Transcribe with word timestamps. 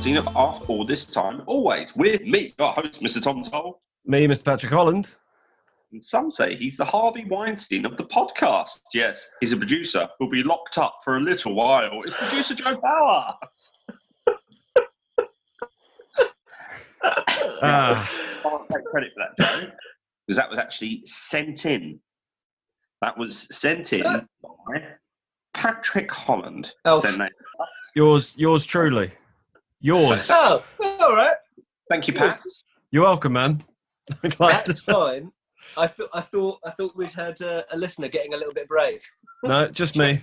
113 0.00 0.16
of 0.16 0.34
After 0.34 0.64
All 0.72 0.86
This 0.86 1.04
Time 1.04 1.42
Always 1.44 1.94
with 1.94 2.22
me, 2.22 2.54
your 2.58 2.72
host, 2.72 3.02
Mr. 3.02 3.22
Tom 3.22 3.44
Toll. 3.44 3.82
Me, 4.06 4.26
Mr. 4.26 4.42
Patrick 4.44 4.72
Holland. 4.72 5.10
And 5.92 6.02
some 6.02 6.30
say 6.30 6.54
he's 6.56 6.78
the 6.78 6.86
Harvey 6.86 7.26
Weinstein 7.26 7.84
of 7.84 7.98
the 7.98 8.04
podcast. 8.04 8.80
Yes, 8.94 9.28
he's 9.40 9.52
a 9.52 9.58
producer 9.58 10.08
who'll 10.18 10.30
be 10.30 10.42
locked 10.42 10.78
up 10.78 11.00
for 11.04 11.18
a 11.18 11.20
little 11.20 11.54
while. 11.54 12.00
It's 12.02 12.16
producer 12.16 12.54
Joe 12.54 12.80
Bauer. 12.80 13.34
Ah, 17.62 18.10
can't 18.42 18.68
take 18.70 18.84
credit 18.86 19.10
for 19.14 19.20
that, 19.20 19.62
Joe, 19.62 19.70
because 20.26 20.36
that 20.38 20.48
was 20.48 20.58
actually 20.58 21.02
sent 21.04 21.66
in. 21.66 22.00
That 23.02 23.18
was 23.18 23.54
sent 23.54 23.92
in 23.92 24.02
by 24.02 24.82
Patrick 25.52 26.10
Holland. 26.10 26.72
Oh. 26.86 27.00
Sent 27.00 27.18
that- 27.18 27.32
yours, 27.94 28.34
yours 28.38 28.64
truly. 28.64 29.10
Yours. 29.80 30.30
Oh, 30.32 30.62
all 31.00 31.14
right. 31.14 31.36
Thank 31.88 32.06
you, 32.08 32.14
Pat. 32.14 32.42
You're 32.90 33.02
welcome, 33.04 33.32
man. 33.32 33.64
That's 34.22 34.80
fine. 34.80 35.32
I 35.76 35.86
thought 35.86 36.08
I 36.14 36.20
thought 36.20 36.58
I 36.64 36.70
thought 36.70 36.96
we'd 36.96 37.12
had 37.12 37.40
uh, 37.42 37.62
a 37.72 37.76
listener 37.76 38.08
getting 38.08 38.34
a 38.34 38.36
little 38.36 38.52
bit 38.54 38.68
brave. 38.68 39.00
no, 39.44 39.68
just 39.68 39.96
me. 39.96 40.22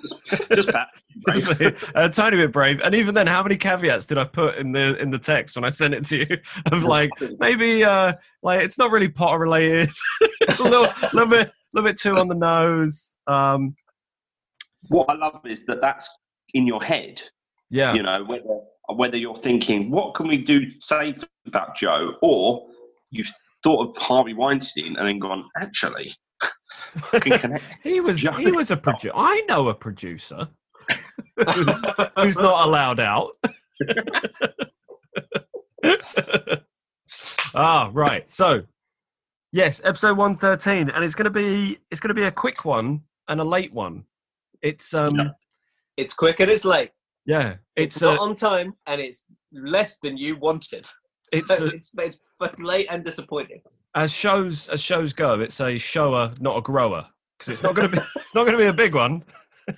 Just, 0.00 0.14
just 0.54 0.68
Pat. 0.68 0.88
Just 1.34 1.60
me. 1.60 1.72
a 1.96 2.08
tiny 2.08 2.36
bit 2.38 2.52
brave. 2.52 2.80
And 2.82 2.94
even 2.94 3.14
then, 3.14 3.26
how 3.26 3.42
many 3.42 3.56
caveats 3.56 4.06
did 4.06 4.16
I 4.16 4.24
put 4.24 4.56
in 4.56 4.72
the 4.72 4.96
in 4.98 5.10
the 5.10 5.18
text 5.18 5.56
when 5.56 5.64
I 5.64 5.70
sent 5.70 5.92
it 5.92 6.06
to 6.06 6.18
you? 6.18 6.38
Of 6.72 6.84
like 6.84 7.10
maybe 7.38 7.84
uh 7.84 8.14
like 8.42 8.62
it's 8.62 8.78
not 8.78 8.90
really 8.90 9.08
Potter 9.08 9.38
related. 9.40 9.90
a 10.58 10.62
little, 10.62 10.86
little 11.12 11.28
bit, 11.28 11.50
little 11.74 11.88
bit 11.90 11.98
too 11.98 12.16
on 12.16 12.28
the 12.28 12.34
nose. 12.36 13.16
Um, 13.26 13.74
What 14.88 15.10
I 15.10 15.14
love 15.14 15.40
is 15.44 15.64
that 15.66 15.80
that's 15.82 16.08
in 16.54 16.66
your 16.66 16.82
head. 16.82 17.20
yeah. 17.68 17.92
You 17.92 18.02
know, 18.02 18.24
whether 18.24 18.44
whether 18.96 19.16
you're 19.16 19.36
thinking, 19.36 19.90
what 19.90 20.14
can 20.14 20.28
we 20.28 20.38
do 20.38 20.62
say 20.80 21.14
about 21.46 21.76
Joe, 21.76 22.14
or 22.22 22.66
you've 23.10 23.30
thought 23.62 23.90
of 23.90 23.96
Harvey 23.96 24.34
Weinstein 24.34 24.96
and 24.96 25.08
then 25.08 25.18
gone, 25.18 25.44
actually, 25.58 26.14
I 27.12 27.18
can 27.20 27.38
connect. 27.38 27.78
He 27.82 28.00
was 28.00 28.20
he 28.20 28.50
was 28.50 28.70
a 28.70 28.76
producer. 28.76 29.12
I 29.14 29.42
know 29.48 29.68
a 29.68 29.74
producer 29.74 30.48
who's, 31.54 31.82
who's 32.16 32.36
not 32.38 32.66
allowed 32.66 33.00
out. 33.00 33.36
ah, 37.54 37.90
right. 37.92 38.30
So, 38.30 38.64
yes, 39.52 39.80
episode 39.84 40.16
one 40.16 40.36
thirteen, 40.36 40.90
and 40.90 41.04
it's 41.04 41.14
gonna 41.14 41.30
be 41.30 41.78
it's 41.90 42.00
gonna 42.00 42.14
be 42.14 42.24
a 42.24 42.32
quick 42.32 42.64
one 42.64 43.02
and 43.28 43.40
a 43.40 43.44
late 43.44 43.72
one. 43.72 44.04
It's 44.62 44.94
um 44.94 45.16
Yeah. 45.16 45.30
It's 45.96 46.14
quick 46.14 46.40
and 46.40 46.50
it's 46.50 46.64
late. 46.64 46.90
Yeah, 47.26 47.56
It's, 47.76 47.96
it's 47.96 48.02
not 48.02 48.18
uh, 48.18 48.22
on 48.22 48.34
time 48.34 48.74
and 48.86 49.00
it's 49.00 49.24
less 49.52 49.98
than 50.02 50.16
you 50.16 50.36
wanted. 50.36 50.88
It's 51.32 51.56
So 51.56 51.64
a- 51.66 51.68
it's, 51.68 51.92
it's 51.96 52.20
both 52.40 52.58
late 52.58 52.88
and 52.90 53.04
disappointing. 53.04 53.60
as 53.94 54.12
shows 54.12 54.66
as 54.68 54.82
shows 54.82 55.12
go. 55.12 55.38
It's 55.40 55.60
a 55.60 55.78
shower, 55.78 56.34
not 56.40 56.56
a 56.58 56.60
grower, 56.60 57.06
because 57.38 57.52
it's 57.52 57.62
not 57.62 57.76
gonna 57.76 57.88
be 57.88 57.98
it's 58.16 58.34
not 58.34 58.46
gonna 58.46 58.58
be 58.58 58.64
a 58.66 58.72
big 58.72 58.96
one, 58.96 59.22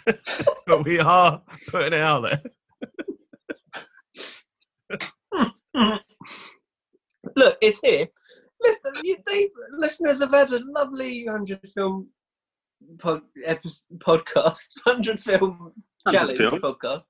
but 0.67 0.85
we 0.87 0.99
are 0.99 1.43
putting 1.69 1.93
it 1.93 2.01
out 2.01 2.23
there. 2.23 2.43
Look, 7.37 7.57
it's 7.61 7.81
here. 7.81 8.07
Listen, 8.63 8.93
you, 9.03 9.17
they, 9.27 9.49
listeners 9.77 10.21
have 10.21 10.33
had 10.33 10.53
a 10.53 10.61
lovely 10.65 11.27
hundred 11.27 11.61
film 11.75 12.09
pod, 12.99 13.23
epi- 13.45 13.69
podcast, 13.99 14.69
hundred 14.87 15.21
film 15.21 15.73
100 16.05 16.13
challenge 16.19 16.39
film. 16.39 16.61
podcast, 16.61 17.07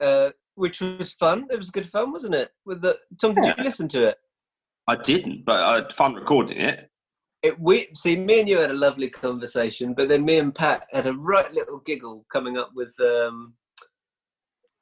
uh, 0.00 0.30
which 0.54 0.80
was 0.80 1.12
fun. 1.14 1.46
It 1.50 1.58
was 1.58 1.70
good 1.70 1.88
fun, 1.88 2.12
wasn't 2.12 2.34
it? 2.34 2.50
With 2.64 2.82
the 2.82 2.98
Tom, 3.20 3.34
did 3.34 3.44
Yeah. 3.44 3.54
you 3.58 3.64
listen 3.64 3.88
to 3.88 4.04
it? 4.08 4.18
I 4.88 4.96
didn't, 4.96 5.44
but 5.44 5.60
I 5.60 5.74
had 5.76 5.92
fun 5.92 6.14
recording 6.14 6.58
it. 6.60 6.90
It 7.42 7.58
we 7.60 7.88
see 7.94 8.16
me 8.16 8.40
and 8.40 8.48
you 8.48 8.58
had 8.58 8.70
a 8.70 8.74
lovely 8.74 9.10
conversation, 9.10 9.94
but 9.94 10.08
then 10.08 10.24
me 10.24 10.38
and 10.38 10.54
Pat 10.54 10.86
had 10.92 11.06
a 11.06 11.12
right 11.12 11.52
little 11.52 11.78
giggle 11.80 12.24
coming 12.32 12.56
up 12.56 12.70
with 12.74 12.92
um, 13.00 13.54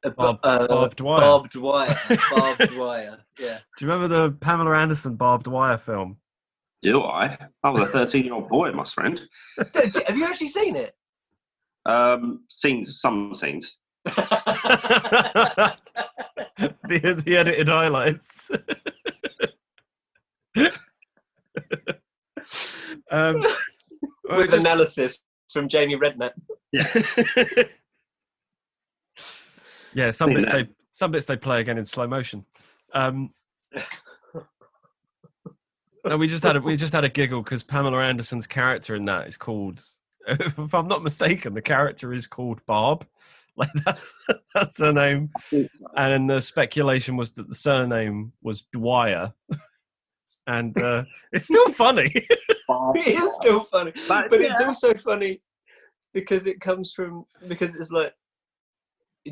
a, 0.04 0.10
Bob- 0.10 0.41
uh, 0.43 0.66
Bob 0.66 0.97
Dwyer. 0.97 1.20
Bob 1.20 1.50
Dwyer. 1.50 1.99
Bob 2.31 2.59
Dwyer. 2.59 3.19
Yeah. 3.38 3.59
Do 3.78 3.84
you 3.84 3.91
remember 3.91 4.09
the 4.09 4.32
Pamela 4.32 4.76
Anderson 4.76 5.16
Barbed 5.16 5.47
Wire 5.47 5.78
film? 5.78 6.16
Do 6.82 7.03
I? 7.03 7.37
I 7.62 7.69
was 7.70 7.82
a 7.82 7.87
13 7.87 8.25
year 8.25 8.34
old 8.34 8.49
boy, 8.49 8.72
my 8.72 8.84
friend. 8.84 9.20
Have 10.06 10.16
you 10.16 10.25
actually 10.25 10.49
seen 10.49 10.76
it? 10.76 10.94
Um, 11.87 12.44
scenes, 12.49 13.00
some 13.00 13.34
scenes. 13.34 13.76
The, 14.05 15.77
the 17.25 17.37
edited 17.37 17.69
highlights. 17.69 18.50
um, 23.11 23.44
with 24.25 24.50
just- 24.50 24.65
analysis 24.65 25.22
from 25.53 25.69
Jamie 25.69 25.97
Redknapp. 25.97 26.33
yeah, 26.72 26.87
yeah, 29.94 30.11
some 30.11 30.32
bits 30.32 30.49
they 30.50 30.69
some 30.93 31.11
bits 31.11 31.27
they 31.27 31.37
play 31.37 31.61
again 31.61 31.78
in 31.78 31.84
slow 31.84 32.06
motion. 32.06 32.44
Um, 32.93 33.32
no, 36.05 36.17
we 36.17 36.28
just 36.28 36.43
had 36.44 36.56
a, 36.56 36.61
we 36.61 36.77
just 36.77 36.93
had 36.93 37.05
a 37.05 37.09
giggle 37.09 37.43
because 37.43 37.62
Pamela 37.62 38.03
Anderson's 38.03 38.47
character 38.47 38.94
in 38.94 39.05
that 39.06 39.27
is 39.27 39.37
called, 39.37 39.82
if 40.28 40.75
I'm 40.75 40.88
not 40.88 41.03
mistaken, 41.03 41.55
the 41.55 41.62
character 41.62 42.12
is 42.12 42.27
called 42.27 42.65
Barb. 42.67 43.06
Like 43.56 43.71
that's 43.84 44.15
that's 44.55 44.78
her 44.78 44.93
name, 44.93 45.31
and 45.97 46.31
the 46.31 46.41
speculation 46.41 47.16
was 47.16 47.33
that 47.33 47.49
the 47.49 47.55
surname 47.55 48.33
was 48.43 48.65
Dwyer, 48.72 49.33
and 50.47 50.77
uh, 50.78 51.05
it's 51.33 51.44
still 51.44 51.69
funny. 51.71 52.11
It 52.15 53.06
is 53.09 53.34
still 53.41 53.65
funny, 53.65 53.93
But, 54.09 54.31
but 54.31 54.41
it's 54.41 54.61
yeah. 54.61 54.66
also 54.66 54.94
funny 54.94 55.43
because 56.15 56.47
it 56.47 56.61
comes 56.61 56.93
from 56.93 57.25
because 57.49 57.77
it's 57.77 57.91
like 57.91 58.15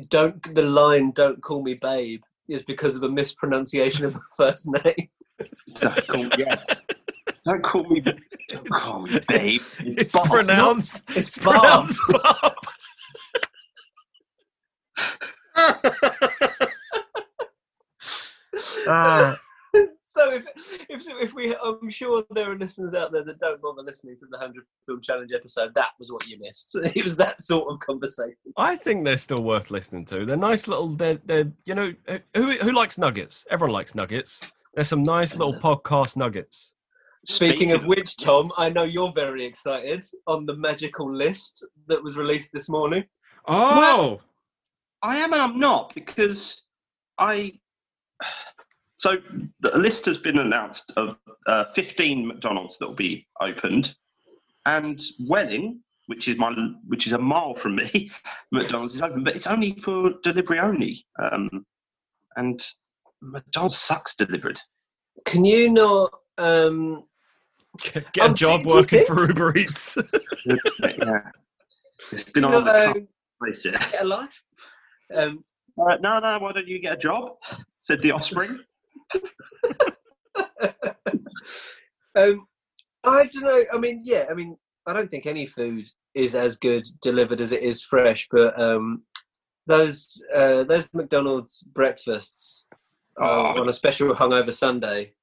don't 0.09 0.41
the 0.53 0.63
line 0.63 1.11
"Don't 1.11 1.41
call 1.41 1.63
me 1.63 1.73
babe" 1.75 2.21
is 2.47 2.63
because 2.63 2.95
of 2.95 3.03
a 3.03 3.09
mispronunciation 3.09 4.05
of 4.05 4.13
the 4.13 4.21
first 4.37 4.67
name. 4.67 5.09
Don't 5.75 6.07
call, 6.07 6.27
yes. 6.37 6.81
Don't 7.45 7.63
call 7.63 7.83
me. 7.85 8.01
Don't 8.49 8.69
call 8.71 9.01
me 9.03 9.19
babe. 9.27 9.61
It's 9.79 10.13
Bob. 10.13 10.27
pronounced. 10.27 11.03
It's 11.09 11.37
It's 11.37 11.37
Barb. 11.45 11.61
pronounced 11.61 12.01
Barb. 12.09 12.53
Ah, 18.87 19.37
so 20.01 20.33
if 20.33 20.45
if 20.89 21.03
if 21.07 21.33
we, 21.33 21.55
I'm 21.55 21.89
sure 21.89 22.23
there 22.31 22.51
are 22.51 22.57
listeners 22.57 22.93
out 22.93 23.11
there 23.11 23.23
that 23.23 23.39
don't 23.39 23.61
bother 23.61 23.83
listening 23.83 24.17
to 24.17 24.25
the 24.29 24.37
hundred 24.37 24.65
film 24.85 25.01
challenge 25.01 25.31
episode. 25.33 25.73
That 25.75 25.91
was 25.99 26.11
what 26.11 26.27
you 26.27 26.39
missed. 26.39 26.75
It 26.95 27.05
was 27.05 27.17
that 27.17 27.41
sort 27.41 27.71
of 27.71 27.79
conversation. 27.79 28.35
I 28.57 28.75
think 28.75 29.05
they're 29.05 29.17
still 29.17 29.43
worth 29.43 29.71
listening 29.71 30.05
to. 30.05 30.25
They're 30.25 30.37
nice 30.37 30.67
little. 30.67 30.89
They're, 30.89 31.19
they're 31.25 31.51
you 31.65 31.75
know 31.75 31.93
who 32.35 32.51
who 32.51 32.71
likes 32.71 32.97
nuggets? 32.97 33.45
Everyone 33.49 33.73
likes 33.73 33.95
nuggets. 33.95 34.41
There's 34.73 34.87
some 34.87 35.03
nice 35.03 35.35
little 35.35 35.53
podcast 35.67 36.17
nuggets. 36.17 36.73
Speaking 37.25 37.73
of 37.73 37.85
which, 37.85 38.17
Tom, 38.17 38.49
I 38.57 38.69
know 38.69 38.83
you're 38.83 39.11
very 39.13 39.45
excited 39.45 40.03
on 40.25 40.45
the 40.45 40.55
magical 40.55 41.13
list 41.13 41.67
that 41.87 42.01
was 42.01 42.17
released 42.17 42.49
this 42.53 42.69
morning. 42.69 43.03
Oh, 43.45 44.21
I 45.01 45.17
am 45.17 45.33
and 45.33 45.41
I'm 45.41 45.59
not 45.59 45.93
because 45.95 46.61
I. 47.17 47.53
So 48.97 49.15
the 49.61 49.77
list 49.77 50.05
has 50.07 50.17
been 50.17 50.39
announced 50.39 50.91
of 50.97 51.15
uh, 51.47 51.63
15 51.73 52.27
McDonald's 52.27 52.77
that 52.79 52.87
will 52.87 52.95
be 52.95 53.25
opened, 53.39 53.95
and 54.65 55.01
Welling, 55.25 55.79
which 56.07 56.27
is 56.27 56.37
my 56.37 56.53
which 56.85 57.07
is 57.07 57.13
a 57.13 57.17
mile 57.17 57.53
from 57.55 57.77
me, 57.77 58.11
McDonald's 58.51 58.95
is 58.95 59.01
open, 59.01 59.23
but 59.23 59.37
it's 59.37 59.47
only 59.47 59.71
for 59.81 60.11
delivery 60.21 60.59
only. 60.59 61.05
Um, 61.17 61.65
and 62.35 62.61
McDonald's 63.21 63.77
sucks 63.77 64.15
delivered. 64.15 64.59
Can 65.23 65.45
you 65.45 65.71
not? 65.71 66.11
Um, 66.37 67.05
get 67.81 68.11
get 68.11 68.31
a 68.31 68.33
job 68.33 68.63
do- 68.63 68.67
do 68.67 68.75
working 68.75 68.99
think- 68.99 69.07
for 69.07 69.27
Uber 69.29 69.57
Eats. 69.59 69.97
yeah, 70.45 71.21
it's 72.11 72.23
been 72.25 72.43
you 72.43 72.49
on 72.49 72.65
not, 72.65 72.65
the 72.65 72.93
cut 72.99 73.03
place 73.41 73.63
yet. 73.63 73.79
get 73.93 74.03
a 74.03 74.05
life? 74.05 74.43
Um, 75.15 75.43
Uh, 75.79 75.95
no, 76.01 76.19
no, 76.19 76.37
why 76.39 76.51
don't 76.51 76.67
you 76.67 76.79
get 76.79 76.93
a 76.93 76.97
job? 76.97 77.37
Said 77.77 78.01
the 78.01 78.11
offspring. 78.11 78.59
um, 82.15 82.45
I 83.03 83.27
don't 83.27 83.43
know. 83.43 83.63
I 83.73 83.77
mean, 83.77 84.01
yeah. 84.03 84.25
I 84.29 84.33
mean, 84.33 84.57
I 84.85 84.93
don't 84.93 85.09
think 85.09 85.25
any 85.25 85.45
food 85.45 85.87
is 86.15 86.35
as 86.35 86.57
good 86.57 86.85
delivered 87.01 87.39
as 87.39 87.51
it 87.51 87.63
is 87.63 87.81
fresh. 87.83 88.27
But 88.29 88.59
um, 88.59 89.03
those 89.67 90.21
uh, 90.35 90.63
those 90.63 90.89
McDonald's 90.93 91.61
breakfasts 91.73 92.67
uh, 93.21 93.23
Oh. 93.23 93.61
on 93.61 93.69
a 93.69 93.73
special 93.73 94.13
hungover 94.13 94.53
Sunday. 94.53 95.13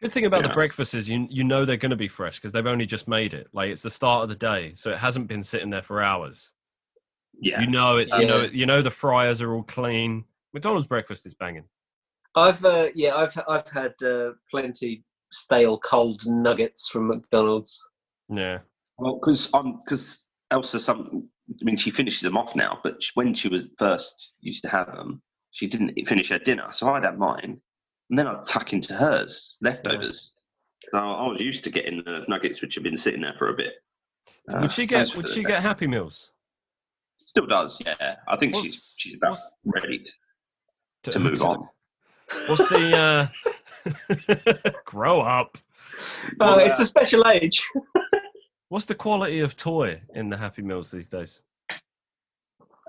Good 0.00 0.12
thing 0.12 0.24
about 0.26 0.42
the 0.42 0.48
Yeah. 0.50 0.54
breakfast 0.54 0.94
is 0.94 1.08
you 1.08 1.26
you 1.28 1.44
know 1.44 1.64
they're 1.64 1.76
going 1.76 1.90
to 1.90 1.96
be 1.96 2.08
fresh 2.08 2.36
because 2.38 2.52
they've 2.52 2.66
only 2.66 2.86
just 2.86 3.08
made 3.08 3.34
it. 3.34 3.48
Like 3.52 3.70
it's 3.70 3.82
the 3.82 3.90
start 3.90 4.22
of 4.22 4.28
the 4.30 4.36
day, 4.36 4.72
so 4.74 4.90
it 4.90 4.98
hasn't 4.98 5.26
been 5.28 5.42
sitting 5.42 5.70
there 5.70 5.82
for 5.82 6.02
hours. 6.02 6.50
Yeah, 7.40 7.60
You 7.60 7.66
know 7.66 7.96
it's 7.96 8.16
you 8.16 8.26
know 8.26 8.42
you 8.52 8.66
know 8.66 8.82
the 8.82 8.90
fryers 8.90 9.40
are 9.42 9.52
all 9.54 9.62
clean. 9.62 10.24
McDonald's 10.52 10.86
breakfast 10.86 11.26
is 11.26 11.34
banging. 11.34 11.64
I've 12.36 12.64
uh, 12.64 12.88
yeah, 12.94 13.14
I've 13.16 13.38
I've 13.48 13.68
had 13.70 13.94
uh, 14.02 14.32
plenty 14.50 15.04
stale 15.32 15.78
cold 15.78 16.22
nuggets 16.26 16.88
from 16.88 17.08
McDonald's. 17.08 17.86
Yeah. 18.28 18.58
Well, 18.98 19.18
because 19.20 19.52
um, 19.52 19.80
because 19.84 20.26
Elsa, 20.50 20.78
some 20.78 21.28
I 21.50 21.64
mean, 21.64 21.76
she 21.76 21.90
finishes 21.90 22.22
them 22.22 22.36
off 22.36 22.56
now, 22.56 22.78
but 22.82 23.02
when 23.14 23.34
she 23.34 23.48
was 23.48 23.62
first 23.78 24.32
used 24.40 24.62
to 24.62 24.68
have 24.68 24.86
them, 24.86 25.22
she 25.50 25.66
didn't 25.66 25.94
finish 26.06 26.30
her 26.30 26.38
dinner, 26.38 26.68
so 26.72 26.88
I'd 26.90 27.04
have 27.04 27.18
mine, 27.18 27.60
and 28.10 28.18
then 28.18 28.26
I'd 28.26 28.46
tuck 28.46 28.72
into 28.72 28.94
hers 28.94 29.56
leftovers. 29.60 30.32
So 30.90 30.98
I 30.98 31.26
was 31.28 31.40
used 31.40 31.64
to 31.64 31.70
getting 31.70 32.02
the 32.04 32.24
nuggets 32.28 32.60
which 32.62 32.74
had 32.74 32.84
been 32.84 32.96
sitting 32.96 33.20
there 33.20 33.34
for 33.38 33.48
a 33.48 33.54
bit. 33.54 33.74
Uh, 34.52 34.60
would 34.60 34.72
she 34.72 34.86
get 34.86 35.14
would 35.16 35.28
she 35.28 35.42
get 35.42 35.62
Happy 35.62 35.86
Meals? 35.86 36.32
Still 37.26 37.46
does, 37.46 37.80
yeah. 37.84 38.16
I 38.28 38.36
think 38.36 38.54
What's- 38.54 38.66
she's 38.66 38.94
she's 38.98 39.14
about 39.14 39.38
ready 39.64 40.04
to, 41.04 41.10
to 41.10 41.18
move 41.18 41.42
on. 41.42 41.68
What's 42.46 42.66
the 42.68 43.30
uh 43.86 44.72
grow 44.84 45.20
up? 45.20 45.58
Oh, 46.40 46.58
it's 46.58 46.80
a 46.80 46.84
special 46.84 47.26
age. 47.28 47.66
What's 48.68 48.86
the 48.86 48.94
quality 48.94 49.40
of 49.40 49.56
toy 49.56 50.00
in 50.14 50.28
the 50.30 50.36
Happy 50.36 50.62
Meals 50.62 50.90
these 50.90 51.08
days? 51.08 51.42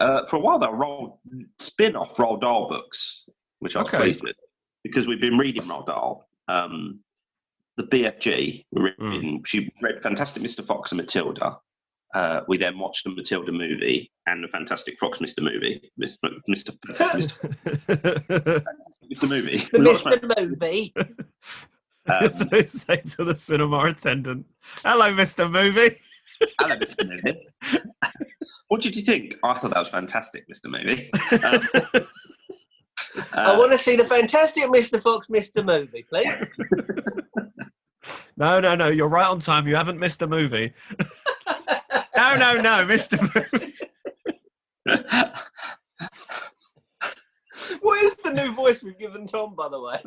Uh, 0.02 0.26
for 0.26 0.38
a 0.38 0.40
while, 0.40 0.58
they 0.60 0.68
were 0.68 0.76
roll 0.76 1.20
spin-off 1.60 2.16
Roald 2.16 2.42
Dahl 2.42 2.68
books, 2.68 3.24
which 3.60 3.76
I 3.76 3.82
was 3.84 3.88
Okay. 3.90 3.98
pleased 4.04 4.24
with 4.24 4.36
because 4.84 5.08
we've 5.08 5.22
been 5.22 5.38
reading 5.38 5.64
Roald 5.64 5.86
Dahl. 5.86 6.28
Um, 6.48 7.00
the 7.78 7.84
BFG, 7.84 8.66
we 8.72 8.92
reading, 9.00 9.44
she 9.46 9.72
read 9.82 10.02
Fantastic 10.02 10.42
Mr. 10.44 10.66
Fox 10.66 10.92
and 10.92 10.98
Matilda. 11.00 11.58
Uh, 12.16 12.46
we 12.48 12.58
then 12.58 12.80
watched 12.80 13.04
the 13.04 13.10
Matilda 13.10 13.52
movie 13.52 14.10
and 14.26 14.42
the 14.42 14.48
Fantastic 14.48 14.98
Fox 14.98 15.20
Mr. 15.20 15.44
movie, 15.44 15.92
Mr. 16.02 16.30
Mr. 16.50 16.74
Mr. 16.90 18.64
Mr. 19.12 19.30
movie. 19.30 19.58
The 19.74 19.80
Mr. 19.80 20.38
Movie. 20.40 20.94
Um, 22.10 22.32
so 22.32 22.46
they 22.52 22.64
say 22.64 22.96
to 23.18 23.26
the 23.26 23.36
cinema 23.36 23.80
attendant, 23.80 24.46
"Hello, 24.86 25.14
Mister 25.14 25.50
Movie." 25.50 25.98
Hello, 26.58 26.78
Mr. 26.78 27.06
Movie. 27.06 27.38
what 28.70 28.80
did 28.80 28.96
you 28.96 29.02
think? 29.02 29.36
I 29.44 29.60
thought 29.60 29.74
that 29.74 29.80
was 29.80 29.90
fantastic, 29.90 30.46
Mr. 30.50 30.72
Movie. 30.72 31.12
Um, 33.18 33.28
I 33.34 33.54
uh, 33.54 33.58
want 33.58 33.74
to 33.74 33.78
see 33.78 33.98
the 33.98 34.06
fantastic 34.06 34.64
Mr. 34.66 35.02
Fox 35.02 35.28
Mr. 35.28 35.66
Movie, 35.66 36.06
please. 36.10 36.50
No, 38.38 38.60
no, 38.60 38.76
no. 38.76 38.88
You're 38.88 39.08
right 39.08 39.28
on 39.28 39.40
time. 39.40 39.68
You 39.68 39.76
haven't 39.76 40.00
missed 40.00 40.22
a 40.22 40.28
movie. 40.28 40.74
No, 42.33 42.36
no, 42.56 42.62
no, 42.62 42.86
Mister 42.86 43.18
Movie. 43.22 43.74
what 47.81 48.04
is 48.04 48.16
the 48.18 48.31
new 48.33 48.54
voice 48.54 48.83
we've 48.83 48.98
given 48.98 49.25
Tom, 49.27 49.56
by 49.56 49.69
the 49.69 49.80
way? 49.80 50.01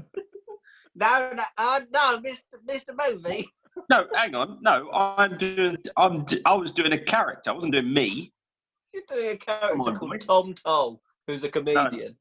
no, 0.94 1.30
no, 1.34 1.42
uh, 1.56 1.80
no, 1.92 2.20
Mr. 2.20 2.58
Mr. 2.68 2.90
Movie. 3.12 3.48
No, 3.90 4.06
hang 4.14 4.34
on. 4.34 4.58
No, 4.60 4.90
I'm 4.90 5.36
doing. 5.38 5.76
I'm. 5.96 6.24
d- 6.24 6.40
I 6.44 6.54
was 6.54 6.72
doing 6.72 6.92
a 6.92 6.98
character. 6.98 7.50
I 7.50 7.52
wasn't 7.54 7.74
doing 7.74 7.92
me. 7.92 8.32
You're 8.92 9.04
doing 9.08 9.30
a 9.30 9.36
character 9.36 9.78
on, 9.78 9.96
called 9.96 10.10
boys. 10.10 10.24
Tom 10.26 10.54
Toll, 10.54 11.00
who's 11.28 11.44
a 11.44 11.48
comedian. 11.48 12.16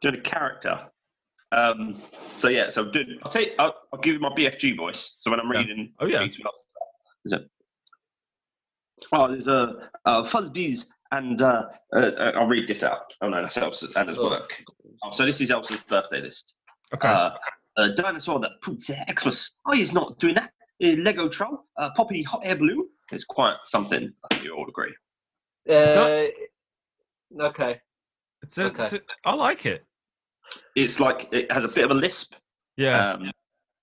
Doing 0.00 0.14
a 0.16 0.20
character. 0.22 0.80
Um. 1.52 2.00
So 2.38 2.48
yeah. 2.48 2.70
So 2.70 2.84
I'm 2.84 2.92
doing. 2.92 3.18
I'll 3.22 3.30
tell 3.30 3.42
you. 3.42 3.52
I'll, 3.58 3.74
I'll 3.92 4.00
give 4.00 4.14
you 4.14 4.20
my 4.20 4.30
BFG 4.30 4.74
voice. 4.76 5.16
So 5.20 5.30
when 5.30 5.38
I'm 5.38 5.52
Yeah. 5.52 5.58
reading. 5.58 5.92
Oh, 6.00 6.06
yeah. 6.06 6.20
reads 6.20 6.38
what 6.38 6.46
else 6.46 6.64
is 7.26 7.32
it? 7.34 7.50
Oh, 9.12 9.28
there's 9.28 9.48
a 9.48 9.88
uh, 10.04 10.22
Fuzzbees, 10.22 10.86
and 11.10 11.40
uh, 11.42 11.64
uh, 11.94 11.98
uh, 11.98 12.32
I'll 12.36 12.46
read 12.46 12.68
this 12.68 12.82
out. 12.82 13.12
Oh 13.20 13.28
no, 13.28 13.42
that's 13.42 13.56
Elsa's 13.56 13.92
Anna's 13.96 14.18
Oh. 14.18 14.30
work. 14.30 14.62
Oh, 15.04 15.10
so 15.10 15.24
this 15.26 15.40
is 15.40 15.50
Elsa's 15.50 15.82
birthday 15.82 16.20
list. 16.20 16.54
Okay. 16.94 17.08
Uh, 17.08 17.30
a 17.78 17.88
dinosaur 17.94 18.38
that 18.40 18.50
poops 18.62 18.86
their 18.86 19.04
Xmas. 19.18 19.50
Oh, 19.66 19.72
he's 19.72 19.92
not 19.92 20.18
doing 20.18 20.34
that. 20.34 20.50
A 20.82 20.96
Lego 20.96 21.28
troll. 21.28 21.64
Uh, 21.76 21.90
Poppy 21.96 22.22
hot 22.22 22.40
air 22.44 22.56
balloon. 22.56 22.86
It's 23.10 23.24
quite 23.24 23.56
something. 23.64 24.12
I 24.30 24.34
think 24.34 24.44
you 24.44 24.54
all 24.54 24.68
agree. 24.68 24.94
Uh, 25.70 26.26
okay. 27.40 27.80
It's 28.42 28.58
a, 28.58 28.64
okay. 28.64 28.82
it's 28.82 28.92
a, 28.94 29.00
I 29.24 29.34
like 29.34 29.64
it. 29.66 29.84
It's 30.74 30.98
like 31.00 31.28
it 31.32 31.50
has 31.52 31.64
a 31.64 31.68
bit 31.68 31.84
of 31.84 31.90
a 31.92 31.94
lisp, 31.94 32.34
Yeah. 32.76 33.12
um, 33.12 33.30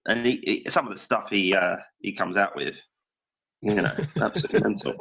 and 0.06 0.26
he, 0.26 0.62
he, 0.64 0.70
some 0.70 0.86
of 0.88 0.94
the 0.94 1.00
stuff 1.00 1.30
he 1.30 1.54
uh, 1.56 1.78
he 2.02 2.14
comes 2.14 2.38
out 2.38 2.56
with, 2.56 2.76
you 3.62 3.76
know, 3.76 3.94
absolutely 4.22 4.62
mental. 4.62 4.94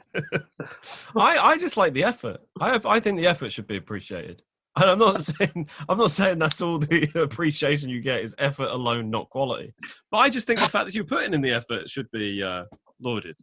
I, 1.16 1.38
I 1.38 1.58
just 1.58 1.76
like 1.76 1.92
the 1.92 2.04
effort. 2.04 2.40
I 2.60 2.80
I 2.84 3.00
think 3.00 3.16
the 3.18 3.26
effort 3.26 3.52
should 3.52 3.66
be 3.66 3.76
appreciated. 3.76 4.42
And 4.76 4.90
I'm 4.90 4.98
not 4.98 5.22
saying 5.38 5.68
I'm 5.88 5.98
not 5.98 6.10
saying 6.10 6.38
that's 6.38 6.60
all 6.60 6.78
the 6.78 7.08
appreciation 7.22 7.88
you 7.88 8.00
get 8.00 8.20
is 8.22 8.34
effort 8.38 8.68
alone, 8.70 9.10
not 9.10 9.30
quality. 9.30 9.74
But 10.10 10.18
I 10.18 10.30
just 10.30 10.46
think 10.46 10.60
the 10.60 10.68
fact 10.68 10.86
that 10.86 10.94
you're 10.94 11.04
putting 11.04 11.34
in 11.34 11.40
the 11.40 11.52
effort 11.52 11.88
should 11.90 12.10
be 12.10 12.42
uh, 12.42 12.64
lauded. 13.00 13.36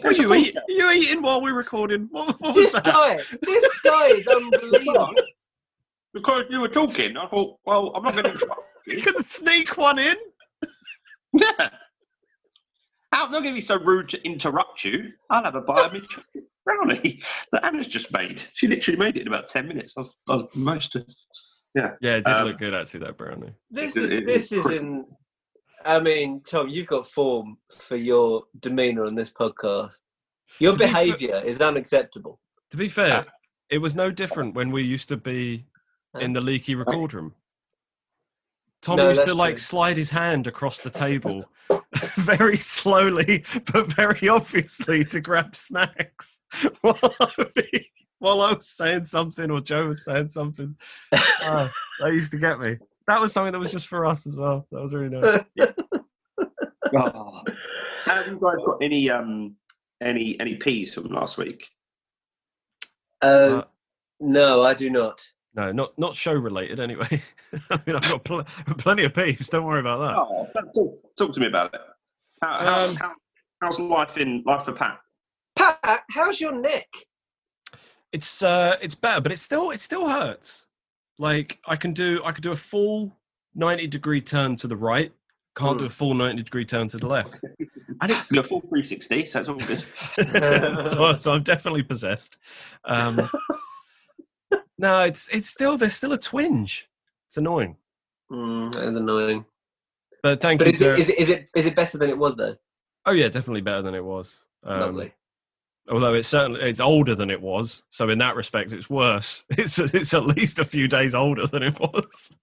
What 0.00 0.18
are 0.18 0.22
you, 0.22 0.34
eat, 0.34 0.56
are 0.56 0.62
you 0.68 0.90
eating 0.90 1.22
while 1.22 1.40
we're 1.42 1.54
recording? 1.54 2.08
What, 2.10 2.28
what 2.40 2.40
was 2.40 2.56
This 2.56 2.72
that? 2.72 2.84
guy, 2.84 3.20
this 3.42 3.80
guy 3.84 4.06
is 4.08 4.26
unbelievable. 4.26 5.14
Because 6.14 6.44
you 6.50 6.60
were 6.60 6.68
talking, 6.68 7.16
I 7.16 7.26
thought, 7.28 7.58
well, 7.64 7.92
I'm 7.94 8.02
not 8.02 8.12
going 8.14 8.24
to 8.24 8.32
interrupt 8.32 8.60
You 8.86 8.96
you. 8.96 9.02
can 9.02 9.18
sneak 9.22 9.76
one 9.76 9.98
in. 9.98 10.16
Yeah. 11.34 11.68
I'm 13.12 13.30
not 13.30 13.42
going 13.42 13.54
to 13.54 13.58
be 13.58 13.60
so 13.60 13.78
rude 13.78 14.08
to 14.10 14.24
interrupt 14.26 14.84
you. 14.84 15.12
I'll 15.30 15.44
have 15.44 15.54
a 15.54 15.60
bite 15.60 15.86
of 15.86 15.92
my 15.92 16.00
chocolate 16.00 16.44
brownie 16.64 17.22
that 17.52 17.64
Anna's 17.64 17.86
just 17.86 18.12
made. 18.12 18.42
She 18.54 18.66
literally 18.66 18.98
made 18.98 19.16
it 19.16 19.22
in 19.22 19.28
about 19.28 19.48
10 19.48 19.68
minutes. 19.68 19.94
I 19.96 20.00
was, 20.00 20.16
I 20.28 20.36
was 20.36 20.48
most. 20.56 20.96
Yeah, 21.74 21.90
Yeah, 22.00 22.16
it 22.16 22.24
did 22.24 22.34
Um, 22.34 22.46
look 22.48 22.58
good 22.58 22.74
actually. 22.74 23.00
That 23.00 23.16
brownie. 23.18 23.52
This 23.70 23.96
It- 23.96 24.02
is 24.04 24.12
it- 24.12 24.26
this 24.26 24.52
is 24.52 24.66
in. 24.70 25.04
I 25.84 25.98
mean, 25.98 26.42
Tom, 26.42 26.68
you've 26.68 26.86
got 26.86 27.06
form 27.08 27.58
for 27.78 27.96
your 27.96 28.44
demeanour 28.60 29.04
on 29.04 29.14
this 29.16 29.32
podcast. 29.32 30.00
Your 30.60 30.72
To 30.72 30.78
be 30.78 30.84
fair- 30.84 30.92
behaviour 30.92 31.42
is 31.44 31.60
unacceptable. 31.60 32.38
To 32.70 32.76
be 32.76 32.88
fair, 32.88 33.26
it 33.68 33.78
was 33.78 33.96
no 33.96 34.10
different 34.10 34.54
when 34.54 34.70
we 34.70 34.82
used 34.82 35.08
to 35.08 35.16
be 35.16 35.66
in 36.20 36.34
the 36.34 36.40
leaky 36.40 36.74
record 36.76 37.14
room. 37.14 37.34
Tom 38.80 38.96
No, 38.96 39.08
used 39.08 39.24
to 39.24 39.34
like 39.34 39.54
true. 39.54 39.58
slide 39.62 39.96
his 39.96 40.10
hand 40.10 40.46
across 40.46 40.78
the 40.80 40.90
table 40.90 41.44
very 42.16 42.56
slowly, 42.58 43.44
but 43.72 43.92
very 43.92 44.28
obviously 44.28 45.04
to 45.06 45.20
grab 45.20 45.54
snacks 45.56 46.40
while 46.80 46.98
I, 47.20 47.34
while 48.18 48.40
I 48.40 48.52
was 48.52 48.68
saying 48.68 49.04
something 49.06 49.50
or 49.50 49.60
Joe 49.60 49.88
was 49.88 50.04
saying 50.04 50.28
something. 50.28 50.76
Oh, 51.12 51.70
that 52.00 52.12
used 52.12 52.32
to 52.32 52.38
get 52.38 52.60
me. 52.60 52.78
That 53.08 53.20
was 53.20 53.32
something 53.32 53.52
that 53.52 53.58
was 53.58 53.72
just 53.72 53.88
for 53.88 54.06
us 54.06 54.26
as 54.26 54.36
well. 54.36 54.66
That 54.70 54.82
was 54.82 54.92
really 54.92 55.08
nice. 55.08 55.40
Oh. 56.94 57.40
Have 58.04 58.26
you 58.26 58.38
guys 58.38 58.62
got 58.66 58.76
any 58.82 59.08
um 59.08 59.56
any 60.02 60.38
any 60.40 60.56
peas 60.56 60.92
from 60.92 61.04
last 61.06 61.38
week? 61.38 61.66
Uh, 63.22 63.24
Uh, 63.24 63.64
no, 64.20 64.62
I 64.62 64.74
do 64.74 64.90
not. 64.90 65.22
No, 65.54 65.72
not 65.72 65.98
not 65.98 66.14
show 66.14 66.32
related 66.32 66.80
anyway. 66.80 67.22
I 67.70 67.80
mean, 67.86 67.96
I've 67.96 68.02
got 68.10 68.24
pl- 68.24 68.44
plenty 68.78 69.04
of 69.04 69.12
peeves. 69.12 69.48
Don't 69.50 69.64
worry 69.64 69.80
about 69.80 69.98
that. 69.98 70.16
Oh, 70.16 70.48
talk, 70.74 71.16
talk 71.16 71.34
to 71.34 71.40
me 71.40 71.46
about 71.46 71.74
it. 71.74 71.80
How, 72.40 72.58
how, 72.60 72.84
Um, 72.84 72.96
how, 72.96 73.12
how's 73.60 73.78
life 73.78 74.18
in 74.18 74.42
life 74.46 74.64
for 74.64 74.72
Pat? 74.72 74.98
Pat, 75.56 76.02
how's 76.10 76.40
your 76.40 76.52
neck? 76.60 76.86
It's 78.12 78.42
uh 78.42 78.76
it's 78.82 78.94
better, 78.94 79.20
but 79.20 79.32
it 79.32 79.38
still 79.38 79.70
it 79.70 79.80
still 79.80 80.08
hurts. 80.08 80.66
Like 81.18 81.60
I 81.66 81.76
can 81.76 81.92
do 81.92 82.20
I 82.24 82.32
could 82.32 82.42
do 82.42 82.52
a 82.52 82.56
full 82.56 83.16
90 83.54 83.86
degree 83.86 84.20
turn 84.20 84.56
to 84.56 84.66
the 84.66 84.76
right, 84.76 85.12
can't 85.56 85.78
do 85.78 85.84
a 85.84 85.90
full 85.90 86.14
90 86.14 86.42
degree 86.42 86.64
turn 86.64 86.88
to 86.88 86.96
the 86.98 87.06
left. 87.06 87.40
And 88.00 88.10
it's 88.10 88.30
You're 88.32 88.44
full 88.44 88.60
360, 88.60 89.26
so 89.26 89.40
it's 89.40 89.48
all 89.48 89.56
good. 89.56 89.84
so, 90.90 91.16
so 91.16 91.32
I'm 91.32 91.42
definitely 91.42 91.82
possessed. 91.82 92.38
Um 92.84 93.28
No, 94.82 95.04
it's 95.04 95.28
it's 95.28 95.48
still 95.48 95.78
there's 95.78 95.94
still 95.94 96.12
a 96.12 96.18
twinge. 96.18 96.88
It's 97.28 97.36
annoying. 97.38 97.76
Mm, 98.30 98.72
that 98.72 98.82
is 98.82 98.96
annoying. 98.96 99.44
But 100.22 100.40
thank 100.40 100.58
But 100.58 100.66
you. 100.66 100.72
is 100.72 100.82
it, 100.82 100.84
to- 100.84 100.96
is 101.00 101.08
it 101.08 101.18
is 101.18 101.30
it 101.30 101.48
is 101.56 101.66
it 101.66 101.74
better 101.76 101.98
than 101.98 102.10
it 102.10 102.18
was 102.18 102.36
though? 102.36 102.56
oh 103.06 103.12
yeah, 103.12 103.28
definitely 103.28 103.60
better 103.62 103.82
than 103.82 103.94
it 103.94 104.04
was. 104.04 104.44
Um, 104.64 104.80
Lovely. 104.80 105.12
although 105.90 106.14
it's 106.14 106.28
certainly 106.28 106.60
it's 106.62 106.78
older 106.80 107.14
than 107.16 107.30
it 107.30 107.40
was 107.40 107.82
so 107.90 108.08
in 108.08 108.18
that 108.18 108.36
respect 108.36 108.72
it's 108.72 108.88
worse 108.88 109.42
it's 109.50 109.76
it's 109.80 110.14
at 110.14 110.24
least 110.24 110.60
a 110.60 110.64
few 110.64 110.86
days 110.86 111.16
older 111.16 111.48
than 111.48 111.64
it 111.64 111.76
was 111.80 112.36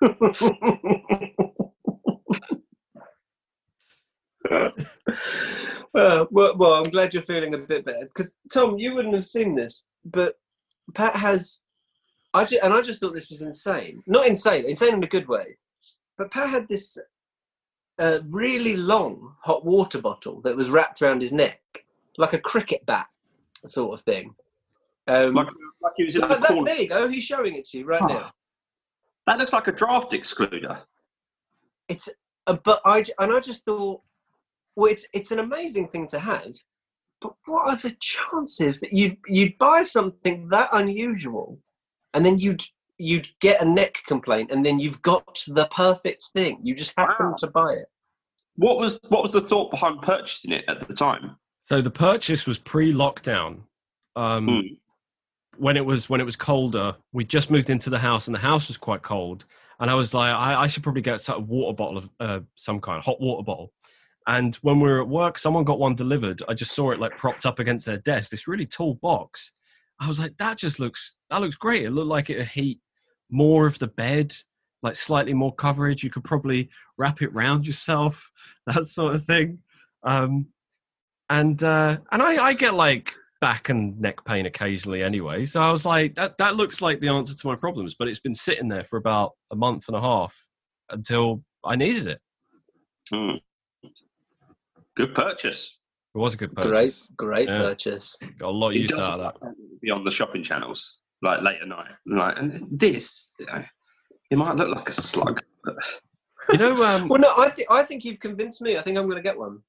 well, 5.94 6.28
well, 6.30 6.56
well, 6.56 6.74
I'm 6.74 6.90
glad 6.90 7.14
you're 7.14 7.22
feeling 7.22 7.54
a 7.54 7.58
bit 7.58 7.84
better. 7.84 8.04
Because 8.06 8.36
Tom, 8.52 8.78
you 8.78 8.94
wouldn't 8.94 9.14
have 9.14 9.26
seen 9.26 9.54
this, 9.54 9.86
but 10.04 10.34
Pat 10.94 11.16
has. 11.16 11.62
I 12.34 12.44
ju- 12.44 12.60
and 12.62 12.72
I 12.72 12.80
just 12.82 13.00
thought 13.00 13.14
this 13.14 13.28
was 13.30 13.42
insane. 13.42 14.02
Not 14.06 14.26
insane, 14.26 14.64
insane 14.64 14.94
in 14.94 15.04
a 15.04 15.08
good 15.08 15.26
way. 15.28 15.56
But 16.16 16.30
Pat 16.30 16.50
had 16.50 16.68
this 16.68 16.96
uh, 17.98 18.20
really 18.28 18.76
long 18.76 19.34
hot 19.40 19.64
water 19.64 20.00
bottle 20.00 20.40
that 20.42 20.56
was 20.56 20.70
wrapped 20.70 21.02
around 21.02 21.22
his 21.22 21.32
neck, 21.32 21.60
like 22.18 22.32
a 22.32 22.38
cricket 22.38 22.84
bat 22.86 23.06
sort 23.66 23.98
of 23.98 24.04
thing. 24.04 24.34
Um, 25.08 25.34
Like, 25.34 25.48
like 25.82 25.92
he 25.96 26.04
was 26.04 26.14
in 26.14 26.20
the 26.22 26.28
that- 26.28 26.42
corner. 26.46 26.64
there 26.64 26.80
you 26.82 26.88
go. 26.88 27.08
He's 27.08 27.24
showing 27.24 27.56
it 27.56 27.64
to 27.70 27.78
you 27.78 27.84
right 27.84 28.02
Oh. 28.02 28.06
now. 28.08 28.32
That 29.26 29.38
looks 29.38 29.52
like 29.52 29.66
a 29.68 29.72
draft 29.72 30.12
excluder. 30.12 30.82
It's 31.88 32.08
uh, 32.46 32.56
but 32.64 32.80
I 32.84 33.04
and 33.18 33.32
I 33.32 33.40
just 33.40 33.64
thought, 33.64 34.00
well, 34.76 34.90
it's 34.90 35.06
it's 35.12 35.30
an 35.30 35.40
amazing 35.40 35.88
thing 35.88 36.06
to 36.08 36.18
have, 36.18 36.54
but 37.20 37.34
what 37.46 37.68
are 37.68 37.76
the 37.76 37.94
chances 38.00 38.80
that 38.80 38.92
you 38.92 39.16
you'd 39.26 39.58
buy 39.58 39.82
something 39.82 40.48
that 40.48 40.70
unusual, 40.72 41.58
and 42.14 42.24
then 42.24 42.38
you'd 42.38 42.62
you'd 42.98 43.28
get 43.40 43.62
a 43.62 43.64
neck 43.64 43.98
complaint, 44.06 44.50
and 44.52 44.64
then 44.64 44.78
you've 44.78 45.00
got 45.02 45.42
the 45.48 45.66
perfect 45.66 46.24
thing. 46.34 46.60
You 46.62 46.74
just 46.74 46.94
happen 46.98 47.30
Wow. 47.30 47.34
to 47.38 47.46
buy 47.46 47.72
it. 47.74 47.86
What 48.56 48.78
was 48.78 48.98
what 49.08 49.22
was 49.22 49.32
the 49.32 49.40
thought 49.40 49.70
behind 49.70 50.02
purchasing 50.02 50.52
it 50.52 50.64
at 50.68 50.86
the 50.86 50.94
time? 50.94 51.36
So 51.62 51.80
the 51.80 51.90
purchase 51.90 52.46
was 52.46 52.58
pre-lockdown. 52.58 53.60
Um, 54.16 54.46
Hmm. 54.46 54.60
When 55.56 55.76
it 55.76 55.84
was 55.84 56.08
when 56.08 56.20
it 56.20 56.24
was 56.24 56.36
colder, 56.36 56.96
we 57.12 57.24
just 57.24 57.50
moved 57.50 57.70
into 57.70 57.90
the 57.90 57.98
house, 57.98 58.26
and 58.28 58.34
the 58.34 58.40
house 58.40 58.68
was 58.68 58.78
quite 58.78 59.02
cold. 59.02 59.44
And 59.78 59.90
I 59.90 59.94
was 59.94 60.12
like, 60.14 60.34
I, 60.34 60.62
I 60.62 60.66
should 60.66 60.82
probably 60.82 61.02
get 61.02 61.26
a 61.28 61.38
water 61.38 61.74
bottle 61.74 61.98
of 61.98 62.08
uh, 62.20 62.40
some 62.54 62.80
kind, 62.80 63.02
hot 63.02 63.20
water 63.20 63.42
bottle. 63.42 63.72
And 64.26 64.54
when 64.56 64.78
we 64.78 64.88
were 64.88 65.00
at 65.00 65.08
work, 65.08 65.38
someone 65.38 65.64
got 65.64 65.78
one 65.78 65.94
delivered. 65.94 66.42
I 66.48 66.54
just 66.54 66.74
saw 66.74 66.90
it 66.90 67.00
like 67.00 67.16
propped 67.16 67.46
up 67.46 67.58
against 67.58 67.86
their 67.86 67.96
desk, 67.98 68.30
this 68.30 68.46
really 68.46 68.66
tall 68.66 68.94
box. 68.94 69.52
I 70.00 70.08
was 70.08 70.18
like, 70.18 70.36
that 70.38 70.56
just 70.56 70.80
looks 70.80 71.14
that 71.28 71.40
looks 71.40 71.56
great. 71.56 71.84
It 71.84 71.90
looked 71.90 72.08
like 72.08 72.30
it'd 72.30 72.48
heat 72.48 72.80
more 73.30 73.66
of 73.66 73.78
the 73.78 73.86
bed, 73.86 74.34
like 74.82 74.94
slightly 74.94 75.34
more 75.34 75.54
coverage. 75.54 76.02
You 76.02 76.10
could 76.10 76.24
probably 76.24 76.70
wrap 76.96 77.22
it 77.22 77.32
round 77.34 77.66
yourself, 77.66 78.30
that 78.66 78.86
sort 78.86 79.14
of 79.14 79.24
thing. 79.24 79.58
Um, 80.02 80.46
and 81.28 81.62
uh, 81.62 81.98
and 82.10 82.22
I, 82.22 82.44
I 82.44 82.52
get 82.54 82.74
like 82.74 83.12
back 83.40 83.68
and 83.68 83.98
neck 84.00 84.24
pain 84.24 84.46
occasionally 84.46 85.02
anyway. 85.02 85.44
So 85.46 85.60
I 85.60 85.70
was 85.70 85.84
like, 85.84 86.14
that 86.16 86.38
that 86.38 86.56
looks 86.56 86.80
like 86.80 87.00
the 87.00 87.08
answer 87.08 87.34
to 87.34 87.46
my 87.46 87.54
problems. 87.54 87.94
But 87.98 88.08
it's 88.08 88.20
been 88.20 88.34
sitting 88.34 88.68
there 88.68 88.84
for 88.84 88.96
about 88.96 89.32
a 89.50 89.56
month 89.56 89.84
and 89.88 89.96
a 89.96 90.00
half 90.00 90.48
until 90.88 91.44
I 91.64 91.76
needed 91.76 92.06
it. 92.06 92.20
Hmm. 93.12 93.36
Good 94.96 95.14
purchase. 95.14 95.78
It 96.14 96.18
was 96.18 96.34
a 96.34 96.36
good 96.36 96.54
purchase. 96.56 97.06
great 97.16 97.48
Yeah. 97.48 97.58
purchase. 97.58 98.16
Got 98.38 98.48
a 98.48 98.50
lot 98.50 98.68
of 98.70 98.74
It 98.76 98.80
use 98.80 98.92
out 98.92 99.20
of 99.20 99.34
that. 99.40 99.54
Be 99.80 99.90
on 99.90 100.04
the 100.04 100.10
shopping 100.10 100.42
channels 100.42 100.98
like 101.22 101.42
late 101.42 101.60
at 101.62 101.68
night. 101.68 101.90
Like 102.06 102.38
and 102.38 102.66
this, 102.70 103.30
you 103.38 103.46
know, 103.46 103.64
it 104.30 104.38
might 104.38 104.56
look 104.56 104.74
like 104.74 104.88
a 104.88 104.92
slug. 104.92 105.40
But 105.64 105.76
You 106.52 106.58
know, 106.58 106.74
um, 106.84 107.08
Well, 107.08 107.20
no, 107.20 107.32
I 107.36 107.50
think 107.50 107.68
I 107.70 107.82
think 107.84 108.04
you've 108.04 108.18
convinced 108.20 108.60
me. 108.62 108.76
I 108.76 108.82
think 108.82 108.98
I'm 108.98 109.04
going 109.04 109.16
to 109.16 109.22
get 109.22 109.38
one. 109.38 109.60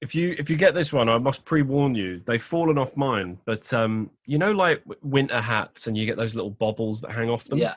if 0.00 0.14
you 0.14 0.36
if 0.38 0.48
you 0.48 0.56
get 0.56 0.74
this 0.74 0.92
one, 0.92 1.08
I 1.08 1.18
must 1.18 1.44
pre 1.44 1.62
warn 1.62 1.94
you. 1.96 2.20
They've 2.24 2.42
fallen 2.42 2.78
off 2.78 2.96
mine, 2.96 3.38
but 3.44 3.72
um, 3.72 4.10
you 4.26 4.38
know, 4.38 4.52
like 4.52 4.82
winter 5.02 5.40
hats, 5.40 5.88
and 5.88 5.96
you 5.96 6.06
get 6.06 6.16
those 6.16 6.36
little 6.36 6.50
bobbles 6.52 7.00
that 7.00 7.10
hang 7.10 7.28
off 7.30 7.44
them. 7.46 7.58
Yeah. 7.58 7.74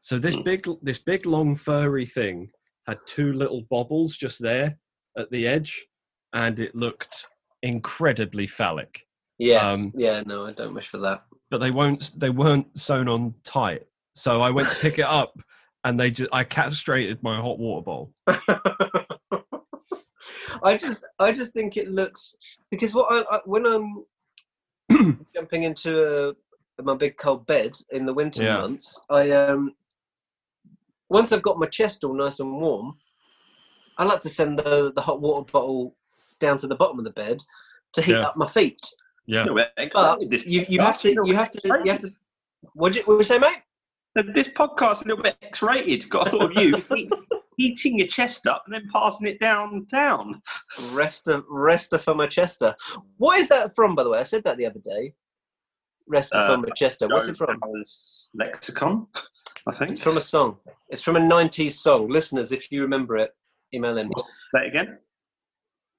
So 0.00 0.18
this 0.18 0.36
Mm. 0.36 0.44
big 0.44 0.66
this 0.80 0.98
big 0.98 1.26
long 1.26 1.56
furry 1.56 2.06
thing 2.06 2.50
had 2.86 3.00
two 3.06 3.34
little 3.34 3.62
bobbles 3.68 4.16
just 4.16 4.40
there 4.40 4.78
at 5.18 5.30
the 5.30 5.46
edge, 5.46 5.87
and 6.32 6.58
it 6.58 6.74
looked 6.74 7.26
incredibly 7.62 8.46
phallic. 8.46 9.06
Yes. 9.38 9.80
Um, 9.80 9.92
yeah. 9.96 10.22
No, 10.26 10.46
I 10.46 10.52
don't 10.52 10.74
wish 10.74 10.88
for 10.88 10.98
that. 10.98 11.24
But 11.50 11.58
they 11.58 11.70
won't 11.70 12.12
they 12.16 12.30
weren't 12.30 12.78
sewn 12.78 13.08
on 13.08 13.34
tight. 13.44 13.84
So 14.14 14.42
I 14.42 14.50
went 14.50 14.68
to 14.70 14.76
pick 14.76 14.98
it 14.98 15.06
up, 15.06 15.38
and 15.84 15.98
they 15.98 16.10
just 16.10 16.28
I 16.32 16.44
castrated 16.44 17.22
my 17.22 17.36
hot 17.36 17.58
water 17.58 17.84
bowl. 17.84 18.12
I 20.64 20.76
just, 20.76 21.04
I 21.18 21.32
just 21.32 21.54
think 21.54 21.76
it 21.76 21.88
looks 21.88 22.34
because 22.70 22.94
what 22.94 23.06
I, 23.10 23.36
I 23.36 23.40
when 23.44 23.64
I'm 23.64 24.04
jumping 25.34 25.62
into 25.62 26.28
uh 26.28 26.32
my 26.82 26.94
big 26.94 27.16
cold 27.16 27.46
bed 27.46 27.72
in 27.90 28.06
the 28.06 28.12
winter 28.12 28.42
Yeah. 28.42 28.58
months, 28.58 29.00
I 29.10 29.30
um 29.30 29.72
once 31.08 31.32
I've 31.32 31.42
got 31.42 31.58
my 31.58 31.66
chest 31.66 32.04
all 32.04 32.14
nice 32.14 32.40
and 32.40 32.60
warm, 32.60 32.94
I 33.98 34.04
like 34.04 34.20
to 34.20 34.28
send 34.28 34.58
the 34.58 34.92
the 34.94 35.00
hot 35.02 35.20
water 35.20 35.50
bottle 35.50 35.96
down 36.40 36.58
to 36.58 36.66
the 36.66 36.74
bottom 36.74 36.98
of 36.98 37.04
the 37.04 37.10
bed 37.10 37.42
to 37.94 38.02
heat 38.02 38.12
Yeah. 38.12 38.26
up 38.26 38.36
my 38.36 38.46
feet. 38.48 38.80
Yeah. 39.26 39.44
you 39.44 39.90
But 39.92 40.46
you, 40.46 40.64
you 40.68 40.80
have 40.80 41.00
to, 41.00 41.10
you 41.24 41.34
have 41.36 41.50
to, 41.50 41.60
you 41.84 41.90
have 41.90 42.00
to. 42.00 42.10
What 42.74 42.92
did 42.92 43.00
you, 43.00 43.02
what 43.06 43.18
did 43.18 43.18
you 43.18 43.24
say, 43.24 43.38
mate? 43.38 43.62
This 44.34 44.48
podcast's 44.48 45.02
a 45.02 45.08
little 45.08 45.22
bit 45.22 45.36
X-rated. 45.42 46.08
Got 46.10 46.28
a 46.28 46.30
thought 46.30 46.56
of 46.56 46.62
you 46.62 46.82
heat- 46.94 47.12
heating 47.56 47.98
your 47.98 48.08
chest 48.08 48.46
up 48.46 48.62
and 48.66 48.74
then 48.74 48.88
passing 48.92 49.26
it 49.28 49.38
down 49.38 49.84
down. 49.90 50.40
Resta, 50.92 51.42
Resta 51.44 52.00
for 52.00 52.14
Manchester. 52.14 52.74
What 53.18 53.38
is 53.38 53.48
that 53.48 53.74
from, 53.74 53.94
by 53.94 54.02
the 54.04 54.10
way? 54.10 54.18
I 54.18 54.22
said 54.24 54.42
that 54.44 54.56
the 54.56 54.66
other 54.66 54.80
day. 54.80 55.12
Resta 56.10 56.36
Uh, 56.36 56.46
for 56.54 56.58
Manchester. 56.62 57.06
What's 57.08 57.28
it 57.28 57.36
from? 57.36 57.60
Lexicon, 58.34 59.06
I 59.68 59.74
think. 59.74 59.90
It's 59.92 60.00
from 60.00 60.16
a 60.16 60.20
song. 60.22 60.56
It's 60.88 61.02
from 61.02 61.16
a 61.16 61.20
90s 61.20 61.72
song. 61.72 62.08
Listeners, 62.08 62.50
if 62.50 62.72
you 62.72 62.82
remember 62.82 63.16
it, 63.18 63.30
email 63.74 63.98
in. 63.98 64.10
Say 64.54 64.64
it 64.64 64.68
again. 64.68 64.98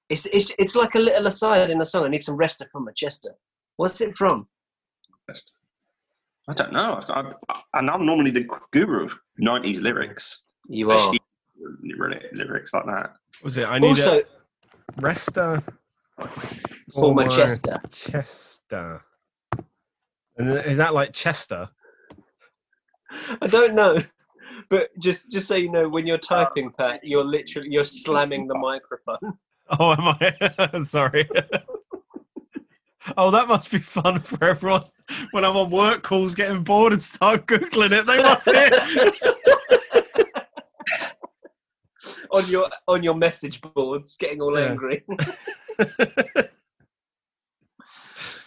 It's, 0.10 0.26
it's, 0.28 0.52
it's 0.58 0.76
like 0.76 0.96
a 0.96 1.00
little 1.00 1.28
aside 1.28 1.70
in 1.70 1.80
a 1.82 1.86
song. 1.86 2.06
I 2.06 2.10
need 2.10 2.24
some 2.24 2.38
Resta 2.38 2.66
from 2.72 2.86
Manchester. 2.86 3.30
What's 3.78 4.02
it 4.02 4.18
from? 4.18 4.48
I 6.48 6.54
don't 6.54 6.74
know. 6.74 7.04
I, 7.08 7.32
I, 7.50 7.62
and 7.76 7.90
I'm 7.92 8.06
normally 8.06 8.32
the 8.32 8.48
guru 8.72 9.06
of 9.06 9.20
90s 9.40 9.82
lyrics, 9.82 10.42
You 10.68 10.90
are. 10.90 10.96
especially 10.96 11.20
lyri- 11.86 12.34
lyrics 12.34 12.74
like 12.74 12.86
that. 12.86 13.14
Was 13.44 13.58
it? 13.58 13.66
I 13.68 13.78
need 13.78 13.90
Also, 13.90 14.20
a 14.22 15.02
resta 15.02 15.62
for 16.94 17.14
my 17.14 17.22
Manchester. 17.24 17.80
Chester. 17.92 19.02
And 20.38 20.50
is 20.66 20.78
that 20.78 20.96
like 20.96 21.14
Chester? 21.14 21.70
I 23.42 23.48
don't 23.48 23.76
know. 23.76 23.98
But 24.72 24.90
just, 25.00 25.32
just 25.32 25.48
so 25.48 25.56
you 25.56 25.72
know, 25.72 25.88
when 25.88 26.08
you're 26.08 26.18
typing, 26.18 26.72
Pat, 26.78 27.00
you're 27.04 27.24
literally 27.24 27.70
you're 27.72 27.84
slamming 27.84 28.48
the 28.48 28.56
microphone. 28.56 29.38
Oh, 29.78 29.92
am 29.92 30.16
I? 30.20 30.82
Sorry. 30.84 31.30
oh, 33.18 33.32
that 33.32 33.48
must 33.48 33.72
be 33.72 33.80
fun 33.80 34.20
for 34.20 34.44
everyone 34.44 34.84
when 35.32 35.46
I'm 35.46 35.56
on 35.58 35.70
work 35.70 36.02
calls 36.04 36.34
getting 36.36 36.64
bored 36.64 36.94
and 36.94 37.02
start 37.02 37.46
Googling 37.46 37.92
it. 37.92 38.06
They 38.08 38.18
must 38.18 38.46
see 38.46 38.52
it. 38.56 39.16
on 42.32 42.48
your 42.48 42.70
on 42.88 43.04
your 43.04 43.16
message 43.16 43.62
boards, 43.62 44.16
getting 44.18 44.42
all 44.42 44.58
Yeah. 44.58 44.66
angry. 44.70 45.04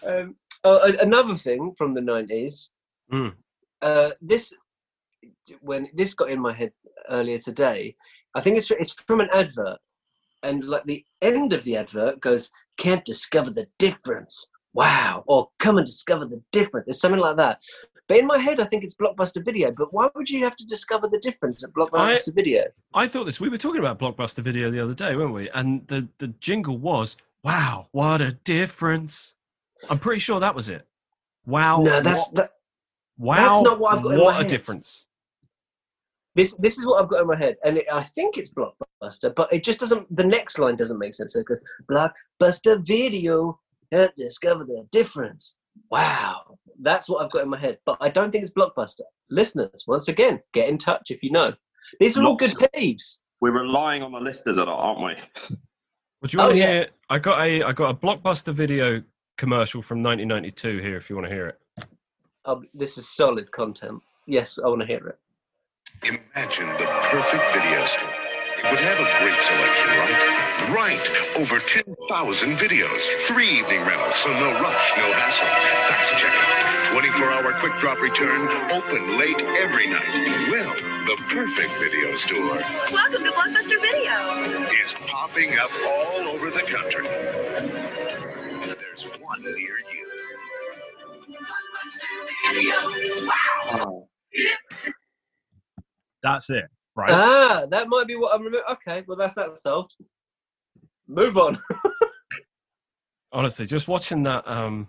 um, 0.06 0.36
uh, 0.64 0.92
another 1.00 1.34
thing 1.34 1.74
from 1.76 1.94
the 1.94 2.00
nineties. 2.00 2.70
Mm. 3.12 3.34
Uh, 3.80 4.10
this 4.20 4.54
when 5.60 5.88
this 5.94 6.14
got 6.14 6.30
in 6.30 6.40
my 6.40 6.52
head 6.52 6.72
earlier 7.10 7.38
today. 7.38 7.94
I 8.34 8.40
think 8.40 8.56
it's 8.56 8.70
it's 8.70 8.92
from 8.92 9.20
an 9.20 9.28
advert, 9.32 9.78
and 10.42 10.64
like 10.64 10.84
the 10.84 11.04
end 11.20 11.52
of 11.52 11.64
the 11.64 11.76
advert 11.76 12.20
goes, 12.20 12.50
"Can't 12.76 13.04
discover 13.04 13.50
the 13.50 13.66
difference." 13.78 14.48
Wow, 14.74 15.22
or 15.26 15.50
come 15.58 15.76
and 15.76 15.84
discover 15.86 16.24
the 16.24 16.42
difference. 16.50 16.86
There's 16.86 17.00
something 17.00 17.20
like 17.20 17.36
that. 17.36 17.58
But 18.08 18.18
in 18.18 18.26
my 18.26 18.38
head, 18.38 18.58
I 18.60 18.64
think 18.64 18.84
it's 18.84 18.96
Blockbuster 18.96 19.44
Video. 19.44 19.70
But 19.70 19.92
why 19.92 20.08
would 20.14 20.28
you 20.28 20.42
have 20.44 20.56
to 20.56 20.66
discover 20.66 21.08
the 21.08 21.18
difference 21.20 21.62
at 21.62 21.72
Blockbuster 21.72 22.34
Video? 22.34 22.64
I 22.94 23.06
thought 23.06 23.24
this. 23.24 23.40
We 23.40 23.48
were 23.48 23.58
talking 23.58 23.80
about 23.80 23.98
Blockbuster 23.98 24.40
Video 24.40 24.70
the 24.70 24.80
other 24.80 24.94
day, 24.94 25.14
weren't 25.14 25.32
we? 25.32 25.48
And 25.50 25.86
the, 25.86 26.08
the 26.18 26.28
jingle 26.28 26.78
was, 26.78 27.16
wow, 27.42 27.88
what 27.92 28.20
a 28.20 28.32
difference. 28.32 29.34
I'm 29.88 29.98
pretty 29.98 30.18
sure 30.20 30.40
that 30.40 30.54
was 30.54 30.68
it. 30.68 30.86
Wow. 31.46 31.82
No, 31.82 32.00
that's 32.00 32.32
what, 32.32 32.36
that, 32.36 32.50
wow. 33.18 33.36
that's 33.36 33.62
not 33.62 33.78
what 33.78 33.96
I've 33.96 34.02
got 34.02 34.12
in 34.14 34.20
What 34.20 34.34
a 34.34 34.42
head. 34.42 34.48
difference. 34.48 35.06
This 36.34 36.56
this 36.56 36.78
is 36.78 36.86
what 36.86 37.02
I've 37.02 37.10
got 37.10 37.20
in 37.20 37.26
my 37.26 37.36
head, 37.36 37.56
and 37.64 37.78
it, 37.78 37.86
I 37.92 38.02
think 38.02 38.38
it's 38.38 38.50
Blockbuster, 38.52 39.34
but 39.34 39.52
it 39.52 39.62
just 39.62 39.80
doesn't. 39.80 40.14
The 40.16 40.24
next 40.26 40.58
line 40.58 40.76
doesn't 40.76 40.98
make 40.98 41.14
sense. 41.14 41.36
It 41.36 41.46
goes 41.46 41.60
Blockbuster 41.90 42.84
Video, 42.86 43.58
discover 44.16 44.64
the 44.64 44.86
difference. 44.92 45.58
Wow, 45.90 46.58
that's 46.80 47.08
what 47.08 47.22
I've 47.24 47.30
got 47.32 47.42
in 47.42 47.50
my 47.50 47.58
head, 47.58 47.78
but 47.84 47.98
I 48.00 48.08
don't 48.08 48.30
think 48.30 48.44
it's 48.44 48.52
Blockbuster. 48.52 49.02
Listeners, 49.30 49.84
once 49.86 50.08
again, 50.08 50.40
get 50.54 50.68
in 50.68 50.78
touch 50.78 51.10
if 51.10 51.22
you 51.22 51.30
know. 51.30 51.52
These 52.00 52.16
are 52.16 52.24
all 52.24 52.36
good 52.36 52.52
peeves. 52.74 53.18
We're 53.40 53.52
relying 53.60 54.02
on 54.02 54.12
the 54.12 54.20
listeners 54.20 54.56
a 54.56 54.64
lot, 54.64 54.78
aren't 54.78 55.00
we? 55.04 55.56
Would 56.22 56.32
you 56.32 56.38
want 56.38 56.50
Oh, 56.50 56.52
to 56.54 56.58
yeah. 56.58 56.72
hear? 56.72 56.86
I 57.10 57.18
got 57.18 57.40
a 57.42 57.62
I 57.62 57.72
got 57.72 57.90
a 57.90 57.94
Blockbuster 57.94 58.54
Video 58.54 59.02
commercial 59.36 59.82
from 59.82 60.02
1992 60.02 60.78
here. 60.78 60.96
If 60.96 61.10
you 61.10 61.16
want 61.16 61.28
to 61.28 61.34
hear 61.34 61.48
it. 61.48 61.58
Oh, 62.44 62.62
this 62.74 62.96
is 62.98 63.08
solid 63.08 63.50
content. 63.52 64.00
Yes, 64.26 64.56
I 64.64 64.68
want 64.68 64.80
to 64.80 64.86
hear 64.86 65.06
it. 65.08 65.18
Imagine 66.02 66.68
the 66.78 66.86
perfect 67.10 67.44
video 67.54 67.86
store. 67.86 68.10
It 68.58 68.70
would 68.70 68.80
have 68.80 68.98
a 68.98 69.08
great 69.22 69.40
selection, 69.42 69.88
right? 69.98 70.42
Right. 70.74 71.36
Over 71.36 71.58
10,000 71.60 72.56
videos. 72.56 73.00
Three 73.26 73.58
evening 73.58 73.80
rentals, 73.82 74.16
so 74.16 74.32
no 74.32 74.52
rush, 74.60 74.92
no 74.96 75.12
hassle. 75.12 75.46
Fast 75.88 76.14
checkout. 76.14 76.72
24-hour 76.90 77.52
quick 77.60 77.78
drop 77.78 78.00
return. 78.00 78.48
Open 78.72 79.16
late 79.16 79.40
every 79.58 79.86
night. 79.86 80.50
Well, 80.50 80.74
the 81.06 81.16
perfect 81.28 81.70
video 81.78 82.14
store 82.16 82.62
Welcome 82.90 83.24
to 83.24 83.30
Blockbuster 83.30 83.80
Video. 83.80 84.72
is 84.82 84.94
popping 85.06 85.56
up 85.58 85.70
all 85.86 86.28
over 86.28 86.50
the 86.50 86.62
country. 86.62 87.06
There's 88.66 89.04
one 89.20 89.42
near 89.42 89.78
you. 89.92 90.08
Blockbuster 91.28 92.52
Video. 92.52 92.74
Oh, 93.72 94.08
That's 96.22 96.50
it, 96.50 96.64
right? 96.96 97.10
Ah, 97.10 97.66
that 97.70 97.88
might 97.88 98.06
be 98.06 98.16
what 98.16 98.34
I'm 98.34 98.42
remembering. 98.42 98.64
Okay, 98.70 99.04
well 99.06 99.16
that's 99.16 99.34
that 99.34 99.56
solved. 99.58 99.94
Move 101.08 101.36
on. 101.36 101.58
Honestly, 103.32 103.66
just 103.66 103.88
watching 103.88 104.22
that 104.24 104.46
um 104.46 104.88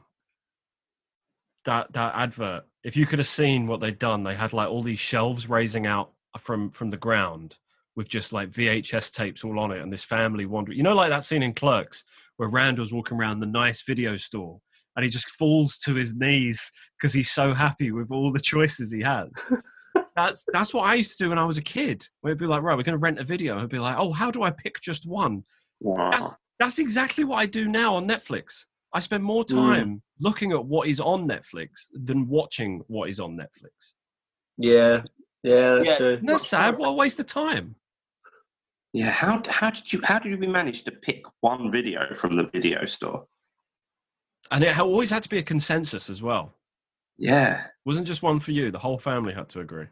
that 1.66 1.92
that 1.94 2.14
advert, 2.16 2.64
if 2.84 2.96
you 2.98 3.06
could 3.06 3.20
have 3.20 3.28
seen 3.28 3.68
what 3.68 3.80
they'd 3.80 4.00
done, 4.00 4.24
they 4.24 4.36
had 4.36 4.54
like 4.54 4.70
all 4.70 4.84
these 4.84 5.00
shelves 5.00 5.50
raising 5.50 5.88
out 5.88 6.12
from 6.40 6.70
from 6.70 6.90
the 6.90 6.98
ground 6.98 7.58
with 7.96 8.10
just 8.10 8.34
like 8.34 8.50
VHS 8.50 9.12
tapes 9.12 9.44
all 9.44 9.60
on 9.60 9.72
it, 9.72 9.82
and 9.82 9.92
this 9.92 10.04
family 10.04 10.46
wandering. 10.46 10.78
You 10.78 10.84
know, 10.84 10.96
like 10.96 11.10
that 11.10 11.24
scene 11.24 11.44
in 11.44 11.54
Clerks 11.54 12.04
where 12.38 12.50
Randall's 12.50 12.94
walking 12.94 13.18
around 13.18 13.40
the 13.40 13.46
nice 13.46 13.84
video 13.84 14.16
store 14.16 14.60
and 14.96 15.04
he 15.04 15.10
just 15.10 15.30
falls 15.30 15.78
to 15.80 15.96
his 15.96 16.16
knees 16.16 16.72
because 16.98 17.14
he's 17.14 17.32
so 17.32 17.54
happy 17.54 17.92
with 17.92 18.12
all 18.12 18.32
the 18.32 18.40
choices 18.40 18.92
he 18.92 19.02
has. 19.02 19.30
that's 20.16 20.44
that's 20.54 20.74
what 20.74 20.86
I 20.86 20.96
used 20.96 21.18
to 21.18 21.24
do 21.24 21.30
when 21.30 21.38
I 21.40 21.46
was 21.46 21.58
a 21.58 21.62
kid. 21.64 22.06
We'd 22.22 22.38
be 22.38 22.46
like, 22.48 22.62
right, 22.62 22.76
we're 22.78 22.84
going 22.84 22.94
to 22.98 23.02
rent 23.04 23.20
a 23.20 23.24
video. 23.24 23.58
I'd 23.60 23.70
be 23.70 23.80
like, 23.80 23.98
oh, 23.98 24.12
how 24.12 24.32
do 24.32 24.44
I 24.44 24.52
pick 24.52 24.80
just 24.82 25.08
one? 25.08 25.44
wow. 25.80 26.38
That's 26.60 26.78
exactly 26.80 27.24
what 27.24 27.38
I 27.40 27.46
do 27.48 27.68
now 27.68 27.96
on 27.96 28.08
Netflix. 28.08 28.66
I 28.94 29.00
spend 29.00 29.24
more 29.24 29.44
Mm. 29.44 29.56
time 29.56 30.02
looking 30.20 30.52
at 30.52 30.64
what 30.66 30.88
is 30.88 31.00
on 31.00 31.28
Netflix 31.28 31.88
than 31.94 32.28
watching 32.28 32.82
what 32.88 33.10
is 33.10 33.20
on 33.20 33.36
Netflix. 33.36 33.94
Yeah, 34.58 35.02
yeah, 35.42 35.76
that's 35.76 35.90
Yeah. 35.90 35.96
true. 35.98 36.14
Isn't 36.14 36.26
that 36.28 36.40
sad? 36.42 36.78
What 36.78 36.90
a 36.90 36.94
waste 36.94 37.20
of 37.20 37.26
time. 37.26 37.76
Yeah, 38.94 39.10
how 39.10 39.42
how 39.50 39.72
did 39.72 39.92
you 39.92 40.00
how 40.04 40.20
did 40.20 40.40
we 40.40 40.46
manage 40.48 40.84
to 40.84 40.92
pick 40.92 41.24
one 41.42 41.72
video 41.72 42.14
from 42.14 42.38
the 42.38 42.44
video 42.54 42.86
store? 42.86 43.26
And 44.52 44.64
it 44.64 44.78
always 44.78 45.10
had 45.10 45.24
to 45.24 45.30
be 45.30 45.40
a 45.40 45.44
consensus 45.44 46.10
as 46.10 46.22
well. 46.22 46.54
Yeah, 47.18 47.66
wasn't 47.86 48.06
just 48.08 48.22
one 48.22 48.40
for 48.40 48.52
you. 48.52 48.70
The 48.70 48.80
whole 48.80 49.00
family 49.00 49.34
had 49.34 49.50
to 49.50 49.60
agree. 49.62 49.88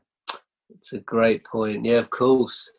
It's 0.77 0.93
a 0.93 0.99
great 0.99 1.43
point. 1.45 1.85
Yeah, 1.85 1.97
of 1.99 2.09
course. 2.09 2.71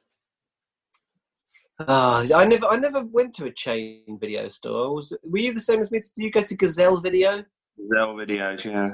Ah, 1.88 2.25
I 2.34 2.44
never, 2.44 2.66
I 2.66 2.76
never 2.76 3.02
went 3.04 3.34
to 3.34 3.46
a 3.46 3.52
chain 3.52 4.18
video 4.20 4.49
store. 4.49 4.94
Was 4.94 5.16
were 5.25 5.38
you 5.38 5.54
the 5.54 5.61
same 5.61 5.80
as 5.80 5.90
me? 5.90 6.00
Did 6.00 6.25
you 6.25 6.30
go 6.30 6.42
to 6.42 6.56
Gazelle 6.56 7.00
Video? 7.00 7.44
Gazelle 7.78 8.14
videos. 8.14 8.64
Yeah, 8.64 8.90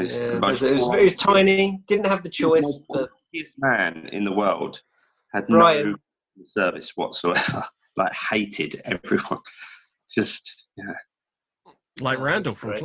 It's 0.00 0.20
Yeah, 0.20 0.26
it, 0.26 0.40
was, 0.42 0.62
it, 0.62 0.74
was, 0.74 0.82
it 0.94 1.04
was 1.04 1.16
tiny. 1.16 1.80
Didn't 1.88 2.06
have 2.06 2.22
the 2.22 2.28
choice, 2.28 2.82
but 2.88 3.08
luckiest 3.32 3.56
man 3.58 4.08
in 4.12 4.24
the 4.24 4.32
world 4.32 4.80
had 5.32 5.46
Brian. 5.46 5.92
no 5.92 6.44
service 6.46 6.92
whatsoever. 6.94 7.64
like 7.96 8.12
hated 8.12 8.80
everyone. 8.84 9.40
Just 10.14 10.64
yeah. 10.76 10.92
Like 12.00 12.18
Oh, 12.18 12.22
Randall 12.22 12.54
from 12.54 12.78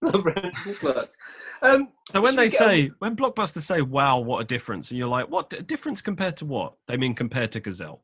great. 0.00 0.54
Clerks. 0.54 0.78
Clerks. 0.78 1.18
Um, 1.62 1.88
So 2.12 2.20
when 2.20 2.36
they 2.36 2.44
we 2.46 2.50
get 2.50 2.60
on- 2.62 2.68
say, 2.68 2.90
when 3.00 3.16
Blockbuster 3.16 3.60
say, 3.60 3.82
wow, 3.82 4.18
what 4.20 4.40
a 4.40 4.44
difference, 4.44 4.90
and 4.90 4.98
you're 4.98 5.08
like, 5.08 5.28
what 5.28 5.52
a 5.52 5.62
difference 5.62 6.00
compared 6.02 6.36
to 6.38 6.46
what? 6.46 6.74
They 6.86 6.96
mean 6.96 7.14
compared 7.14 7.52
to 7.52 7.60
Gazelle. 7.60 8.02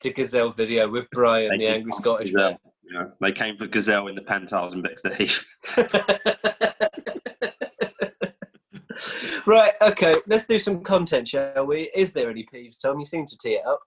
to 0.00 0.10
Gazelle 0.10 0.50
Video 0.50 0.88
with 0.88 1.08
Brian, 1.12 1.50
They 1.50 1.58
the 1.58 1.66
angry 1.68 1.92
Scottish 1.92 2.32
man. 2.32 2.58
you 2.82 2.92
know, 2.94 3.12
they 3.20 3.32
came 3.32 3.56
for 3.56 3.66
Gazelle 3.66 4.08
in 4.08 4.14
the 4.14 4.22
Pantiles 4.22 4.72
and 4.72 4.84
Bexleyheath. 4.84 5.44
right, 9.46 9.72
okay, 9.82 10.14
let's 10.26 10.46
do 10.46 10.58
some 10.58 10.82
content, 10.82 11.28
shall 11.28 11.66
we? 11.66 11.90
Is 11.94 12.12
there 12.12 12.30
any 12.30 12.46
peeves, 12.52 12.78
Tom? 12.80 12.98
You 12.98 13.04
seem 13.04 13.26
to 13.26 13.36
tee 13.38 13.54
it 13.54 13.66
up. 13.66 13.80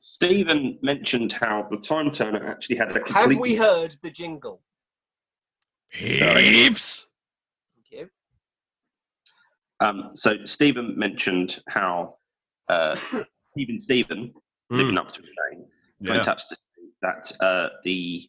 Stephen 0.00 0.78
mentioned 0.82 1.32
how 1.32 1.66
the 1.70 1.76
time 1.76 2.10
turner 2.10 2.46
actually 2.48 2.76
had 2.76 2.96
a 2.96 3.12
Have 3.12 3.34
we 3.36 3.54
heard 3.54 3.94
the 4.02 4.10
jingle? 4.10 4.62
Heaves! 5.90 7.06
Thank 7.76 8.02
you. 8.02 8.08
Um, 9.86 10.10
so 10.14 10.30
Stephen 10.44 10.94
mentioned 10.98 11.60
how 11.68 12.16
uh, 12.68 12.96
Stephen 13.52 13.80
Stephen, 13.80 14.32
living 14.70 14.98
up 14.98 15.12
to 15.12 15.22
his 15.22 15.30
name, 15.52 15.64
got 16.04 16.12
Yeah. 16.12 16.18
in 16.18 16.24
touch 16.24 16.48
to 16.48 16.54
say 16.56 16.82
that 17.02 17.32
uh, 17.44 17.68
the 17.84 18.28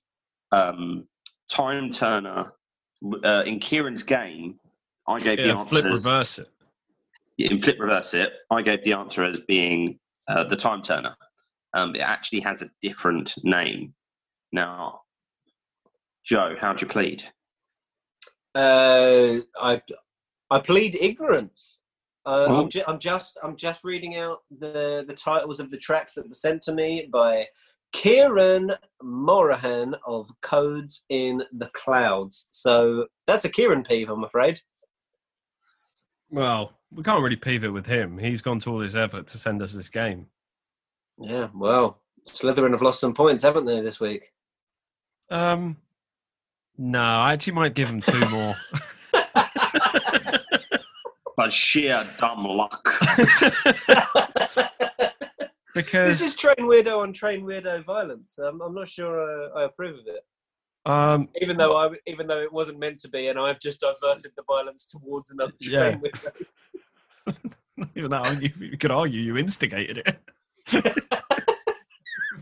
um, 0.51 1.07
time 1.49 1.91
turner 1.91 2.53
uh, 3.23 3.43
in 3.45 3.59
Kieran's 3.59 4.03
game, 4.03 4.59
I 5.07 5.19
gave 5.19 5.37
the 5.37 5.47
yeah 5.47 5.57
answer 5.59 5.69
flip 5.69 5.85
as- 5.85 5.93
reverse 5.93 6.39
it. 6.39 6.47
in 7.37 7.59
flip 7.59 7.77
reverse 7.79 8.13
it. 8.13 8.33
I 8.49 8.61
gave 8.61 8.83
the 8.83 8.93
answer 8.93 9.23
as 9.23 9.39
being 9.47 9.99
uh, 10.27 10.43
the 10.45 10.55
time 10.55 10.81
turner. 10.81 11.15
Um, 11.73 11.95
it 11.95 11.99
actually 12.01 12.41
has 12.41 12.61
a 12.61 12.69
different 12.81 13.33
name. 13.43 13.93
Now, 14.51 15.01
Joe, 16.25 16.55
how'd 16.59 16.81
you 16.81 16.87
plead? 16.87 17.23
Uh, 18.55 19.37
I 19.59 19.81
I 20.49 20.59
plead 20.59 20.95
ignorance. 20.99 21.79
Uh, 22.25 22.45
Oh. 22.49 22.61
I'm, 22.63 22.69
ju- 22.69 22.83
I'm 22.87 22.99
just 22.99 23.37
I'm 23.43 23.55
just 23.55 23.83
reading 23.83 24.17
out 24.17 24.39
the 24.59 25.03
the 25.07 25.13
titles 25.13 25.59
of 25.59 25.71
the 25.71 25.77
tracks 25.77 26.13
that 26.15 26.27
were 26.27 26.33
sent 26.35 26.61
to 26.63 26.73
me 26.73 27.07
by 27.11 27.47
Kieran 27.93 28.73
Morahan 29.01 29.95
of 30.05 30.29
Codes 30.41 31.03
in 31.09 31.43
the 31.51 31.67
Clouds. 31.73 32.47
So 32.51 33.07
that's 33.27 33.45
a 33.45 33.49
Kieran 33.49 33.83
peeve, 33.83 34.09
I'm 34.09 34.23
afraid. 34.23 34.59
Well, 36.29 36.73
we 36.91 37.03
can't 37.03 37.21
really 37.23 37.35
peeve 37.35 37.63
it 37.63 37.69
with 37.73 37.85
him. 37.87 38.17
He's 38.17 38.41
gone 38.41 38.59
to 38.59 38.71
all 38.71 38.79
this 38.79 38.95
effort 38.95 39.27
to 39.27 39.37
send 39.37 39.61
us 39.61 39.73
this 39.73 39.89
game. 39.89 40.27
Yeah, 41.17 41.49
well, 41.53 42.01
Slytherin 42.27 42.71
have 42.71 42.81
lost 42.81 42.99
some 43.01 43.13
points, 43.13 43.43
haven't 43.43 43.65
they, 43.65 43.81
this 43.81 43.99
week? 43.99 44.31
Um, 45.29 45.77
no, 46.83 46.99
I 46.99 47.33
actually 47.33 47.53
might 47.53 47.75
give 47.75 47.89
him 47.89 48.01
two 48.01 48.27
more. 48.29 48.55
By 51.37 51.49
sheer 51.49 52.03
dumb 52.17 52.43
luck. 52.43 52.83
because 55.73 56.19
this 56.19 56.21
is 56.21 56.35
Train 56.35 56.55
Weirdo 56.59 56.99
on 56.99 57.13
Train 57.13 57.45
Weirdo 57.45 57.85
violence. 57.85 58.37
Um, 58.39 58.61
I'm 58.61 58.73
not 58.73 58.89
sure 58.89 59.21
uh, 59.21 59.49
I 59.59 59.63
approve 59.65 59.99
of 59.99 60.07
it. 60.07 60.23
um, 60.85 61.29
Even 61.41 61.57
though 61.57 61.77
I, 61.77 61.91
even 62.07 62.27
though 62.27 62.41
it 62.41 62.51
wasn't 62.51 62.79
meant 62.79 62.99
to 63.01 63.09
be, 63.09 63.27
and 63.27 63.37
I've 63.39 63.59
just 63.59 63.79
diverted 63.79 64.31
the 64.35 64.43
violence 64.47 64.87
towards 64.87 65.29
another 65.31 65.53
Yeah. 65.59 65.91
train 65.91 66.01
weirdo. 67.27 67.35
even 67.95 68.09
though 68.11 68.29
you, 68.31 68.49
you 68.59 68.77
could 68.77 68.91
argue 68.91 69.21
you 69.21 69.37
instigated 69.37 69.99
it. 69.99 70.17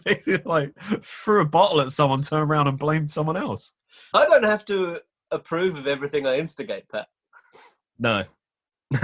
Basically, 0.06 0.42
like 0.46 0.74
threw 1.02 1.42
a 1.42 1.46
bottle 1.46 1.82
at 1.82 1.92
someone, 1.92 2.22
turned 2.24 2.50
around 2.50 2.68
and 2.68 2.80
blamed 2.80 3.12
someone 3.12 3.38
else. 3.38 3.74
I 4.14 4.26
don't 4.26 4.44
have 4.44 4.66
to 4.66 5.00
approve 5.32 5.76
of 5.76 5.88
everything 5.88 6.26
I 6.26 6.38
instigate, 6.38 6.88
Pat. 6.90 7.08
No. 8.00 8.24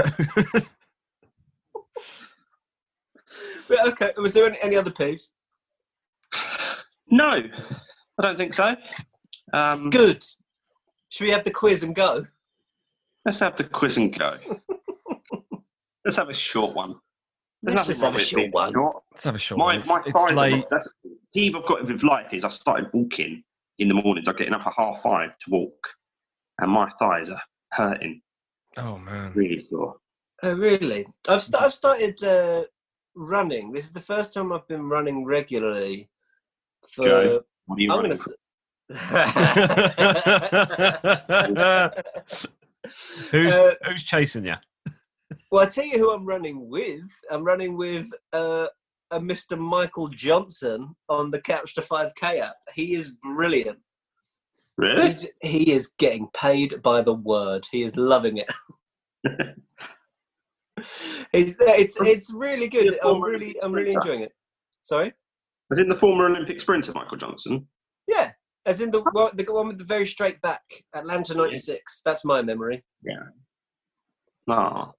But 3.67 3.87
okay, 3.89 4.11
was 4.17 4.33
there 4.33 4.45
any, 4.45 4.57
any 4.61 4.75
other 4.75 4.91
peeves? 4.91 5.29
no, 7.09 7.29
I 7.31 8.21
don't 8.21 8.37
think 8.37 8.53
so. 8.53 8.75
Um, 9.53 9.89
Good. 9.89 10.23
Should 11.09 11.23
we 11.25 11.31
have 11.31 11.43
the 11.43 11.51
quiz 11.51 11.83
and 11.83 11.95
go? 11.95 12.25
Let's 13.25 13.39
have 13.39 13.55
the 13.55 13.63
quiz 13.63 13.97
and 13.97 14.17
go. 14.17 14.37
let's 16.05 16.17
have 16.17 16.29
a 16.29 16.33
short 16.33 16.75
one. 16.75 16.95
There's 17.63 17.75
Let's 17.75 17.87
just 17.87 18.01
have 18.03 18.15
a 18.15 18.19
short 18.19 18.51
one. 18.51 18.73
short. 18.73 19.03
Let's 19.11 19.23
have 19.23 19.35
a 19.35 19.39
short 19.39 19.57
My, 19.57 19.65
one. 19.65 19.75
It's, 19.77 19.87
my 19.87 20.01
it's 20.05 20.11
thighs 20.11 20.33
late. 20.33 20.51
not- 20.57 20.69
that's 20.69 20.87
the 21.03 21.17
peeve 21.33 21.55
I've 21.55 21.65
got 21.65 21.83
with 21.85 22.03
life 22.03 22.33
is 22.33 22.43
I 22.43 22.49
started 22.49 22.89
walking 22.93 23.43
in 23.79 23.87
the 23.87 23.93
mornings. 23.93 24.27
I'm 24.27 24.35
getting 24.35 24.53
up 24.53 24.65
at 24.65 24.73
half 24.75 25.01
five 25.01 25.31
to 25.39 25.49
walk, 25.49 25.87
and 26.59 26.71
my 26.71 26.89
thighs 26.99 27.29
are 27.29 27.41
hurting 27.71 28.21
Oh 28.77 28.97
man. 28.97 29.31
really 29.35 29.59
sore. 29.59 29.95
Oh, 30.43 30.53
really? 30.53 31.07
I've, 31.29 31.41
st- 31.43 31.61
I've 31.61 31.73
started 31.73 32.21
uh, 32.23 32.63
running. 33.15 33.71
This 33.71 33.85
is 33.85 33.93
the 33.93 34.01
first 34.01 34.33
time 34.33 34.51
I've 34.51 34.67
been 34.67 34.89
running 34.89 35.25
regularly. 35.25 36.09
For 36.91 37.05
Joe, 37.05 37.43
What 37.65 37.77
are 37.77 37.81
you 37.81 37.91
I'm 37.91 38.01
running? 38.01 38.17
gonna. 38.17 38.35
who's 43.31 43.53
Uh, 43.53 43.73
who's 43.85 44.03
chasing 44.03 44.45
you? 44.45 44.55
well, 45.51 45.63
I 45.63 45.67
tell 45.67 45.85
you 45.85 45.97
who 45.97 46.11
I'm 46.11 46.25
running 46.25 46.69
with. 46.69 47.01
I'm 47.31 47.43
running 47.43 47.77
with 47.77 48.09
uh, 48.33 48.67
a 49.11 49.19
Mr. 49.19 49.57
Michael 49.57 50.07
Johnson 50.09 50.95
on 51.09 51.31
the 51.31 51.39
Couch 51.39 51.75
to 51.75 51.81
5K 51.81 52.39
app. 52.39 52.55
He 52.73 52.95
is 52.95 53.13
brilliant. 53.23 53.77
He, 53.77 53.81
Really? 54.77 55.13
j- 55.13 55.29
he 55.41 55.71
is 55.71 55.91
getting 55.97 56.27
paid 56.33 56.81
by 56.83 57.01
the 57.01 57.13
word. 57.13 57.65
He 57.71 57.83
is 57.83 57.95
loving 57.95 58.37
it. 58.39 58.51
it's, 61.33 61.55
it's 61.59 62.01
it's 62.01 62.33
really 62.33 62.67
good. 62.67 62.97
I'm 63.03 63.21
really 63.23 63.55
I'm 63.61 63.71
really 63.71 63.93
enjoying 63.93 64.21
it. 64.21 64.33
Sorry. 64.81 65.13
As 65.71 65.79
in 65.79 65.87
the 65.87 65.95
former 65.95 66.25
Olympic 66.27 66.59
sprinter 66.59 66.91
Michael 66.93 67.17
Johnson. 67.17 67.65
Yeah, 68.07 68.31
as 68.65 68.81
in 68.81 68.91
the 68.91 69.01
one, 69.13 69.31
the 69.35 69.45
one 69.45 69.67
with 69.69 69.77
the 69.77 69.85
very 69.85 70.05
straight 70.05 70.41
back, 70.41 70.61
Atlanta 70.93 71.33
'96. 71.33 72.01
That's 72.03 72.25
my 72.25 72.41
memory. 72.41 72.83
Yeah. 73.01 73.23
Ah, 74.49 74.91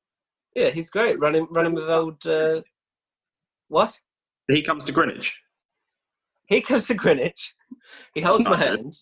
Yeah, 0.54 0.70
he's 0.70 0.88
great. 0.90 1.20
Running 1.20 1.46
running 1.50 1.74
with 1.74 1.88
old. 1.90 2.26
Uh, 2.26 2.62
what? 3.68 3.98
he 4.48 4.62
comes 4.62 4.84
to 4.84 4.92
Greenwich. 4.92 5.38
He 6.46 6.60
comes 6.60 6.86
to 6.86 6.94
Greenwich. 6.94 7.54
He 8.14 8.20
holds 8.20 8.44
my 8.44 8.50
nice, 8.52 8.60
isn't 8.62 8.76
hand. 8.76 8.96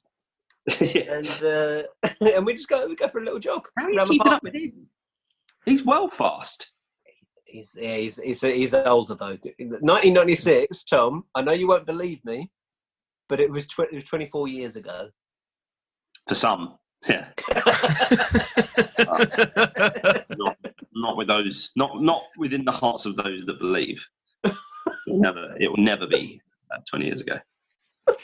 Yeah. 0.80 1.18
and 1.18 1.42
uh, 1.44 1.82
and 2.36 2.46
we 2.46 2.54
just 2.54 2.68
go 2.68 2.86
we 2.86 2.96
go 2.96 3.08
for 3.08 3.20
a 3.20 3.24
little 3.24 3.38
jog 3.38 3.68
How 3.78 3.84
are 3.84 3.90
you 3.90 4.06
keeping 4.06 4.32
up 4.32 4.42
with 4.42 4.54
him? 4.54 4.86
He's 5.66 5.84
well 5.84 6.08
fast. 6.08 6.70
He's 7.44 7.76
yeah, 7.78 7.96
he's 7.96 8.16
he's 8.16 8.40
he's 8.40 8.74
older 8.74 9.14
though. 9.14 9.36
1996, 9.58 10.84
Tom. 10.84 11.24
I 11.34 11.42
know 11.42 11.52
you 11.52 11.68
won't 11.68 11.86
believe 11.86 12.24
me, 12.24 12.50
but 13.28 13.40
it 13.40 13.50
was, 13.50 13.66
tw- 13.66 13.80
it 13.80 13.94
was 13.94 14.04
24 14.04 14.48
years 14.48 14.76
ago. 14.76 15.08
For 16.26 16.34
some, 16.34 16.78
yeah. 17.08 17.28
not, 20.30 20.56
not 20.94 21.16
with 21.16 21.28
those, 21.28 21.72
not 21.76 22.02
not 22.02 22.22
within 22.38 22.64
the 22.64 22.72
hearts 22.72 23.06
of 23.06 23.16
those 23.16 23.44
that 23.46 23.58
believe. 23.58 24.04
It'll 25.06 25.20
never, 25.20 25.54
it 25.58 25.68
will 25.70 25.82
never 25.84 26.06
be 26.06 26.40
uh, 26.72 26.78
twenty 26.88 27.06
years 27.06 27.20
ago. 27.20 27.38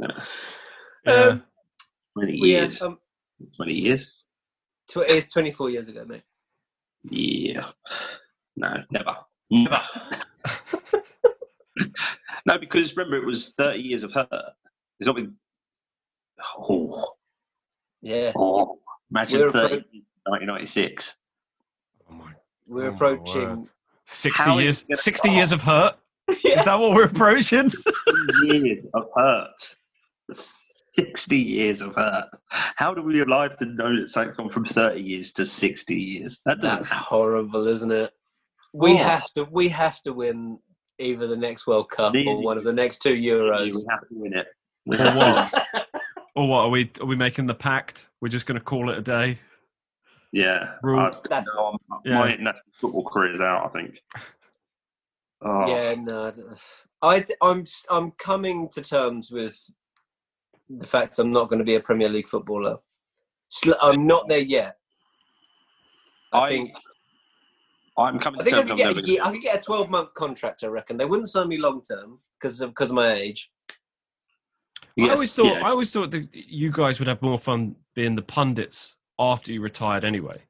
Yeah, 0.00 0.06
yeah. 1.06 1.12
Um, 1.12 1.42
twenty 2.16 2.34
yeah, 2.36 2.62
years. 2.62 2.82
um, 2.82 2.98
Twenty 3.56 3.72
years. 3.74 4.22
tw- 4.88 4.98
it's 5.08 5.28
24 5.32 5.70
years 5.70 5.88
ago, 5.88 6.04
mate. 6.04 6.22
Yeah. 7.04 7.66
No, 8.56 8.82
never, 8.92 9.16
never. 9.50 9.80
no, 12.46 12.58
because 12.58 12.96
remember 12.96 13.16
it 13.16 13.24
was 13.26 13.54
thirty 13.56 13.80
years 13.80 14.04
of 14.04 14.12
her. 14.12 14.28
It's 15.00 15.06
not 15.06 15.16
been. 15.16 15.34
Oh, 16.58 17.12
Yeah, 18.02 18.32
oh. 18.36 18.78
imagine 19.10 19.40
We're 19.40 19.50
30 19.50 19.74
appro- 19.76 19.84
1996. 20.26 21.16
Oh 22.08 22.14
my- 22.14 22.32
we're 22.68 22.82
oh 22.86 22.90
my 22.90 22.94
approaching. 22.94 23.68
Word. 24.08 24.14
60 24.14 24.42
How 24.42 24.58
is 24.58 24.84
years 24.88 25.02
60 25.02 25.12
start? 25.18 25.36
years 25.36 25.52
of 25.52 25.62
hurt 25.62 25.96
Yeah. 26.44 26.58
is 26.60 26.64
that 26.66 26.78
what 26.78 26.92
we're 26.94 27.04
approaching 27.04 27.72
years 28.42 28.86
of 28.94 29.04
hurt. 29.16 29.76
60 30.92 31.36
years 31.36 31.80
of 31.80 31.94
hurt. 31.94 32.26
How 32.50 32.92
do 32.92 33.02
we 33.02 33.20
alive 33.20 33.56
to 33.58 33.66
know 33.66 34.00
that 34.00 34.10
something's 34.10 34.36
gone 34.36 34.48
from 34.48 34.64
30 34.64 35.00
years 35.00 35.32
to 35.32 35.44
60 35.44 35.94
years? 35.94 36.40
That 36.44 36.60
That's 36.60 36.88
happen. 36.88 37.04
horrible, 37.08 37.68
isn't 37.68 37.90
it? 37.92 38.12
We 38.74 38.92
Oh. 38.94 38.96
have 38.96 39.32
to 39.34 39.44
we 39.44 39.68
have 39.68 40.00
to 40.02 40.12
win 40.12 40.58
either 40.98 41.26
the 41.28 41.36
next 41.36 41.66
World 41.66 41.88
Cup 41.90 42.12
or 42.14 42.16
Really? 42.18 42.44
one 42.44 42.58
of 42.58 42.64
the 42.64 42.72
next 42.72 42.98
two 43.00 43.14
Euros. 43.14 43.74
We 43.76 43.84
have 43.88 44.00
to 44.00 44.06
win 44.10 44.34
it. 44.36 44.48
We 44.86 44.96
Or 44.98 45.04
what? 45.04 45.66
or 46.34 46.48
what 46.48 46.60
are 46.64 46.68
we 46.70 46.90
are 47.00 47.06
we 47.06 47.16
making 47.16 47.46
the 47.46 47.54
pact 47.54 48.08
we're 48.20 48.28
just 48.28 48.46
going 48.46 48.58
to 48.58 48.64
call 48.64 48.90
it 48.90 48.98
a 48.98 49.02
day 49.02 49.38
Yeah. 50.32 50.74
Rule. 50.82 51.00
I, 51.00 51.10
That's- 51.28 51.46
no, 51.54 51.66
I'm- 51.66 52.00
Yeah. 52.04 52.18
My 52.18 52.28
international 52.32 52.72
football 52.80 53.04
career 53.04 53.32
is 53.32 53.40
out, 53.40 53.64
I 53.66 53.68
think. 53.68 54.02
Oh, 55.40 55.66
Yeah, 55.68 55.94
no, 55.94 56.26
I 56.26 56.30
don't- 56.32 56.60
I 57.00 57.20
th- 57.20 57.38
I'm 57.90 58.10
coming 58.12 58.68
to 58.70 58.82
terms 58.82 59.30
with 59.30 59.58
the 60.68 60.86
fact 60.86 61.18
I'm 61.18 61.32
not 61.32 61.48
going 61.48 61.60
to 61.60 61.64
be 61.64 61.76
a 61.76 61.80
Premier 61.80 62.08
League 62.08 62.28
footballer. 62.28 62.78
I'm 63.80 64.06
not 64.06 64.28
there 64.28 64.40
yet. 64.40 64.76
I, 66.32 66.38
I- 66.40 66.48
think 66.48 66.70
I'm 67.96 68.18
coming 68.18 68.40
I 68.40 68.44
think 68.44 68.54
I 68.54 68.58
terms 68.58 68.70
could 68.70 68.80
I'm 68.86 68.94
get 68.94 69.04
a 69.04 69.06
year, 69.08 69.20
I 69.22 69.32
could 69.32 69.40
get 69.42 69.58
a 69.58 69.62
12 69.62 69.90
month 69.90 70.14
contract. 70.14 70.62
I 70.62 70.66
reckon 70.68 70.96
they 70.96 71.04
wouldn't 71.04 71.28
sign 71.28 71.48
me 71.48 71.58
long 71.58 71.80
term 71.82 72.20
because 72.38 72.60
of 72.60 72.70
because 72.70 72.90
of 72.90 72.96
my 72.96 73.12
age. 73.12 73.50
it. 74.96 75.04
i 75.04 75.10
always 75.12 75.34
thought 75.34 75.46
yeah. 75.46 75.66
i 75.66 75.70
always 75.70 75.90
thought 75.90 76.10
that 76.10 76.28
you 76.32 76.70
guys 76.70 76.98
would 76.98 77.08
have 77.08 77.22
more 77.22 77.38
fun 77.38 77.74
being 77.94 78.14
the 78.14 78.22
pundits 78.22 78.96
after 79.18 79.52
you 79.52 79.60
retired 79.60 80.04
anyway 80.04 80.40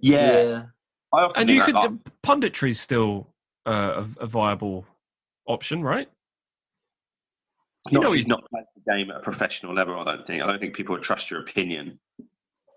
yeah. 0.00 0.64
I 1.12 1.18
often 1.22 1.40
and 1.42 1.50
you 1.50 1.62
could 1.62 1.74
like, 1.74 1.90
punditry 2.22 2.70
is 2.70 2.80
still 2.80 3.28
uh, 3.66 4.04
a, 4.18 4.24
a 4.24 4.26
viable 4.26 4.86
option 5.46 5.82
right 5.82 6.08
you 7.90 7.94
not 7.98 8.02
know 8.02 8.12
if 8.12 8.14
you- 8.14 8.18
you've 8.20 8.28
not 8.28 8.48
played 8.50 8.64
the 8.74 8.92
game 8.92 9.10
at 9.10 9.18
a 9.18 9.20
professional 9.20 9.72
level, 9.72 9.96
I 10.00 10.04
don't 10.04 10.26
think. 10.26 10.42
I 10.42 10.46
don't 10.48 10.58
think 10.58 10.74
people 10.74 10.94
would 10.96 11.04
trust 11.04 11.30
your 11.30 11.38
opinion. 11.40 12.00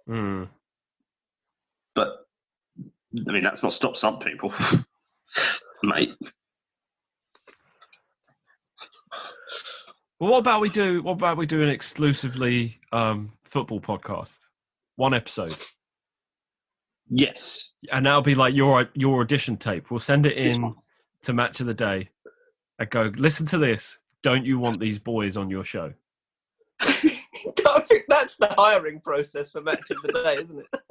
Hmm. 0.06 0.44
But 1.96 2.28
I 3.28 3.32
mean, 3.32 3.44
that's 3.44 3.64
not 3.64 3.74
stopped 3.74 3.98
some 3.98 4.20
people, 4.20 4.54
mate. 5.84 6.14
well 10.20 10.32
what 10.32 10.38
about 10.40 10.62
we 10.62 10.70
do 10.70 11.02
what 11.02 11.14
about 11.14 11.38
we 11.38 11.46
do 11.46 11.64
an 11.64 11.70
exclusively 11.70 12.80
um 12.92 13.32
football 13.50 13.80
podcast 13.80 14.40
one 14.96 15.14
episode 15.14 15.56
Yes, 17.10 17.70
and 17.92 18.06
that'll 18.06 18.22
be 18.22 18.36
like 18.36 18.54
your 18.54 18.88
your 18.94 19.22
audition 19.22 19.58
tape. 19.58 19.90
We'll 19.90 20.00
send 20.00 20.26
it 20.26 20.38
in 20.38 20.76
to 21.24 21.34
match 21.34 21.60
of 21.60 21.66
the 21.66 21.74
day. 21.74 22.10
I 22.80 22.86
go, 22.86 23.12
listen 23.16 23.46
to 23.48 23.58
this. 23.58 23.98
Don't 24.22 24.46
you 24.46 24.60
want 24.60 24.80
these 24.80 25.00
boys 25.00 25.36
on 25.36 25.50
your 25.50 25.64
show? 25.64 25.94
I 26.80 27.82
think 27.82 28.04
that's 28.08 28.38
the 28.38 28.54
hiring 28.58 29.02
process 29.02 29.50
for 29.50 29.62
match 29.62 29.90
of 29.90 29.98
the 30.04 30.14
day, 30.14 30.36
isn't 30.42 30.60
it? 30.60 30.82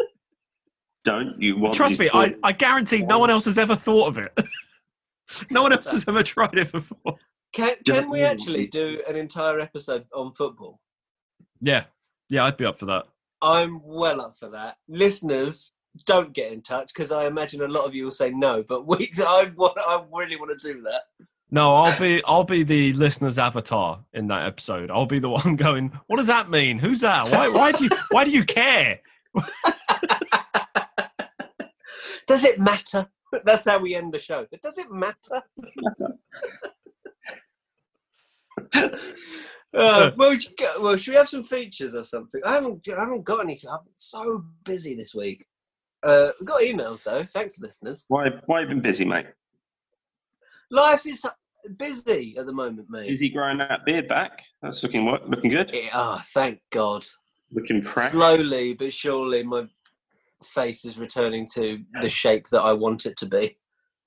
don't 1.04 1.40
you 1.40 1.56
want? 1.56 1.74
Trust 1.74 1.98
me, 1.98 2.06
these 2.06 2.14
I, 2.14 2.28
boys- 2.30 2.38
I 2.42 2.52
guarantee 2.52 3.02
no 3.02 3.18
one 3.18 3.30
else 3.30 3.44
has 3.44 3.58
ever 3.58 3.76
thought 3.76 4.08
of 4.08 4.18
it. 4.18 4.36
no 5.50 5.62
one 5.62 5.72
else 5.72 5.92
has 5.92 6.06
ever 6.08 6.24
tried 6.24 6.58
it 6.58 6.72
before. 6.72 7.16
Can 7.52 7.76
can 7.86 8.10
we 8.10 8.22
actually 8.22 8.66
do 8.66 9.00
an 9.08 9.14
entire 9.14 9.60
episode 9.60 10.04
on 10.12 10.32
football? 10.32 10.80
Yeah, 11.60 11.84
yeah, 12.28 12.44
I'd 12.44 12.56
be 12.56 12.64
up 12.64 12.78
for 12.78 12.86
that. 12.86 13.04
I'm 13.40 13.80
well 13.84 14.20
up 14.20 14.36
for 14.36 14.48
that. 14.50 14.76
Listeners, 14.88 15.72
don't 16.04 16.32
get 16.32 16.52
in 16.52 16.62
touch 16.62 16.92
because 16.92 17.12
I 17.12 17.26
imagine 17.26 17.62
a 17.62 17.68
lot 17.68 17.84
of 17.86 17.94
you 17.94 18.04
will 18.04 18.12
say 18.12 18.30
no. 18.30 18.62
But 18.62 18.86
we, 18.86 19.10
I 19.26 19.50
want, 19.56 19.78
I 19.78 20.02
really 20.12 20.36
want 20.36 20.58
to 20.58 20.72
do 20.72 20.82
that. 20.82 21.02
No, 21.50 21.76
I'll 21.76 21.98
be 21.98 22.22
I'll 22.24 22.44
be 22.44 22.62
the 22.62 22.92
listener's 22.92 23.38
avatar 23.38 24.04
in 24.12 24.28
that 24.28 24.46
episode. 24.46 24.90
I'll 24.90 25.06
be 25.06 25.18
the 25.18 25.30
one 25.44 25.56
going, 25.56 25.98
"What 26.06 26.18
does 26.18 26.26
that 26.26 26.50
mean? 26.50 26.78
Who's 26.78 27.00
that? 27.00 27.30
Why 27.30 27.48
why 27.48 27.72
do 27.72 27.84
you 27.84 27.90
why 28.10 28.24
do 28.24 28.30
you 28.30 28.44
care?" 28.44 29.00
Does 32.26 32.44
it 32.44 32.60
matter? 32.60 33.06
That's 33.44 33.64
how 33.64 33.78
we 33.78 33.94
end 33.94 34.12
the 34.12 34.18
show. 34.18 34.46
But 34.50 34.60
does 34.60 34.76
it 34.76 34.92
matter? 34.92 35.42
Uh, 39.74 40.10
well, 40.16 40.36
well, 40.80 40.96
should 40.96 41.12
we 41.12 41.16
have 41.16 41.28
some 41.28 41.44
features 41.44 41.94
or 41.94 42.04
something? 42.04 42.40
I 42.44 42.54
haven't, 42.54 42.86
I 42.88 43.00
haven't 43.00 43.24
got 43.24 43.40
anything. 43.40 43.70
I've 43.70 43.84
been 43.84 43.92
so 43.96 44.44
busy 44.64 44.94
this 44.94 45.14
week. 45.14 45.46
Uh, 46.02 46.30
we've 46.38 46.48
got 46.48 46.62
emails 46.62 47.02
though. 47.02 47.24
Thanks, 47.24 47.58
listeners. 47.58 48.04
Why? 48.08 48.28
Why 48.46 48.60
have 48.60 48.68
you 48.68 48.76
been 48.76 48.82
busy, 48.82 49.04
mate? 49.04 49.26
Life 50.70 51.06
is 51.06 51.24
busy 51.76 52.36
at 52.38 52.46
the 52.46 52.52
moment, 52.52 52.88
mate. 52.90 53.08
Busy 53.08 53.28
growing 53.28 53.58
that 53.58 53.84
beard 53.84 54.08
back? 54.08 54.42
That's 54.62 54.82
looking 54.82 55.06
what? 55.06 55.28
Looking 55.28 55.50
good. 55.50 55.70
Yeah, 55.72 55.90
oh, 55.92 56.22
thank 56.32 56.60
God. 56.70 57.04
Looking 57.52 57.82
fresh. 57.82 58.12
Slowly 58.12 58.74
but 58.74 58.92
surely, 58.92 59.42
my 59.42 59.66
face 60.44 60.84
is 60.84 60.98
returning 60.98 61.48
to 61.54 61.82
the 62.00 62.10
shape 62.10 62.48
that 62.48 62.62
I 62.62 62.72
want 62.72 63.06
it 63.06 63.16
to 63.18 63.26
be. 63.26 63.58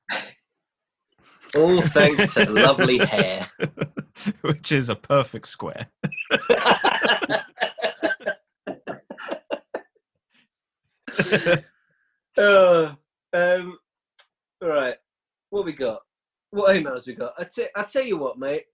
All 1.56 1.82
thanks 1.82 2.34
to 2.36 2.50
lovely 2.50 3.00
hair. 3.00 3.48
Which 4.42 4.72
is 4.72 4.90
a 4.90 4.96
perfect 4.96 5.48
square. 5.48 5.88
uh, 12.38 12.94
um, 13.34 13.78
all 14.62 14.70
right, 14.70 14.96
what 15.50 15.66
we 15.66 15.74
got? 15.74 16.02
What 16.52 16.76
emails 16.76 17.08
we 17.08 17.16
got? 17.16 17.34
I 17.38 17.46
t- 17.46 17.68
I 17.76 17.84
tell 17.84 18.04
you 18.04 18.18
what, 18.18 18.38
mate. 18.38 18.66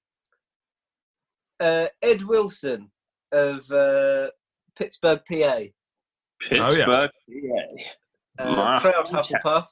Uh, 1.59 1.87
Ed 2.01 2.23
Wilson 2.23 2.89
of 3.31 3.69
uh, 3.71 4.29
Pittsburgh, 4.75 5.21
PA. 5.29 5.59
Pittsburgh. 6.39 7.11
yeah. 7.27 7.83
uh, 8.39 8.79
proud 8.79 9.07
Hufflepuff. 9.07 9.67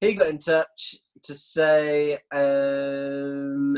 He 0.00 0.14
got 0.14 0.28
in 0.28 0.38
touch 0.38 0.96
to 1.24 1.34
say, 1.34 2.18
um, 2.32 3.76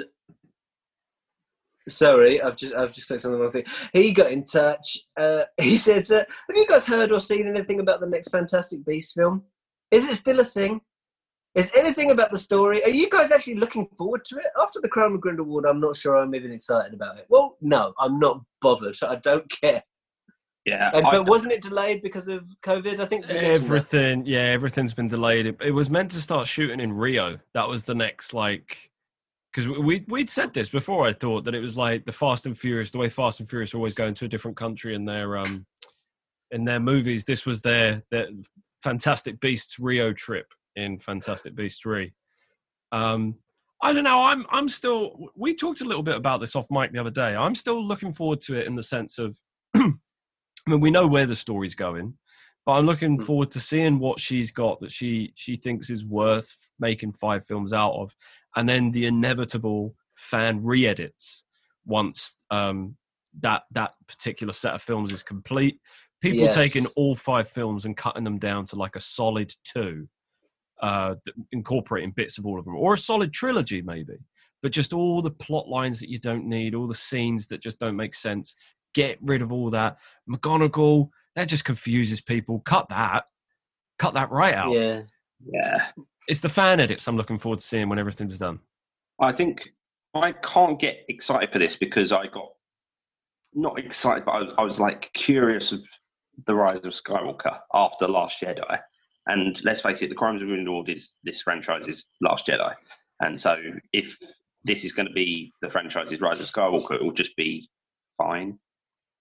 sorry, 1.88 2.40
I've 2.42 2.56
just 2.56 2.74
I've 2.74 2.92
just 2.92 3.08
clicked 3.08 3.24
on 3.24 3.32
the 3.32 3.38
wrong 3.38 3.50
thing. 3.52 3.64
He 3.92 4.12
got 4.12 4.30
in 4.30 4.44
touch. 4.44 4.98
Uh, 5.16 5.42
he 5.60 5.76
says, 5.76 6.10
uh, 6.10 6.24
"Have 6.48 6.56
you 6.56 6.66
guys 6.66 6.86
heard 6.86 7.12
or 7.12 7.20
seen 7.20 7.46
anything 7.46 7.80
about 7.80 8.00
the 8.00 8.06
next 8.06 8.28
Fantastic 8.28 8.84
Beasts 8.84 9.12
film? 9.12 9.42
Is 9.90 10.08
it 10.08 10.14
still 10.14 10.40
a 10.40 10.44
thing? 10.44 10.80
Is 11.54 11.70
anything 11.76 12.10
about 12.10 12.30
the 12.30 12.38
story? 12.38 12.82
Are 12.82 12.88
you 12.88 13.10
guys 13.10 13.30
actually 13.30 13.56
looking 13.56 13.86
forward 13.98 14.24
to 14.26 14.38
it? 14.38 14.46
After 14.58 14.80
the 14.80 14.88
Crown 14.88 15.14
of 15.14 15.20
Grindelwald, 15.20 15.66
I'm 15.66 15.80
not 15.80 15.96
sure 15.96 16.16
I'm 16.16 16.34
even 16.34 16.50
excited 16.50 16.94
about 16.94 17.18
it. 17.18 17.26
Well, 17.28 17.58
no, 17.60 17.92
I'm 17.98 18.18
not 18.18 18.40
bothered. 18.62 18.96
I 19.06 19.16
don't 19.16 19.50
care. 19.50 19.82
Yeah. 20.64 20.90
And, 20.94 21.06
I- 21.06 21.10
but 21.10 21.28
wasn't 21.28 21.52
it 21.52 21.60
delayed 21.62 22.02
because 22.02 22.28
of 22.28 22.46
COVID? 22.64 23.00
I 23.00 23.04
think 23.04 23.26
we 23.26 23.34
mentioned 23.34 23.56
that. 23.56 23.64
Everything, 23.64 24.24
yeah, 24.24 24.40
everything's 24.40 24.94
been 24.94 25.08
delayed. 25.08 25.44
It, 25.44 25.56
it 25.60 25.72
was 25.72 25.90
meant 25.90 26.10
to 26.12 26.22
start 26.22 26.46
shooting 26.48 26.80
in 26.80 26.92
Rio. 26.94 27.38
That 27.52 27.68
was 27.68 27.84
the 27.84 27.94
next, 27.94 28.32
like, 28.32 28.90
because 29.52 29.68
we 29.78 30.04
we'd 30.08 30.30
said 30.30 30.54
this 30.54 30.68
before. 30.68 31.06
I 31.06 31.12
thought 31.12 31.44
that 31.44 31.54
it 31.54 31.60
was 31.60 31.76
like 31.76 32.04
the 32.04 32.12
Fast 32.12 32.46
and 32.46 32.56
Furious, 32.56 32.90
the 32.90 32.98
way 32.98 33.08
Fast 33.08 33.40
and 33.40 33.48
Furious 33.48 33.74
always 33.74 33.94
going 33.94 34.14
to 34.14 34.24
a 34.24 34.28
different 34.28 34.56
country 34.56 34.94
in 34.94 35.04
their 35.04 35.36
um 35.38 35.66
in 36.50 36.64
their 36.64 36.80
movies. 36.80 37.24
This 37.24 37.44
was 37.46 37.62
their 37.62 38.02
their 38.10 38.28
Fantastic 38.82 39.40
Beasts 39.40 39.78
Rio 39.78 40.12
trip 40.12 40.46
in 40.76 40.98
Fantastic 40.98 41.54
Beasts 41.54 41.80
Three. 41.80 42.12
Um, 42.92 43.36
I 43.82 43.92
don't 43.92 44.04
know. 44.04 44.22
I'm 44.22 44.46
I'm 44.50 44.68
still. 44.68 45.30
We 45.36 45.54
talked 45.54 45.80
a 45.80 45.84
little 45.86 46.02
bit 46.02 46.16
about 46.16 46.40
this 46.40 46.56
off 46.56 46.66
mic 46.70 46.92
the 46.92 47.00
other 47.00 47.10
day. 47.10 47.34
I'm 47.34 47.54
still 47.54 47.84
looking 47.84 48.12
forward 48.12 48.40
to 48.42 48.54
it 48.54 48.66
in 48.66 48.74
the 48.76 48.82
sense 48.82 49.18
of, 49.18 49.38
I 49.74 49.90
mean, 50.66 50.80
we 50.80 50.90
know 50.90 51.06
where 51.06 51.26
the 51.26 51.34
story's 51.36 51.74
going, 51.74 52.14
but 52.64 52.72
I'm 52.72 52.86
looking 52.86 53.18
Mm. 53.18 53.24
forward 53.24 53.50
to 53.52 53.60
seeing 53.60 53.98
what 53.98 54.20
she's 54.20 54.52
got 54.52 54.80
that 54.80 54.92
she 54.92 55.32
she 55.34 55.56
thinks 55.56 55.90
is 55.90 56.04
worth 56.06 56.70
making 56.78 57.14
five 57.14 57.44
films 57.44 57.72
out 57.72 57.94
of, 57.94 58.14
and 58.56 58.68
then 58.68 58.90
the 58.92 59.06
inevitable 59.06 59.94
fan 60.16 60.62
re-edits 60.62 61.44
once 61.86 62.34
um, 62.50 62.96
that 63.40 63.62
that 63.70 63.92
particular 64.06 64.52
set 64.52 64.74
of 64.74 64.82
films 64.82 65.12
is 65.12 65.22
complete. 65.22 65.80
People 66.20 66.44
Yes. 66.44 66.54
taking 66.54 66.86
all 66.94 67.14
five 67.14 67.48
films 67.48 67.84
and 67.84 67.96
cutting 67.96 68.24
them 68.24 68.38
down 68.38 68.64
to 68.66 68.76
like 68.76 68.94
a 68.94 69.00
solid 69.00 69.52
two 69.64 70.08
uh, 70.80 71.14
incorporating 71.52 72.10
bits 72.10 72.38
of 72.38 72.46
all 72.46 72.58
of 72.58 72.64
them, 72.64 72.76
or 72.76 72.94
a 72.94 72.98
solid 72.98 73.32
trilogy 73.32 73.82
maybe. 73.82 74.16
But 74.62 74.72
just 74.72 74.92
all 74.92 75.22
the 75.22 75.30
plot 75.30 75.68
lines 75.68 75.98
that 76.00 76.08
you 76.10 76.18
don't 76.18 76.46
need, 76.46 76.74
all 76.74 76.86
the 76.86 76.94
scenes 76.94 77.48
that 77.48 77.60
just 77.60 77.80
don't 77.80 77.96
make 77.96 78.14
sense. 78.14 78.54
Get 78.94 79.18
rid 79.22 79.42
of 79.42 79.52
all 79.52 79.70
that. 79.70 79.96
McGonagall, 80.30 81.08
that 81.34 81.48
just 81.48 81.64
confuses 81.64 82.20
people. 82.20 82.60
Cut 82.60 82.88
that. 82.90 83.24
Cut 83.98 84.14
that 84.14 84.30
right 84.30 84.54
out. 84.54 84.72
Yeah. 84.72 85.02
Yeah. 85.44 85.86
It's 86.28 86.40
the 86.40 86.48
fan 86.48 86.80
edits 86.80 87.08
I'm 87.08 87.16
looking 87.16 87.38
forward 87.38 87.58
to 87.58 87.64
seeing 87.64 87.88
when 87.88 87.98
everything's 87.98 88.38
done. 88.38 88.60
I 89.20 89.32
think 89.32 89.68
I 90.14 90.32
can't 90.32 90.78
get 90.78 91.04
excited 91.08 91.52
for 91.52 91.58
this 91.58 91.76
because 91.76 92.12
I 92.12 92.26
got 92.26 92.50
not 93.54 93.78
excited, 93.78 94.24
but 94.24 94.32
I 94.32 94.38
was, 94.42 94.54
I 94.58 94.62
was 94.62 94.80
like 94.80 95.10
curious 95.14 95.72
of 95.72 95.80
the 96.46 96.54
rise 96.54 96.78
of 96.78 96.92
Skywalker 96.92 97.58
after 97.74 98.08
Last 98.08 98.40
Jedi. 98.40 98.78
And 99.26 99.62
let's 99.64 99.80
face 99.80 100.02
it, 100.02 100.08
the 100.08 100.14
Crimes 100.14 100.42
of 100.42 100.48
Grindelwald 100.48 100.88
is 100.88 101.16
this 101.22 101.42
franchise's 101.42 102.06
Last 102.20 102.46
Jedi. 102.46 102.74
And 103.20 103.40
so 103.40 103.56
if 103.92 104.16
this 104.64 104.84
is 104.84 104.92
going 104.92 105.06
to 105.06 105.12
be 105.12 105.52
the 105.60 105.70
franchise's 105.70 106.20
Rise 106.20 106.40
of 106.40 106.46
Skywalker, 106.46 106.94
it 106.94 107.02
will 107.02 107.12
just 107.12 107.36
be 107.36 107.68
fine. 108.18 108.58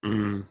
Mm. 0.04 0.46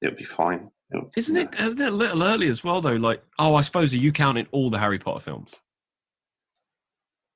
It'll 0.00 0.16
be 0.16 0.24
fine. 0.24 0.70
It'll- 0.94 1.10
Isn't 1.16 1.36
it 1.36 1.54
isn't 1.58 1.80
it 1.80 1.88
a 1.88 1.90
little 1.90 2.22
early 2.22 2.48
as 2.48 2.62
well, 2.64 2.80
though? 2.80 2.92
Like, 2.96 3.22
oh, 3.38 3.54
I 3.54 3.60
suppose 3.62 3.92
are 3.92 3.96
you 3.96 4.12
counting 4.12 4.46
all 4.52 4.70
the 4.70 4.78
Harry 4.78 4.98
Potter 4.98 5.20
films? 5.20 5.56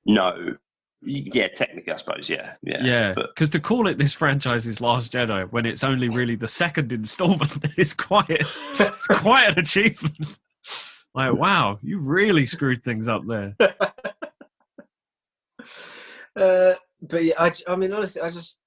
No. 0.05 0.55
Yeah, 1.01 1.47
technically, 1.47 1.93
I 1.93 1.95
suppose. 1.97 2.29
Yeah. 2.29 2.55
Yeah. 2.61 2.83
Yeah, 2.83 3.13
because 3.15 3.49
to 3.51 3.59
call 3.59 3.87
it 3.87 3.97
this 3.97 4.13
franchise's 4.13 4.81
Last 4.81 5.13
Jedi 5.13 5.49
when 5.51 5.65
it's 5.65 5.83
only 5.83 6.09
really 6.09 6.35
the 6.35 6.47
second 6.47 6.91
installment 6.91 7.51
is 7.77 7.93
quite 7.93 8.25
it's 8.79 9.07
quite 9.07 9.49
an 9.49 9.59
achievement. 9.59 10.17
Like, 11.15 11.33
wow, 11.33 11.79
you 11.81 11.97
really 11.99 12.45
screwed 12.45 12.83
things 12.83 13.07
up 13.07 13.23
there. 13.25 13.55
Uh, 16.35 16.75
but 17.01 17.23
yeah, 17.23 17.33
I, 17.39 17.51
I 17.67 17.75
mean, 17.75 17.91
honestly, 17.91 18.21
I 18.21 18.29
just 18.29 18.59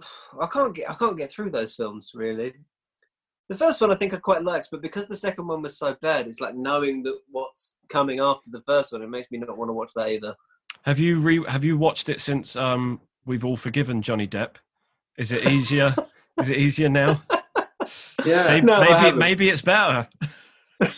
I 0.40 0.46
can't 0.46 0.74
get 0.74 0.90
I 0.90 0.94
can't 0.94 1.16
get 1.16 1.30
through 1.32 1.50
those 1.50 1.74
films 1.74 2.12
really. 2.14 2.54
The 3.48 3.56
first 3.56 3.80
one 3.80 3.90
I 3.90 3.94
think 3.94 4.12
I 4.12 4.18
quite 4.18 4.42
liked, 4.42 4.68
but 4.70 4.82
because 4.82 5.08
the 5.08 5.16
second 5.16 5.46
one 5.46 5.62
was 5.62 5.78
so 5.78 5.96
bad, 6.02 6.26
it's 6.26 6.40
like 6.40 6.54
knowing 6.54 7.02
that 7.04 7.18
what's 7.30 7.76
coming 7.88 8.20
after 8.20 8.50
the 8.50 8.60
first 8.62 8.92
one. 8.92 9.02
It 9.02 9.08
makes 9.08 9.30
me 9.30 9.38
not 9.38 9.56
want 9.56 9.70
to 9.70 9.72
watch 9.72 9.90
that 9.96 10.08
either. 10.08 10.34
Have 10.82 10.98
you 10.98 11.20
re- 11.20 11.44
have 11.46 11.64
you 11.64 11.78
watched 11.78 12.08
it 12.08 12.20
since 12.20 12.56
um, 12.56 13.00
we've 13.24 13.44
all 13.44 13.56
forgiven 13.56 14.02
Johnny 14.02 14.28
Depp? 14.28 14.56
Is 15.16 15.32
it 15.32 15.46
easier? 15.46 15.96
is 16.40 16.50
it 16.50 16.58
easier 16.58 16.90
now? 16.90 17.22
yeah. 18.24 18.48
Maybe 18.48 18.66
No, 18.66 18.80
maybe, 18.80 19.16
maybe 19.16 19.48
it's 19.48 19.62
better. 19.62 20.08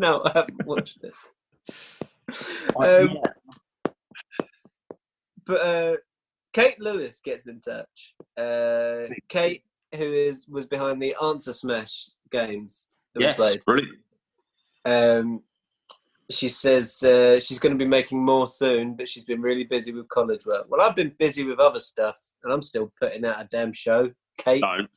No, 0.00 0.22
I 0.24 0.30
haven't 0.32 0.64
watched 0.64 1.00
it. 1.02 1.12
Um. 2.76 3.18
But 5.44 5.60
uh, 5.60 5.96
Kate 6.52 6.80
Lewis 6.80 7.20
gets 7.20 7.48
in 7.48 7.60
touch. 7.60 8.14
Uh, 8.36 9.12
Kate, 9.28 9.64
who 9.94 10.12
is 10.12 10.46
was 10.48 10.66
behind 10.66 11.00
the 11.02 11.14
Answer 11.22 11.52
Smash 11.52 12.10
games 12.30 12.88
that 13.14 13.20
we 13.20 13.24
Yes, 13.26 13.36
played. 13.36 13.64
brilliant. 13.64 13.98
Um, 14.84 15.42
she 16.30 16.48
says 16.48 17.02
uh, 17.02 17.40
she's 17.40 17.58
going 17.58 17.72
to 17.72 17.82
be 17.82 17.88
making 17.88 18.22
more 18.22 18.46
soon, 18.46 18.94
but 18.94 19.08
she's 19.08 19.24
been 19.24 19.40
really 19.40 19.64
busy 19.64 19.92
with 19.92 20.08
college 20.08 20.44
work. 20.46 20.66
Well, 20.68 20.82
I've 20.82 20.96
been 20.96 21.14
busy 21.18 21.44
with 21.44 21.58
other 21.58 21.78
stuff, 21.78 22.18
and 22.44 22.52
I'm 22.52 22.62
still 22.62 22.92
putting 23.00 23.24
out 23.24 23.40
a 23.40 23.48
damn 23.50 23.72
show. 23.72 24.10
Kate, 24.36 24.60
Don't 24.60 24.90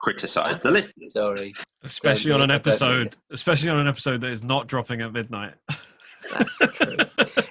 criticise 0.00 0.58
the 0.60 0.70
listeners. 0.70 1.12
sorry. 1.12 1.54
Especially 1.84 2.30
Don't 2.30 2.40
on 2.42 2.50
an 2.50 2.60
do 2.62 2.70
it, 2.70 2.78
don't 2.78 2.78
do 2.78 2.96
episode, 3.00 3.16
especially 3.30 3.68
on 3.70 3.78
an 3.78 3.86
episode 3.86 4.20
that 4.22 4.30
is 4.30 4.42
not 4.42 4.66
dropping 4.66 5.00
at 5.02 5.12
midnight. 5.12 5.54
That's 6.32 6.72
true. 6.74 6.96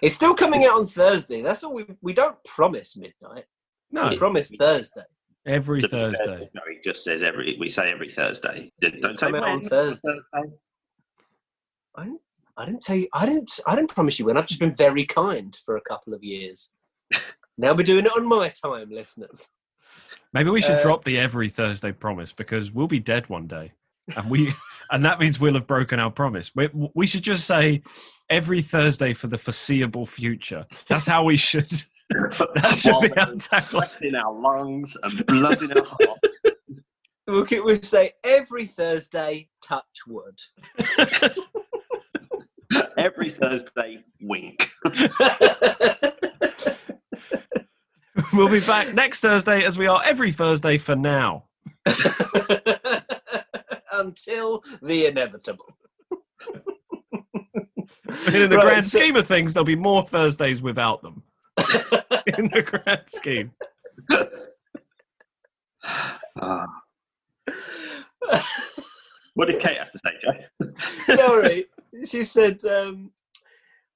it's 0.01 0.15
still 0.15 0.33
coming 0.33 0.65
out 0.65 0.73
on 0.73 0.88
Thursday. 0.88 1.41
That's 1.41 1.63
all 1.63 1.73
we 1.73 1.86
we 2.01 2.13
don't 2.13 2.36
promise 2.43 2.97
midnight. 2.97 3.45
no, 3.91 4.10
We 4.10 4.17
promise 4.17 4.51
Thursday. 4.60 5.03
Every 5.47 5.81
To 5.81 5.88
be 5.88 5.91
Thursday. 5.91 6.49
No, 6.53 6.62
he 6.69 6.79
just 6.83 7.03
says 7.03 7.23
every. 7.23 7.57
We 7.60 7.69
say 7.69 7.91
every 7.91 8.10
Thursday. 8.12 8.71
Don't 8.81 9.01
don't 9.01 9.19
say 9.19 9.27
Come 9.27 9.36
on. 9.36 9.62
Thursday. 9.62 10.17
I 11.95 12.03
didn't, 12.03 12.21
I 12.57 12.65
didn't 12.65 12.81
tell 12.81 12.95
you. 12.95 13.07
I 13.13 13.25
didn't. 13.25 13.60
I 13.65 13.75
didn't 13.75 13.89
promise 13.89 14.19
you 14.19 14.25
when. 14.25 14.38
I've 14.38 14.47
just 14.47 14.60
been 14.60 14.75
very 14.75 15.05
kind 15.05 15.57
for 15.65 15.77
a 15.77 15.81
couple 15.81 16.13
of 16.13 16.23
years. 16.23 16.71
now 17.57 17.73
we're 17.73 17.83
doing 17.83 18.05
it 18.05 18.12
on 18.15 18.27
my 18.27 18.49
time, 18.49 18.89
listeners. 18.91 19.49
Maybe 20.33 20.49
we 20.49 20.62
should 20.62 20.75
Uh, 20.75 20.81
drop 20.81 21.03
the 21.05 21.17
every 21.17 21.49
Thursday 21.49 21.91
promise 21.91 22.33
because 22.33 22.71
we'll 22.71 22.88
be 22.88 22.99
dead 22.99 23.29
one 23.29 23.47
day, 23.47 23.71
and 24.15 24.29
we 24.29 24.53
and 24.91 25.03
that 25.05 25.19
means 25.19 25.39
we'll 25.39 25.53
have 25.55 25.67
broken 25.67 25.99
our 25.99 26.12
promise. 26.12 26.51
We, 26.55 26.69
we 26.93 27.07
should 27.07 27.23
just 27.23 27.45
say 27.45 27.81
every 28.29 28.62
Thursday 28.62 29.13
for 29.13 29.27
the 29.27 29.38
foreseeable 29.38 30.05
future. 30.05 30.65
That's 30.88 31.07
how 31.07 31.23
we 31.23 31.38
should. 31.38 31.83
That 32.10 32.76
should 32.78 33.02
be 33.02 33.17
our 33.17 33.34
tagline. 33.34 34.02
in 34.02 34.15
our 34.15 34.34
lungs 34.34 34.96
and 35.04 35.26
blood 35.26 35.62
in 35.62 35.72
our 35.78 35.84
heart. 35.86 36.20
We'll, 37.28 37.46
keep- 37.46 37.63
we'll 37.65 37.82
say 37.82 38.13
every 38.24 38.65
Thursday, 38.65 39.50
touch 39.62 39.84
wood. 40.08 40.39
every 42.98 43.30
Thursday, 43.30 44.04
wink. 44.22 44.72
We'll 48.34 48.50
be 48.50 48.60
back 48.62 48.93
next 48.96 49.22
Thursday 49.22 49.63
as 49.63 49.78
we 49.78 49.86
are 49.88 50.02
every 50.04 50.32
Thursday 50.32 50.78
for 50.80 50.96
now. 50.96 51.46
Until 53.91 54.63
the 54.82 55.06
inevitable. 55.06 55.65
And 58.26 58.36
in 58.36 58.50
the 58.50 58.58
Right, 58.58 58.63
grand 58.65 58.84
so- 58.84 59.00
scheme 59.00 59.15
of 59.15 59.28
things, 59.28 59.54
there'll 59.54 59.65
be 59.65 59.76
more 59.76 60.04
Thursdays 60.06 60.62
without 60.63 61.02
them. 61.04 61.16
in 62.38 62.50
the 62.50 62.62
grand 62.63 63.04
scheme. 63.08 63.52
Ah. 66.39 66.67
what 69.34 69.48
did 69.48 69.60
Kate 69.60 69.78
have 69.78 69.91
to 69.91 70.00
say, 70.06 70.12
Joe? 70.22 71.15
Sorry. 71.15 71.65
She 72.06 72.24
said, 72.24 72.63
um, 72.65 73.12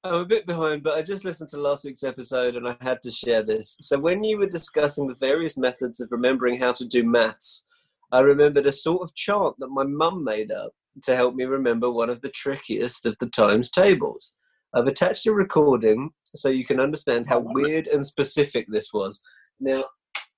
I'm 0.04 0.16
a 0.16 0.26
bit 0.26 0.48
behind, 0.48 0.82
but 0.82 0.98
I 0.98 1.04
just 1.04 1.26
listened 1.26 1.50
to 1.50 1.62
last 1.62 1.86
week's 1.86 2.04
episode 2.04 2.56
and 2.56 2.68
I 2.68 2.76
had 2.82 3.02
to 3.04 3.12
share 3.12 3.44
this. 3.44 3.76
So, 3.80 4.00
when 4.00 4.24
you 4.24 4.40
were 4.40 4.48
discussing 4.48 5.08
the 5.08 5.16
various 5.16 5.58
methods 5.58 6.00
of 6.00 6.12
remembering 6.12 6.60
how 6.60 6.74
to 6.74 6.88
do 6.88 7.04
maths, 7.04 7.66
I 8.12 8.20
remembered 8.22 8.66
a 8.66 8.72
sort 8.72 9.04
of 9.04 9.14
chant 9.16 9.56
that 9.60 9.70
my 9.70 9.84
mum 9.84 10.24
made 10.24 10.52
up 10.52 10.72
to 11.04 11.16
help 11.16 11.36
me 11.36 11.44
remember 11.44 11.90
one 11.92 12.10
of 12.10 12.22
the 12.22 12.30
trickiest 12.30 13.06
of 13.06 13.16
the 13.20 13.28
times 13.28 13.70
tables. 13.70 14.36
I've 14.74 14.88
attached 14.88 15.26
a 15.28 15.34
recording 15.34 16.12
so 16.36 16.50
you 16.50 16.66
can 16.66 16.80
understand 16.80 17.28
how 17.28 17.40
weird 17.40 17.88
and 17.88 18.06
specific 18.06 18.68
this 18.70 18.90
was. 18.94 19.22
Now, 19.60 19.84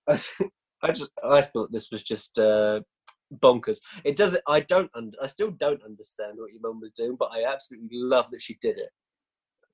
I, 0.10 0.20
I 0.84 0.92
just 0.92 1.12
I 1.24 1.42
thought 1.42 1.72
this 1.72 1.90
was 1.92 2.04
just 2.04 2.38
uh, 2.40 2.82
bonkers. 3.42 3.78
It 4.04 4.18
doesn't. 4.18 4.44
I 4.48 4.62
don't. 4.62 4.90
Un- 4.96 5.14
I 5.22 5.28
still 5.28 5.52
don't 5.52 5.84
understand 5.84 6.34
what 6.38 6.52
your 6.52 6.62
mum 6.62 6.82
was 6.82 6.92
doing, 6.92 7.16
but 7.18 7.30
I 7.34 7.46
absolutely 7.52 7.90
love 7.92 8.30
that 8.32 8.42
she 8.42 8.58
did 8.62 8.78
it. 8.78 8.90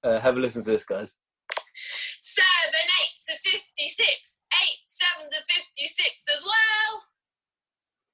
Uh, 0.03 0.19
have 0.19 0.37
a 0.37 0.39
listen 0.39 0.63
to 0.63 0.71
this, 0.71 0.85
guys. 0.85 1.17
Seven 2.21 2.89
eights 3.01 3.25
are 3.29 3.49
fifty-six. 3.49 4.39
Eight 4.61 4.79
sevens 4.85 5.33
are 5.33 5.45
fifty-six 5.49 6.25
as 6.35 6.43
well. 6.43 7.03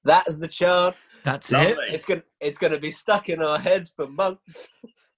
That's 0.04 0.38
the 0.38 0.48
chart. 0.48 0.94
That's 1.24 1.50
Lovely. 1.50 1.72
it. 1.72 1.94
It's 1.94 2.04
gonna. 2.04 2.22
It's 2.40 2.58
gonna 2.58 2.78
be 2.78 2.92
stuck 2.92 3.28
in 3.28 3.42
our 3.42 3.58
heads 3.58 3.92
for 3.94 4.06
months. 4.06 4.68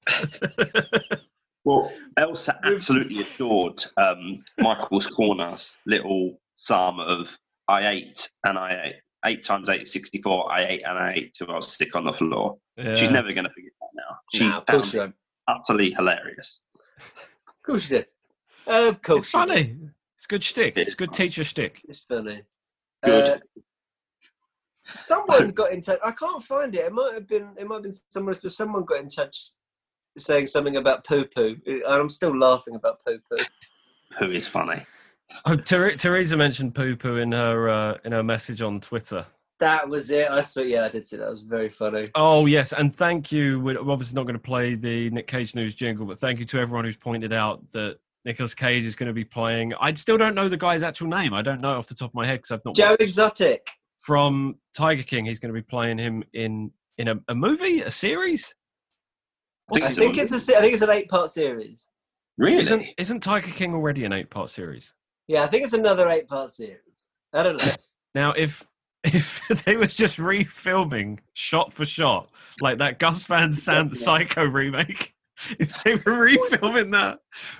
Well, 1.65 1.93
Elsa 2.17 2.59
absolutely 2.65 3.21
adored 3.21 3.85
um, 3.99 4.43
Michael's 4.59 5.07
Corner's 5.07 5.77
little 5.85 6.41
psalm 6.55 6.99
of 6.99 7.37
I 7.69 7.89
ate 7.89 8.31
and 8.47 8.57
I 8.57 8.81
ate. 8.87 8.95
Eight 9.27 9.45
times 9.45 9.69
eight 9.69 9.83
is 9.83 9.93
64. 9.93 10.51
I 10.51 10.65
ate 10.65 10.83
and 10.87 10.97
I 10.97 11.13
ate 11.15 11.35
till 11.35 11.51
I 11.51 11.57
was 11.57 11.77
sick 11.77 11.95
on 11.95 12.05
the 12.05 12.13
floor. 12.15 12.57
She's 12.95 13.11
never 13.11 13.35
going 13.35 13.45
to 13.45 13.51
forget 13.51 13.73
that 13.81 13.89
now. 13.97 14.17
She 14.33 14.45
Nah, 14.49 14.59
of 14.59 14.65
course 14.67 14.93
found 14.93 15.13
she 15.13 15.53
utterly 15.75 15.91
hilarious. 15.91 16.63
Of 17.49 17.63
course 17.67 17.83
she 17.83 17.89
did. 17.91 18.07
Of 18.67 19.03
course, 19.03 19.25
It's 19.25 19.29
she 19.29 19.37
did. 19.37 19.49
funny. 19.49 19.79
It's 20.17 20.27
good 20.27 20.43
shtick. 20.45 20.79
It's 20.79 20.95
good 20.95 21.13
teacher 21.13 21.45
shtick. 21.45 21.83
It's 21.87 22.01
funny. 22.01 22.45
Good. 23.05 23.29
Uh, 23.29 23.39
someone 24.95 25.51
got 25.51 25.73
in 25.73 25.83
touch. 25.83 25.99
I 26.03 26.13
can't 26.13 26.43
find 26.43 26.75
it. 26.75 26.87
It 26.87 26.93
might 26.93 27.13
have 27.13 27.29
been. 27.29 27.51
It 27.59 27.67
might 27.67 27.75
have 27.77 27.83
been 27.83 27.93
somewhere 28.09 28.33
else, 28.35 28.41
but 28.43 28.53
someone 28.53 28.85
got 28.87 29.01
in 29.01 29.09
touch 29.09 29.51
saying 30.19 30.47
something 30.49 30.77
about 30.77 31.05
poo 31.05 31.25
poo. 31.25 31.57
I'm 31.87 32.09
still 32.09 32.37
laughing 32.37 32.75
about 32.75 33.05
poo 33.05 33.19
poo. 33.31 33.45
Who 34.19 34.31
is 34.31 34.47
funny? 34.49 34.85
Oh, 35.45 35.57
Ter- 35.57 35.97
Teresa 35.97 36.37
mentioned 36.37 36.75
poo 36.75 36.97
poo 36.97 37.17
in 37.17 37.33
her 37.33 37.69
uh, 37.69 37.99
in 38.05 38.13
her 38.13 38.23
message 38.23 38.63
on 38.63 38.81
Twitter. 38.81 39.27
That 39.61 39.89
was 39.89 40.11
it. 40.11 40.31
I 40.31 40.41
saw. 40.41 40.61
Yeah, 40.61 40.85
I 40.85 40.89
did 40.89 41.05
see 41.05 41.17
that. 41.17 41.27
It 41.27 41.31
was 41.31 41.43
very 41.43 41.69
funny. 41.69 42.09
Oh 42.15 42.47
yes, 42.47 42.73
and 42.73 42.95
thank 42.95 43.33
you. 43.33 43.61
We're 43.61 43.79
obviously 43.81 44.15
not 44.15 44.23
going 44.25 44.35
to 44.35 44.39
play 44.41 44.75
the 44.77 45.11
Nick 45.11 45.27
Cage 45.27 45.55
news 45.55 45.75
jingle, 45.75 46.07
but 46.07 46.19
thank 46.19 46.39
you 46.39 46.45
to 46.47 46.59
everyone 46.61 46.85
who's 46.85 46.97
pointed 46.97 47.33
out 47.33 47.61
that 47.73 47.99
Nicolas 48.25 48.55
Cage 48.55 48.85
is 48.85 48.95
going 48.97 49.09
to 49.09 49.13
be 49.13 49.25
playing. 49.25 49.75
I 49.81 49.93
still 49.95 50.17
don't 50.17 50.35
know 50.35 50.49
the 50.49 50.57
guy's 50.57 50.83
actual 50.83 51.09
name. 51.09 51.35
I 51.35 51.43
don't 51.43 51.61
know 51.61 51.77
off 51.77 51.89
the 51.89 51.95
top 51.95 52.11
of 52.11 52.15
my 52.15 52.25
head 52.25 52.39
because 52.39 52.53
I've 52.53 52.65
not. 52.65 52.77
Joe 52.77 52.91
watched- 52.91 53.01
Exotic. 53.03 53.69
from 53.99 54.57
Tiger 54.75 55.03
King. 55.03 55.27
He's 55.27 55.41
going 55.41 55.53
to 55.53 55.59
be 55.61 55.63
playing 55.63 55.99
him 55.99 56.23
in 56.33 56.71
in 56.97 57.09
a, 57.09 57.17
a 57.29 57.35
movie, 57.35 57.81
a 57.83 57.91
series. 57.91 58.55
I 59.71 59.79
think 59.79 59.85
I 59.85 59.89
it's 59.89 59.99
think 59.99 60.19
it's 60.19 60.33
a. 60.33 60.41
se- 60.41 60.57
I 60.57 60.61
think 60.61 60.73
it's 60.75 60.83
an 60.83 60.91
eight-part 60.91 61.31
series. 61.31 61.89
Really? 62.37 62.59
Isn't 62.59 62.87
isn't 62.97 63.21
Tiger 63.21 63.51
King 63.51 63.75
already 63.75 64.05
an 64.05 64.13
eight 64.13 64.31
part 64.31 64.51
series? 64.51 64.95
Yeah, 65.27 65.43
I 65.43 65.47
think 65.47 65.65
it's 65.65 65.73
another 65.73 66.09
eight-part 66.09 66.51
series. 66.51 66.79
I 67.33 67.43
don't 67.43 67.63
know. 67.63 67.73
Now, 68.15 68.33
if 68.33 68.67
if 69.05 69.47
they 69.65 69.77
were 69.77 69.87
just 69.87 70.17
refilming 70.19 71.19
shot 71.35 71.73
for 71.73 71.85
shot, 71.85 72.31
like 72.61 72.79
that 72.79 72.99
Gus 72.99 73.23
Van 73.25 73.53
Sant 73.53 73.95
Psycho 73.97 74.45
remake, 74.45 75.15
if 75.59 75.83
they 75.85 75.95
were 75.95 76.27
refilming 76.27 76.91
that 76.93 77.19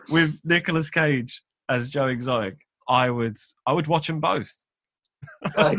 with 0.09 0.41
Nicolas 0.45 0.91
Cage 0.91 1.43
as 1.69 1.91
Joe 1.91 2.07
Exotic, 2.07 2.57
I 2.89 3.11
would 3.11 3.37
I 3.67 3.73
would 3.73 3.87
watch 3.87 4.07
them 4.07 4.21
both. 4.21 4.65
I 5.57 5.77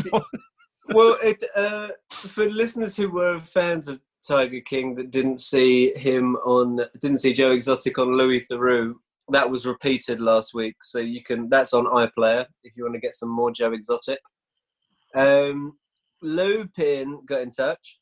well, 0.90 1.18
it, 1.22 1.44
uh, 1.56 1.90
for 2.10 2.46
listeners 2.50 2.96
who 2.96 3.10
were 3.10 3.40
fans 3.40 3.88
of 3.88 4.00
Tiger 4.28 4.62
King 4.62 4.96
that 4.96 5.12
didn't 5.12 5.40
see 5.40 5.94
him 5.96 6.36
on, 6.38 6.80
didn't 7.02 7.20
see 7.20 7.34
Joe 7.34 7.52
Exotic 7.52 7.98
on 7.98 8.18
Louis 8.18 8.46
Theroux, 8.52 8.94
that 9.32 9.50
was 9.50 9.66
repeated 9.66 10.20
last 10.20 10.54
week. 10.54 10.76
So 10.84 11.00
you 11.00 11.24
can, 11.24 11.50
that's 11.50 11.74
on 11.74 11.86
iPlayer 11.86 12.46
if 12.64 12.76
you 12.76 12.84
want 12.84 12.96
to 12.96 13.00
get 13.00 13.16
some 13.16 13.30
more 13.30 13.52
Joe 13.52 13.74
Exotic. 13.74 14.20
Um, 15.16 15.78
Lupin 16.22 17.22
got 17.28 17.42
in 17.42 17.52
touch. 17.52 18.00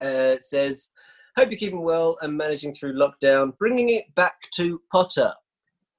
Uh, 0.00 0.36
says, 0.40 0.90
"Hope 1.36 1.50
you're 1.50 1.58
keeping 1.58 1.82
well 1.84 2.16
and 2.22 2.36
managing 2.36 2.74
through 2.74 2.94
lockdown. 2.94 3.56
Bringing 3.58 3.90
it 3.90 4.04
back 4.16 4.34
to 4.56 4.80
Potter. 4.90 5.32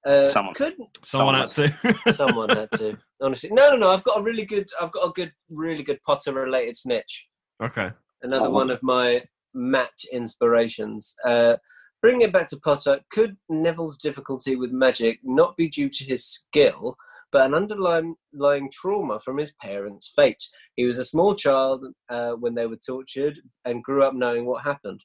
Uh, 0.05 0.25
Someone. 0.25 0.53
could 0.53 0.73
Someone 1.01 1.35
had 1.35 1.47
to. 1.49 1.95
Someone 2.13 2.49
had 2.49 2.71
to. 2.73 2.97
Honestly, 3.21 3.49
no, 3.53 3.69
no, 3.69 3.75
no. 3.77 3.89
I've 3.91 4.03
got 4.03 4.19
a 4.19 4.23
really 4.23 4.45
good. 4.45 4.67
I've 4.81 4.91
got 4.91 5.07
a 5.07 5.11
good, 5.11 5.31
really 5.49 5.83
good 5.83 6.01
Potter-related 6.05 6.75
snitch. 6.75 7.27
okay. 7.63 7.91
Another 8.23 8.47
Oh, 8.47 8.51
one 8.51 8.69
of 8.69 8.81
my 8.81 9.23
match 9.53 10.05
inspirations. 10.11 11.15
Uh, 11.25 11.57
bringing 12.01 12.21
it 12.21 12.33
back 12.33 12.47
to 12.49 12.59
Potter, 12.59 13.01
could 13.11 13.37
Neville's 13.49 13.97
difficulty 13.97 14.55
with 14.55 14.71
magic 14.71 15.19
not 15.23 15.55
be 15.57 15.69
due 15.69 15.89
to 15.89 16.05
his 16.05 16.25
skill, 16.25 16.95
but 17.31 17.45
an 17.45 17.53
underlying 17.53 18.69
trauma 18.71 19.19
from 19.19 19.37
his 19.37 19.53
parents' 19.61 20.11
fate? 20.15 20.41
He 20.75 20.85
was 20.85 20.97
a 20.97 21.05
small 21.05 21.35
child 21.35 21.85
uh, 22.09 22.31
when 22.31 22.55
they 22.55 22.65
were 22.65 22.77
tortured 22.77 23.39
and 23.65 23.83
grew 23.83 24.03
up 24.03 24.13
knowing 24.13 24.45
what 24.45 24.63
happened. 24.63 25.03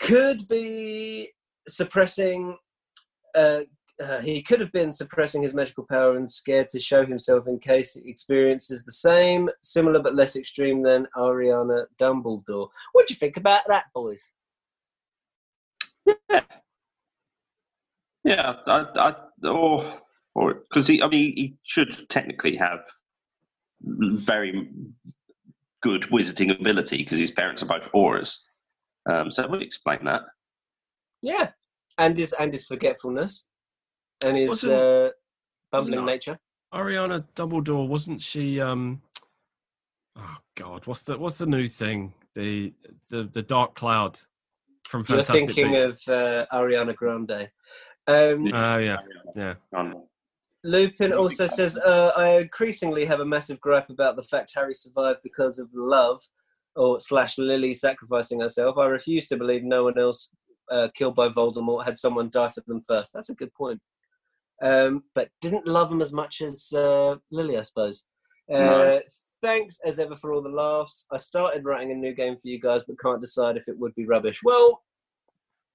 Could 0.00 0.48
be 0.48 1.32
suppressing. 1.68 2.56
Uh, 3.34 3.60
uh, 4.02 4.20
he 4.20 4.42
could 4.42 4.60
have 4.60 4.72
been 4.72 4.92
suppressing 4.92 5.42
his 5.42 5.54
magical 5.54 5.84
power 5.84 6.16
and 6.16 6.30
scared 6.30 6.68
to 6.68 6.80
show 6.80 7.04
himself 7.04 7.48
in 7.48 7.58
case 7.58 7.94
he 7.94 8.08
experiences 8.08 8.84
the 8.84 8.92
same, 8.92 9.48
similar 9.62 10.00
but 10.00 10.14
less 10.14 10.36
extreme 10.36 10.82
than 10.82 11.06
Ariana 11.16 11.86
Dumbledore. 12.00 12.68
What 12.92 13.06
do 13.06 13.12
you 13.12 13.16
think 13.16 13.36
about 13.36 13.62
that, 13.68 13.86
boys? 13.94 14.32
Yeah, 18.24 18.56
I, 18.66 18.86
I, 18.96 19.14
or 19.48 20.00
or 20.34 20.54
because 20.54 20.86
he, 20.86 21.02
I 21.02 21.08
mean, 21.08 21.34
he 21.34 21.56
should 21.62 22.08
technically 22.08 22.56
have 22.56 22.80
very 23.80 24.68
good 25.82 26.02
wizarding 26.02 26.58
ability 26.58 26.98
because 26.98 27.18
his 27.18 27.30
parents 27.30 27.62
are 27.62 27.66
both 27.66 27.90
Aurors. 27.92 28.36
Um, 29.10 29.30
so 29.30 29.42
it 29.42 29.50
would 29.50 29.62
explain 29.62 30.04
that. 30.04 30.22
Yeah, 31.22 31.50
and 31.96 32.16
his 32.16 32.32
and 32.34 32.52
his 32.52 32.66
forgetfulness, 32.66 33.46
and 34.22 34.36
his 34.36 34.50
Wasn't- 34.50 34.72
uh, 34.72 35.10
bumbling 35.70 35.92
wasn't- 36.00 36.06
nature. 36.06 36.38
Ariana 36.74 37.24
Dumbledore 37.34 37.88
wasn't 37.88 38.20
she? 38.20 38.60
um 38.60 39.00
Oh 40.16 40.36
God, 40.56 40.86
what's 40.86 41.02
the 41.02 41.16
what's 41.16 41.38
the 41.38 41.46
new 41.46 41.68
thing? 41.68 42.12
The 42.34 42.74
the 43.08 43.24
the 43.32 43.42
Dark 43.42 43.74
Cloud 43.74 44.18
from 44.86 45.04
You're 45.08 45.22
thinking 45.22 45.72
Beasts. 45.72 46.06
of 46.08 46.14
uh, 46.14 46.46
Ariana 46.52 46.94
Grande. 46.94 47.50
Um, 48.06 48.52
Oh 48.52 48.78
yeah, 48.78 48.98
yeah. 49.36 49.54
Um, 49.76 50.04
Lupin 50.64 51.12
also 51.12 51.46
says, 51.46 51.78
uh, 51.78 52.10
I 52.16 52.40
increasingly 52.40 53.04
have 53.04 53.20
a 53.20 53.24
massive 53.24 53.60
gripe 53.60 53.90
about 53.90 54.16
the 54.16 54.22
fact 54.24 54.52
Harry 54.56 54.74
survived 54.74 55.20
because 55.22 55.58
of 55.58 55.68
love, 55.72 56.20
or 56.74 57.00
slash 57.00 57.38
Lily 57.38 57.74
sacrificing 57.74 58.40
herself. 58.40 58.76
I 58.76 58.86
refuse 58.86 59.28
to 59.28 59.36
believe 59.36 59.62
no 59.62 59.84
one 59.84 59.98
else 59.98 60.30
uh, 60.70 60.88
killed 60.94 61.14
by 61.14 61.28
Voldemort 61.28 61.84
had 61.84 61.96
someone 61.96 62.28
die 62.30 62.48
for 62.48 62.62
them 62.66 62.82
first. 62.86 63.12
That's 63.14 63.30
a 63.30 63.34
good 63.34 63.54
point. 63.54 63.80
Um, 64.62 65.04
but 65.14 65.28
didn't 65.40 65.66
love 65.66 65.88
them 65.88 66.02
as 66.02 66.12
much 66.12 66.40
as 66.40 66.72
uh, 66.72 67.16
Lily, 67.30 67.58
I 67.58 67.62
suppose. 67.62 68.04
Uh, 68.52 68.56
No. 68.58 69.00
Thanks 69.40 69.78
as 69.86 70.00
ever 70.00 70.16
for 70.16 70.32
all 70.32 70.42
the 70.42 70.48
laughs. 70.48 71.06
I 71.12 71.16
started 71.16 71.64
writing 71.64 71.92
a 71.92 71.94
new 71.94 72.12
game 72.12 72.36
for 72.36 72.48
you 72.48 72.58
guys, 72.58 72.82
but 72.82 72.98
can't 72.98 73.20
decide 73.20 73.56
if 73.56 73.68
it 73.68 73.78
would 73.78 73.94
be 73.94 74.04
rubbish. 74.04 74.40
Well, 74.42 74.82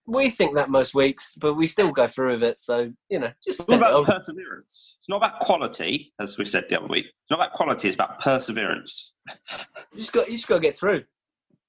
we 0.06 0.30
think 0.30 0.56
that 0.56 0.70
most 0.70 0.94
weeks, 0.94 1.34
but 1.40 1.54
we 1.54 1.66
still 1.66 1.92
go 1.92 2.08
through 2.08 2.34
with 2.34 2.44
it. 2.44 2.60
So 2.60 2.92
you 3.10 3.20
know, 3.20 3.32
just 3.42 3.62
It's 3.62 3.72
it 3.72 3.78
about 3.78 4.06
perseverance. 4.06 4.98
It's 5.00 5.08
not 5.08 5.18
about 5.18 5.40
quality, 5.40 6.14
as 6.20 6.38
we 6.38 6.44
said 6.44 6.66
the 6.70 6.78
other 6.80 6.88
week. 6.88 7.06
It's 7.06 7.32
not 7.32 7.40
about 7.40 7.54
quality. 7.54 7.88
It's 7.88 7.96
about 7.96 8.20
perseverance. 8.20 9.14
You 9.94 10.00
just 10.00 10.12
got 10.12 10.28
you 10.30 10.36
just 10.36 10.48
got 10.48 10.56
to 10.56 10.62
get 10.62 10.78
through. 10.78 11.04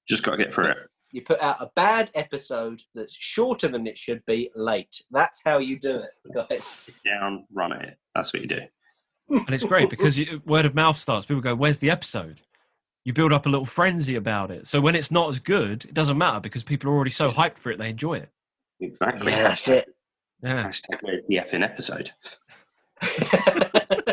Just 0.07 0.23
got 0.23 0.31
to 0.31 0.37
get 0.37 0.53
through 0.53 0.71
it. 0.71 0.77
You 1.15 1.21
put 1.21 1.41
out 1.41 1.55
a 1.61 1.71
bad 1.77 2.11
episode 2.13 2.81
that's 2.93 3.15
shorter 3.15 3.69
than 3.69 3.87
it 3.87 3.97
should 3.97 4.21
be, 4.25 4.51
late. 4.53 5.01
That's 5.11 5.41
how 5.45 5.59
you 5.59 5.79
do 5.79 6.01
it, 6.01 6.49
guys. 6.49 6.81
Down, 7.05 7.45
run 7.53 7.71
it. 7.71 7.97
That's 8.13 8.33
what 8.33 8.41
you 8.41 8.49
do. 8.49 8.59
And 9.29 9.49
it's 9.51 9.63
great 9.63 9.89
because 9.89 10.17
you, 10.19 10.41
word 10.45 10.65
of 10.65 10.75
mouth 10.75 10.97
starts. 10.97 11.25
People 11.25 11.41
go, 11.41 11.55
"Where's 11.55 11.77
the 11.77 11.89
episode?" 11.89 12.41
You 13.05 13.13
build 13.13 13.31
up 13.31 13.45
a 13.45 13.49
little 13.49 13.65
frenzy 13.65 14.15
about 14.15 14.51
it. 14.51 14.67
So 14.67 14.81
when 14.81 14.93
it's 14.93 15.09
not 15.09 15.29
as 15.29 15.39
good, 15.39 15.85
it 15.85 15.93
doesn't 15.93 16.17
matter 16.17 16.41
because 16.41 16.65
people 16.65 16.89
are 16.89 16.93
already 16.93 17.11
so 17.11 17.31
hyped 17.31 17.59
for 17.59 17.71
it 17.71 17.79
they 17.79 17.91
enjoy 17.91 18.15
it. 18.15 18.29
Exactly. 18.81 19.31
Yeah, 19.31 19.43
that's 19.43 19.69
it. 19.69 19.95
Yeah. 20.43 20.65
Hashtag 20.65 20.97
where's 20.99 21.25
the 21.27 21.37
effing 21.37 21.63
episode? 21.63 22.11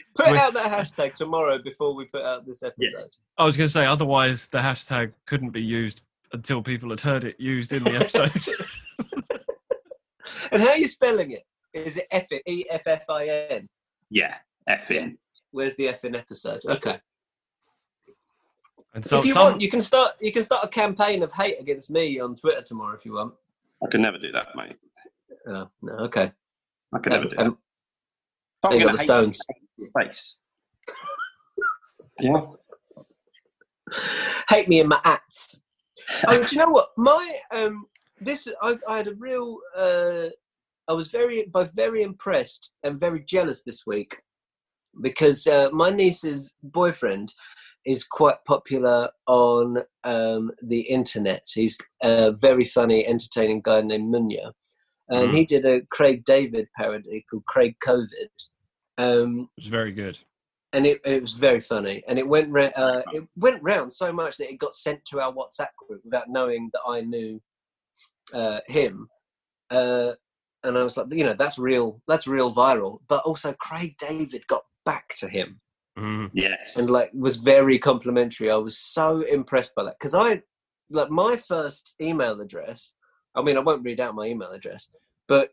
put 0.14 0.28
out 0.28 0.54
that 0.54 0.72
hashtag 0.72 1.14
tomorrow 1.14 1.58
before 1.58 1.94
we 1.94 2.06
put 2.06 2.22
out 2.22 2.46
this 2.46 2.62
episode. 2.62 3.10
I 3.38 3.44
was 3.44 3.56
going 3.56 3.68
to 3.68 3.72
say, 3.72 3.86
otherwise 3.86 4.48
the 4.48 4.58
hashtag 4.58 5.12
couldn't 5.26 5.50
be 5.50 5.62
used 5.62 6.02
until 6.32 6.62
people 6.62 6.90
had 6.90 7.00
heard 7.00 7.24
it 7.24 7.38
used 7.38 7.72
in 7.72 7.84
the 7.84 7.96
episode. 7.96 8.30
And 10.50 10.62
how 10.62 10.70
are 10.70 10.78
you 10.78 10.88
spelling 10.88 11.32
it? 11.32 11.44
Is 11.72 11.96
it 11.96 12.06
F 12.10 12.28
E 12.32 12.64
F 12.70 12.86
F 12.86 13.04
I 13.08 13.26
N? 13.50 13.68
Yeah, 14.10 14.36
effing. 14.68 15.16
Where's 15.50 15.76
the 15.76 15.88
F 15.88 16.04
in 16.04 16.14
episode? 16.14 16.60
Okay. 16.66 16.98
and 18.94 19.04
so 19.04 19.18
if 19.18 19.24
you 19.24 19.32
some, 19.32 19.42
want, 19.42 19.60
you 19.60 19.70
can 19.70 19.80
start. 19.80 20.12
You 20.20 20.32
can 20.32 20.44
start 20.44 20.64
a 20.64 20.68
campaign 20.68 21.22
of 21.22 21.32
hate 21.32 21.58
against 21.60 21.90
me 21.90 22.20
on 22.20 22.36
Twitter 22.36 22.62
tomorrow 22.62 22.94
if 22.94 23.04
you 23.04 23.14
want. 23.14 23.34
I 23.82 23.88
can 23.88 24.02
never 24.02 24.18
do 24.18 24.30
that, 24.32 24.48
mate. 24.54 24.76
Oh, 25.46 25.68
no, 25.80 25.92
okay. 26.04 26.30
I 26.94 26.98
can 26.98 27.12
never 27.12 27.24
do 27.24 27.36
that. 27.36 27.46
Um, 27.46 27.58
I'm 28.62 28.72
they 28.72 28.78
got 28.78 28.84
gonna 28.84 28.92
the 28.92 28.98
hate 28.98 29.04
stones. 29.04 29.40
Face. 29.98 30.36
yeah. 32.20 32.40
hate 34.48 34.68
me 34.68 34.80
in 34.80 34.88
my 34.88 35.00
ats. 35.04 35.60
Oh, 36.26 36.42
do 36.42 36.48
you 36.50 36.58
know 36.58 36.70
what? 36.70 36.88
My 36.96 37.36
um, 37.50 37.86
this 38.20 38.48
I, 38.60 38.76
I 38.88 38.96
had 38.98 39.08
a 39.08 39.14
real. 39.14 39.58
Uh, 39.76 40.28
I 40.88 40.92
was 40.94 41.08
very 41.08 41.44
both 41.52 41.74
very 41.74 42.02
impressed 42.02 42.72
and 42.82 42.98
very 42.98 43.24
jealous 43.24 43.62
this 43.62 43.86
week 43.86 44.16
because 45.00 45.46
uh, 45.46 45.68
my 45.72 45.90
niece's 45.90 46.52
boyfriend 46.62 47.32
is 47.86 48.04
quite 48.04 48.36
popular 48.46 49.08
on 49.26 49.78
um, 50.04 50.50
the 50.62 50.80
internet. 50.82 51.46
He's 51.52 51.78
a 52.02 52.32
very 52.32 52.64
funny, 52.64 53.06
entertaining 53.06 53.60
guy 53.62 53.80
named 53.80 54.12
Munya, 54.14 54.52
and 55.08 55.30
Mhm. 55.30 55.34
he 55.34 55.44
did 55.44 55.64
a 55.64 55.82
Craig 55.90 56.24
David 56.24 56.68
parody 56.76 57.24
called 57.28 57.44
Craig 57.46 57.76
COVID. 57.84 58.30
Um, 59.02 59.48
it 59.56 59.62
was 59.62 59.66
very 59.78 59.92
good. 59.92 60.16
and 60.72 60.86
it, 60.86 61.00
it 61.04 61.20
was 61.26 61.34
very 61.34 61.60
funny 61.60 62.02
and 62.08 62.18
it 62.18 62.26
went 62.34 62.48
ra- 62.50 62.76
uh, 62.84 63.02
it 63.12 63.24
went 63.36 63.62
round 63.62 63.92
so 63.92 64.08
much 64.12 64.36
that 64.38 64.50
it 64.50 64.58
got 64.58 64.74
sent 64.74 65.00
to 65.06 65.20
our 65.20 65.32
whatsapp 65.32 65.72
group 65.80 66.00
without 66.04 66.28
knowing 66.36 66.70
that 66.72 66.80
i 66.88 67.00
knew 67.12 67.40
uh, 68.40 68.60
him 68.78 69.08
uh, 69.70 70.12
and 70.64 70.78
i 70.78 70.82
was 70.84 70.96
like 70.96 71.06
you 71.10 71.24
know 71.24 71.36
that's 71.42 71.58
real 71.58 72.00
that's 72.08 72.26
real 72.26 72.50
viral 72.54 73.00
but 73.12 73.22
also 73.28 73.52
craig 73.66 73.92
david 73.98 74.42
got 74.46 74.64
back 74.84 75.06
to 75.22 75.28
him 75.28 75.60
Mm. 75.98 76.30
Yes. 76.32 76.78
and 76.78 76.88
like 76.88 77.10
was 77.12 77.36
very 77.36 77.78
complimentary 77.78 78.48
i 78.50 78.56
was 78.68 78.78
so 78.78 79.08
impressed 79.38 79.74
by 79.74 79.82
that 79.84 79.96
because 79.98 80.14
i 80.14 80.42
like 80.88 81.10
my 81.10 81.36
first 81.36 81.94
email 82.00 82.40
address. 82.40 82.94
I 83.34 83.40
mean, 83.42 83.56
I 83.56 83.60
won't 83.60 83.84
read 83.84 84.00
out 84.00 84.14
my 84.14 84.26
email 84.26 84.50
address, 84.52 84.90
but 85.26 85.50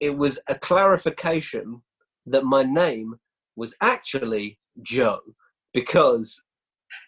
it 0.00 0.16
was 0.16 0.38
a 0.48 0.54
clarification 0.54 1.82
that 2.26 2.44
my 2.44 2.62
name 2.62 3.16
was 3.56 3.76
actually 3.80 4.58
Joe 4.82 5.20
because 5.72 6.42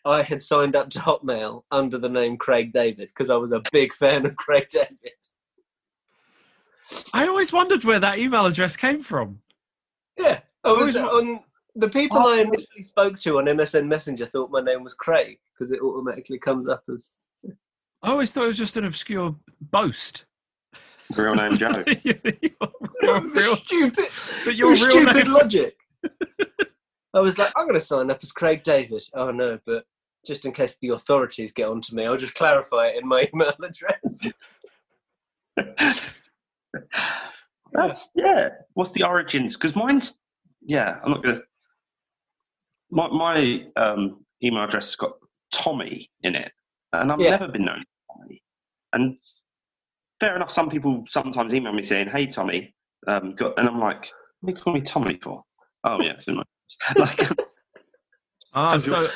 I 0.05 0.23
had 0.23 0.43
signed 0.43 0.77
up 0.77 0.91
to 0.91 1.01
Hotmail 1.01 1.63
under 1.71 1.99
the 1.99 2.09
name 2.09 2.37
Craig 2.37 2.73
David 2.73 3.09
because 3.09 3.31
I 3.31 3.37
was 3.37 3.53
a 3.53 3.63
big 3.73 3.93
fan 3.93 4.27
of 4.27 4.37
Craig 4.37 4.69
David. 4.71 5.13
I 7.13 7.27
always 7.27 7.53
wondered 7.53 7.85
where 7.85 8.01
that 8.01 8.19
email 8.19 8.47
address 8.47 8.77
came 8.77 9.03
from. 9.03 9.41
Yeah, 10.19 10.41
I 10.65 10.73
was 10.73 10.95
wa- 10.95 11.03
on 11.03 11.41
the 11.75 11.89
people 11.89 12.19
I 12.19 12.39
oh. 12.39 12.41
initially 12.41 12.83
spoke 12.83 13.19
to 13.21 13.39
on 13.39 13.45
MSN 13.45 13.87
Messenger 13.87 14.27
thought 14.27 14.51
my 14.51 14.61
name 14.61 14.83
was 14.83 14.95
Craig 14.95 15.39
because 15.53 15.71
it 15.71 15.81
automatically 15.81 16.39
comes 16.39 16.67
up 16.69 16.83
as 16.93 17.17
I 18.03 18.11
always 18.11 18.33
thought 18.33 18.45
it 18.45 18.49
was 18.49 18.59
just 18.59 18.77
an 18.77 18.85
obscure 18.85 19.35
boast. 19.61 20.25
Real 21.17 21.35
name 21.35 21.57
Joe. 21.59 21.85
Your 23.03 23.21
real- 23.23 23.57
stupid, 23.57 24.09
but 24.45 24.55
your 24.57 24.73
real 24.73 24.91
stupid 24.91 25.15
name- 25.17 25.33
logic. 25.33 25.75
I 27.15 27.21
was 27.21 27.39
like, 27.39 27.53
I'm 27.57 27.67
going 27.67 27.81
to 27.81 27.85
sign 27.85 28.11
up 28.11 28.19
as 28.23 28.33
Craig 28.33 28.63
David. 28.63 29.03
Oh 29.15 29.31
no, 29.31 29.59
but 29.67 29.85
just 30.27 30.45
in 30.45 30.53
case 30.53 30.77
the 30.81 30.91
authorities 30.91 31.53
get 31.53 31.69
onto 31.69 31.95
me, 31.97 32.05
I'll 32.05 32.17
just 32.17 32.35
clarify 32.35 32.89
it 32.89 33.03
in 33.03 33.09
my 33.09 33.29
email 33.35 33.53
address. 33.63 34.27
That's 37.73 38.11
yeah. 38.15 38.49
What's 38.75 38.93
the 38.93 39.03
origins? 39.05 39.55
Because 39.55 39.75
mine's 39.77 40.19
yeah. 40.63 41.01
I'm 41.05 41.11
not 41.13 41.23
gonna. 41.23 41.41
My 42.91 43.09
my 43.09 43.67
um, 43.77 44.25
email 44.43 44.65
address 44.65 44.87
has 44.87 44.97
got 44.97 45.13
Tommy 45.53 46.11
in 46.23 46.35
it, 46.35 46.53
and 46.93 47.11
I've 47.13 47.21
Yeah. 47.21 47.31
never 47.31 47.49
been 47.49 47.65
known 47.65 47.81
as 47.81 47.85
Tommy. 48.17 48.43
And 48.95 49.17
fair 50.21 50.37
enough. 50.37 50.51
Some 50.51 50.69
people 50.71 51.05
sometimes 51.09 51.55
email 51.55 51.73
me 51.73 51.83
saying, 51.83 52.09
"Hey, 52.09 52.27
Tommy," 52.27 52.75
um, 53.07 53.35
got, 53.35 53.59
and 53.59 53.69
I'm 53.69 53.81
like, 53.81 54.11
"What 54.41 54.53
do 54.53 54.59
you 54.59 54.63
call 54.65 54.73
me 54.75 54.81
Tommy 54.81 55.19
for?" 55.23 55.45
Oh 55.85 56.01
yeah, 56.03 56.13
it's 56.13 56.29
in 56.29 56.37
my 56.37 56.43
like. 56.97 57.29
Ah, 58.55 58.73
Have 58.73 58.83
so 58.83 59.07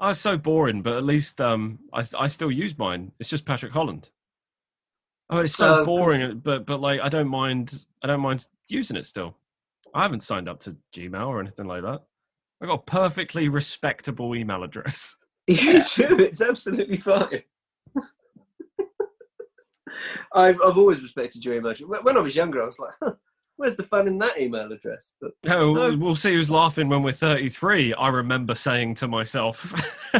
I 0.00 0.08
was 0.10 0.20
so 0.20 0.36
boring, 0.38 0.82
but 0.82 0.94
at 0.94 1.04
least 1.04 1.40
um, 1.40 1.78
I 1.92 2.04
I 2.18 2.26
still 2.28 2.50
use 2.50 2.76
mine. 2.78 3.12
It's 3.18 3.28
just 3.28 3.44
Patrick 3.44 3.72
Holland. 3.72 4.10
Oh, 5.28 5.38
it's 5.40 5.54
so 5.54 5.78
'cause- 5.78 5.86
boring, 5.86 6.38
but 6.38 6.66
but 6.66 6.80
like 6.80 7.00
I 7.00 7.08
don't 7.08 7.28
mind. 7.28 7.86
I 8.02 8.06
don't 8.06 8.20
mind 8.20 8.46
using 8.68 8.96
it 8.96 9.06
still. 9.06 9.36
I 9.94 10.02
haven't 10.02 10.22
signed 10.22 10.48
up 10.48 10.60
to 10.60 10.76
Gmail 10.94 11.26
or 11.26 11.40
anything 11.40 11.66
like 11.66 11.82
that. 11.82 12.02
I 12.62 12.66
got 12.66 12.80
a 12.80 12.82
perfectly 12.82 13.48
respectable 13.48 14.34
email 14.36 14.62
address. 14.62 15.16
You 15.48 15.84
do. 15.94 16.16
It's 16.18 16.42
absolutely 16.42 16.96
fine. 16.96 17.42
I've 20.34 20.58
I've 20.64 20.78
always 20.78 21.02
respected 21.02 21.44
your 21.44 21.54
email. 21.54 21.72
address. 21.72 22.02
When 22.02 22.16
I 22.16 22.20
was 22.20 22.36
younger, 22.36 22.62
I 22.62 22.66
was 22.66 22.78
like, 22.78 22.94
huh, 23.02 23.14
"Where's 23.56 23.76
the 23.76 23.82
fun 23.82 24.06
in 24.08 24.18
that 24.18 24.38
email 24.40 24.70
address?" 24.72 25.12
But 25.20 25.32
Oh, 25.48 25.72
No. 25.74 25.96
we'll 25.96 26.14
see 26.16 26.34
who's 26.34 26.50
laughing 26.50 26.88
when 26.88 27.02
we're 27.02 27.12
33. 27.12 27.94
I 27.94 28.08
remember 28.08 28.54
saying 28.54 28.96
to 28.96 29.08
myself, 29.08 29.72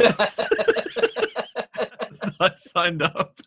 I 2.40 2.50
signed 2.56 3.02
up. 3.02 3.38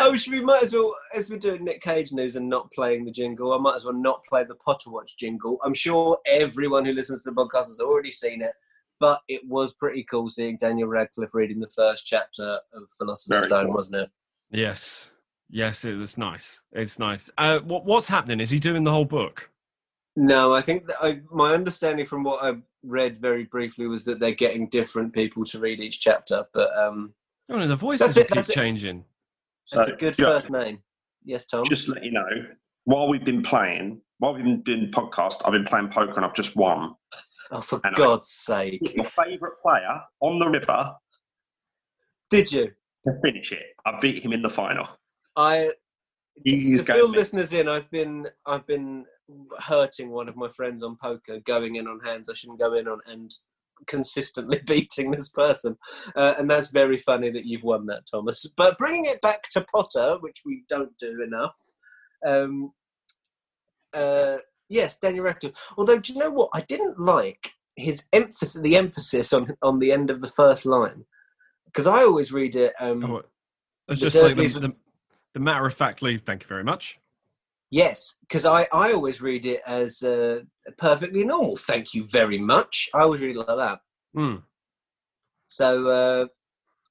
oh, 0.00 0.16
should 0.16 0.32
we 0.32 0.40
might 0.40 0.62
as 0.62 0.72
well, 0.72 0.94
as 1.14 1.30
we're 1.30 1.38
doing 1.38 1.64
Nick 1.64 1.80
Cage 1.82 2.12
news 2.12 2.36
and 2.36 2.48
not 2.48 2.70
playing 2.72 3.04
the 3.04 3.10
jingle, 3.12 3.52
I 3.52 3.58
might 3.58 3.76
as 3.76 3.84
well 3.84 3.94
not 3.94 4.24
play 4.28 4.44
the 4.44 4.54
Potter 4.56 4.90
Watch 4.90 5.16
jingle. 5.16 5.58
I'm 5.64 5.74
sure 5.74 6.18
everyone 6.26 6.84
who 6.84 6.92
listens 6.92 7.22
to 7.22 7.30
the 7.30 7.36
podcast 7.36 7.66
has 7.66 7.80
already 7.80 8.10
seen 8.10 8.42
it, 8.42 8.52
but 9.02 9.20
it 9.26 9.42
was 9.48 9.74
pretty 9.74 10.04
cool 10.04 10.30
seeing 10.30 10.56
Daniel 10.56 10.86
Radcliffe 10.86 11.34
reading 11.34 11.58
the 11.58 11.68
first 11.74 12.06
chapter 12.06 12.60
of 12.72 12.84
Philosopher's 12.96 13.46
Stone, 13.46 13.66
cool. 13.66 13.74
wasn't 13.74 14.02
it? 14.02 14.10
Yes. 14.52 15.10
Yes, 15.50 15.84
it 15.84 15.96
was 15.96 16.16
nice. 16.16 16.62
It's 16.70 17.00
nice. 17.00 17.28
Uh, 17.36 17.58
what, 17.58 17.84
what's 17.84 18.06
happening? 18.06 18.38
Is 18.38 18.50
he 18.50 18.60
doing 18.60 18.84
the 18.84 18.92
whole 18.92 19.04
book? 19.04 19.50
No, 20.14 20.54
I 20.54 20.60
think 20.60 20.86
that 20.86 20.96
I, 21.02 21.20
my 21.32 21.52
understanding 21.52 22.06
from 22.06 22.22
what 22.22 22.44
I 22.44 22.58
read 22.84 23.20
very 23.20 23.42
briefly 23.44 23.88
was 23.88 24.04
that 24.04 24.20
they're 24.20 24.30
getting 24.34 24.68
different 24.68 25.12
people 25.12 25.44
to 25.46 25.58
read 25.58 25.80
each 25.80 26.00
chapter, 26.00 26.46
but 26.54 26.70
um, 26.78 27.12
Oh, 27.50 27.58
no, 27.58 27.66
the 27.66 27.74
voices 27.74 28.06
That's 28.06 28.16
it, 28.18 28.28
keep 28.28 28.34
that's 28.36 28.50
it. 28.50 28.54
changing. 28.54 29.04
that's 29.72 29.88
So, 29.88 29.94
a 29.94 29.96
good 29.96 30.14
Joe, 30.16 30.26
first 30.26 30.50
name. 30.50 30.78
Yes, 31.24 31.44
Tom. 31.46 31.64
Just 31.64 31.86
to 31.86 31.92
let 31.94 32.04
you 32.04 32.12
know, 32.12 32.46
while 32.84 33.08
we've 33.08 33.24
been 33.24 33.42
playing, 33.42 34.00
while 34.18 34.32
we've 34.32 34.44
been 34.44 34.62
doing 34.62 34.90
podcast, 34.92 35.42
I've 35.44 35.52
been 35.52 35.64
playing 35.64 35.88
poker 35.88 36.14
and 36.14 36.24
I've 36.24 36.34
just 36.34 36.54
won. 36.54 36.94
Oh, 37.50 37.60
for 37.60 37.80
and 37.84 37.94
I- 37.94 37.98
God's 37.98 38.28
sake! 38.28 38.94
My 38.96 39.04
favourite 39.04 39.54
player 39.62 40.00
on 40.20 40.38
the 40.38 40.48
river 40.48 40.92
Did 42.30 42.52
you? 42.52 42.72
to 43.06 43.12
finish 43.24 43.52
it. 43.52 43.62
I 43.84 43.98
beat 44.00 44.24
him 44.24 44.32
in 44.32 44.42
the 44.42 44.50
final. 44.50 44.88
I 45.36 45.70
He's 46.44 46.84
to 46.84 46.92
fill 46.92 47.10
listeners 47.10 47.52
in, 47.52 47.68
I've 47.68 47.90
been 47.90 48.26
I've 48.46 48.66
been 48.66 49.04
hurting 49.58 50.10
one 50.10 50.28
of 50.28 50.36
my 50.36 50.48
friends 50.48 50.82
on 50.82 50.96
poker, 51.02 51.40
going 51.44 51.76
in 51.76 51.86
on 51.86 52.00
hands 52.00 52.28
I 52.28 52.34
shouldn't 52.34 52.58
go 52.58 52.74
in 52.74 52.88
on, 52.88 53.00
and 53.06 53.30
consistently 53.86 54.60
beating 54.66 55.10
this 55.10 55.28
person. 55.28 55.76
Uh, 56.16 56.34
and 56.38 56.50
that's 56.50 56.68
very 56.68 56.98
funny 56.98 57.30
that 57.30 57.44
you've 57.44 57.62
won 57.62 57.86
that, 57.86 58.06
Thomas. 58.10 58.46
But 58.56 58.78
bringing 58.78 59.06
it 59.06 59.20
back 59.20 59.42
to 59.52 59.64
Potter, 59.72 60.16
which 60.20 60.42
we 60.44 60.64
don't 60.68 60.96
do 60.98 61.22
enough. 61.22 61.56
Um, 62.26 62.72
uh, 63.92 64.38
yes, 64.72 64.98
Daniel 64.98 65.24
Radcliffe. 65.24 65.54
Although, 65.76 65.98
do 65.98 66.12
you 66.12 66.18
know 66.18 66.30
what? 66.30 66.50
I 66.54 66.60
didn't 66.62 66.98
like 66.98 67.52
his 67.76 68.06
emphasis, 68.12 68.54
the 68.54 68.76
emphasis 68.76 69.32
on 69.32 69.54
on 69.62 69.78
the 69.78 69.92
end 69.92 70.10
of 70.10 70.20
the 70.20 70.28
first 70.28 70.66
line, 70.66 71.04
because 71.66 71.86
I 71.86 71.98
always 71.98 72.32
read 72.32 72.56
it. 72.56 72.74
Um, 72.80 73.04
Oh, 73.04 73.22
it's 73.88 74.00
just 74.00 74.16
like 74.16 74.34
the, 74.34 74.60
the, 74.60 74.74
the 75.34 75.40
matter 75.40 75.66
of 75.66 75.74
factly, 75.74 76.16
thank 76.18 76.42
you 76.42 76.48
very 76.48 76.64
much. 76.64 76.98
Yes, 77.70 78.16
because 78.20 78.44
I, 78.44 78.66
I 78.72 78.92
always 78.92 79.22
read 79.22 79.46
it 79.46 79.62
as 79.66 80.02
uh, 80.02 80.40
perfectly 80.76 81.24
normal. 81.24 81.56
Thank 81.56 81.94
you 81.94 82.04
very 82.04 82.38
much. 82.38 82.88
I 82.94 83.00
always 83.00 83.20
read 83.22 83.34
it 83.36 83.38
like 83.38 83.56
that. 83.56 83.80
Hmm. 84.14 84.36
So, 85.48 85.88
uh, 85.88 86.26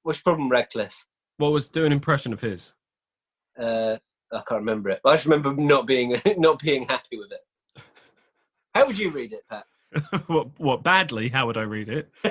what's 0.04 0.20
your 0.20 0.24
problem, 0.24 0.50
Radcliffe? 0.50 1.06
What 1.38 1.52
was 1.52 1.70
do 1.70 1.86
an 1.86 1.92
impression 1.92 2.34
of 2.34 2.42
his? 2.42 2.74
Uh, 3.60 3.98
I 4.34 4.42
can't 4.48 4.62
remember 4.62 4.90
it. 4.90 5.02
I 5.06 5.14
just 5.14 5.26
remember 5.26 5.54
not 5.54 5.86
being 5.86 6.20
not 6.38 6.60
being 6.60 6.88
happy 6.88 7.18
with 7.18 7.32
it. 7.32 7.42
How 8.74 8.88
would 8.88 8.98
you 8.98 9.12
read 9.12 9.34
it, 9.34 9.44
Pat? 9.50 9.66
what, 10.28 10.48
what 10.58 10.84
badly? 10.84 11.30
How 11.30 11.46
would 11.48 11.58
I 11.58 11.64
read 11.64 11.90
it? 11.90 12.10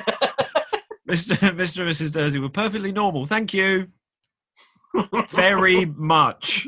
Mr. 1.08 1.34
Mr. 1.56 1.80
and 1.80 1.90
Mrs. 1.90 2.12
Dursley 2.12 2.38
were 2.40 2.48
perfectly 2.48 2.92
normal. 2.92 3.26
Thank 3.26 3.52
you 3.52 3.88
very 5.30 5.84
much. 5.84 6.66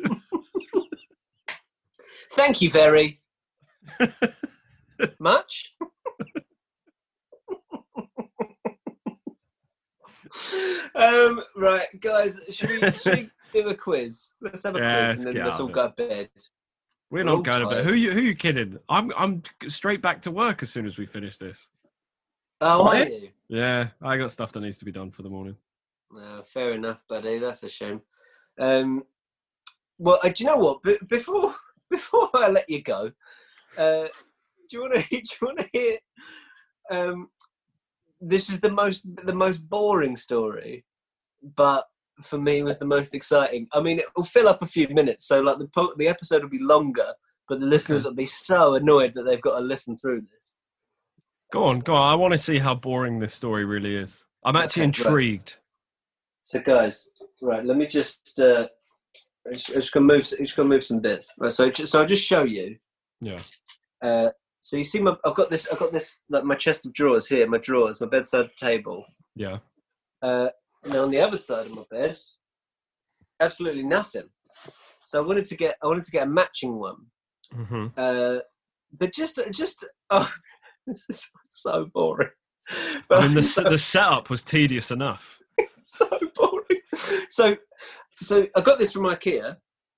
Thank 2.33 2.61
you 2.61 2.71
very 2.71 3.21
much. 5.19 5.75
um, 10.95 11.41
right, 11.57 11.87
guys, 12.01 12.39
should 12.51 12.71
we, 12.71 12.91
should 12.93 13.17
we 13.17 13.31
do 13.53 13.69
a 13.69 13.75
quiz? 13.75 14.35
Let's 14.41 14.63
have 14.65 14.77
a 14.77 14.79
Yeah, 14.79 15.07
quiz 15.07 15.25
and 15.27 15.37
then 15.37 15.45
let's 15.45 15.61
all 15.61 15.69
go 15.69 15.89
to 15.89 15.95
bed. 15.95 16.31
We're 17.13 17.19
We're 17.19 17.25
not 17.25 17.37
all 17.37 17.43
going 17.43 17.61
to 17.61 17.67
bed. 17.69 17.75
tired. 17.75 17.87
Who 17.91 17.93
you 17.95 18.11
who 18.13 18.21
you 18.21 18.35
kidding? 18.35 18.79
I'm 18.89 19.13
I'm 19.19 19.43
straight 19.69 20.01
back 20.01 20.23
to 20.23 20.31
work 20.31 20.63
as 20.63 20.71
soon 20.71 20.87
as 20.87 20.97
we 20.97 21.05
finish 21.05 21.37
this. 21.37 21.69
Oh, 22.63 22.81
are 22.81 22.85
What? 22.85 23.11
you? 23.13 23.29
Yeah, 23.49 23.89
I 24.01 24.17
got 24.17 24.33
stuff 24.33 24.51
that 24.53 24.61
needs 24.61 24.79
to 24.79 24.87
be 24.87 24.93
done 24.93 25.11
for 25.11 25.21
the 25.21 25.29
morning. 25.29 25.57
No, 26.11 26.43
fair 26.47 26.73
enough, 26.73 27.03
buddy. 27.07 27.39
That's 27.39 27.65
a 27.65 27.69
shame. 27.69 28.01
Um, 28.59 29.03
well, 29.99 30.21
uh, 30.25 30.31
do 30.31 30.43
you 30.43 30.47
know 30.49 30.57
what? 30.57 30.83
Be- 30.83 30.97
before 31.07 31.55
before 31.91 32.31
I 32.33 32.49
let 32.49 32.71
you 32.71 32.81
go, 32.83 33.13
uh, 33.77 34.05
do 34.71 34.77
you 34.79 34.81
want 34.81 34.95
to 34.95 35.03
do 35.11 35.17
you 35.19 35.47
want 35.47 35.59
to 35.59 35.69
hear? 35.71 35.99
Um, 36.91 37.29
this 38.23 38.49
is 38.49 38.61
the 38.61 38.73
most 38.73 39.05
the 39.27 39.35
most 39.35 39.59
boring 39.69 40.17
story, 40.17 40.87
but 41.43 41.85
for 42.21 42.39
me 42.39 42.63
was 42.63 42.79
the 42.79 42.85
most 42.85 43.15
exciting. 43.15 43.69
I 43.73 43.81
mean, 43.81 43.99
it 43.99 44.07
will 44.17 44.25
fill 44.25 44.49
up 44.49 44.63
a 44.63 44.67
few 44.67 44.89
minutes, 44.89 45.27
so 45.27 45.41
like 45.41 45.59
the 45.59 45.69
po- 45.69 45.95
the 45.97 46.09
episode 46.09 46.43
will 46.43 46.51
be 46.51 46.59
longer, 46.59 47.13
but 47.49 47.61
the 47.61 47.67
listeners 47.67 48.05
will 48.05 48.15
be 48.15 48.27
so 48.27 48.75
annoyed 48.75 49.15
that 49.15 49.25
they've 49.25 49.41
got 49.41 49.59
to 49.59 49.65
listen 49.65 49.97
through 49.97 50.23
this. 50.23 50.55
Go 51.53 51.65
on, 51.65 51.81
go 51.81 51.95
on. 51.95 52.11
I 52.11 52.15
want 52.15 52.33
to 52.33 52.39
see 52.39 52.59
how 52.59 52.75
boring 52.75 53.19
this 53.19 53.35
story 53.35 53.65
really 53.65 53.95
is. 53.95 54.25
I'm 54.45 54.57
actually 54.57 54.83
Okay, 54.85 55.03
right. 55.03 55.07
intrigued. 55.07 55.57
So, 56.43 56.61
guys, 56.61 57.09
right, 57.41 57.65
let 57.65 57.77
me 57.77 57.87
just. 57.87 58.39
Uh, 58.39 58.69
I'm 59.47 59.55
just, 59.55 59.93
gonna 59.93 60.07
move. 60.07 60.27
I'm 60.39 60.45
just 60.45 60.57
gonna 60.57 60.69
move 60.69 60.85
some 60.85 61.01
bits. 61.01 61.35
Right, 61.39 61.53
so, 61.53 61.71
so 61.73 62.01
I'll 62.01 62.07
just 62.07 62.27
show 62.27 62.45
you. 62.45 62.77
Yeah. 63.21 63.39
Uh, 64.03 64.31
so 64.61 64.77
you 64.77 64.85
see, 64.85 65.01
my 65.01 65.15
I've 65.25 65.35
got 65.35 65.51
this. 65.51 65.69
I've 65.71 65.79
got 65.79 65.93
this 65.93 66.21
like 66.31 66.45
my 66.45 66.55
chest 66.55 66.87
of 66.87 66.93
drawers 66.93 67.27
here. 67.27 67.49
My 67.49 67.59
drawers, 67.59 68.01
my 68.01 68.07
bedside 68.07 68.51
table. 68.57 69.05
Yeah. 69.35 69.59
Uh, 70.23 70.49
now 70.87 71.03
on 71.05 71.11
the 71.11 71.21
other 71.21 71.37
side 71.37 71.67
of 71.67 71.75
my 71.75 71.85
bed, 71.91 72.17
absolutely 73.41 73.83
nothing. 73.83 74.29
So 75.05 75.23
I 75.23 75.27
wanted 75.27 75.47
to 75.47 75.57
get. 75.57 75.77
I 75.83 75.87
wanted 75.87 76.05
to 76.05 76.11
get 76.13 76.27
a 76.27 76.31
matching 76.31 76.79
one. 76.79 76.97
hmm 77.53 77.87
Uh, 77.97 78.39
but 78.99 79.13
just, 79.13 79.41
just. 79.53 79.85
Oh, 80.11 80.33
this 80.87 81.07
is 81.09 81.29
so 81.49 81.87
boring. 81.95 82.29
I 83.11 83.23
mean, 83.23 83.35
the, 83.35 83.41
s- 83.53 83.57
the 83.57 83.79
setup 83.79 84.31
was 84.31 84.43
tedious 84.45 84.91
enough. 84.91 85.39
so 85.81 86.09
boring. 86.35 86.81
So, 87.29 87.57
so 88.21 88.47
I 88.57 88.61
got 88.61 88.79
this 88.79 88.93
from 88.93 89.03
IKEA. 89.05 89.57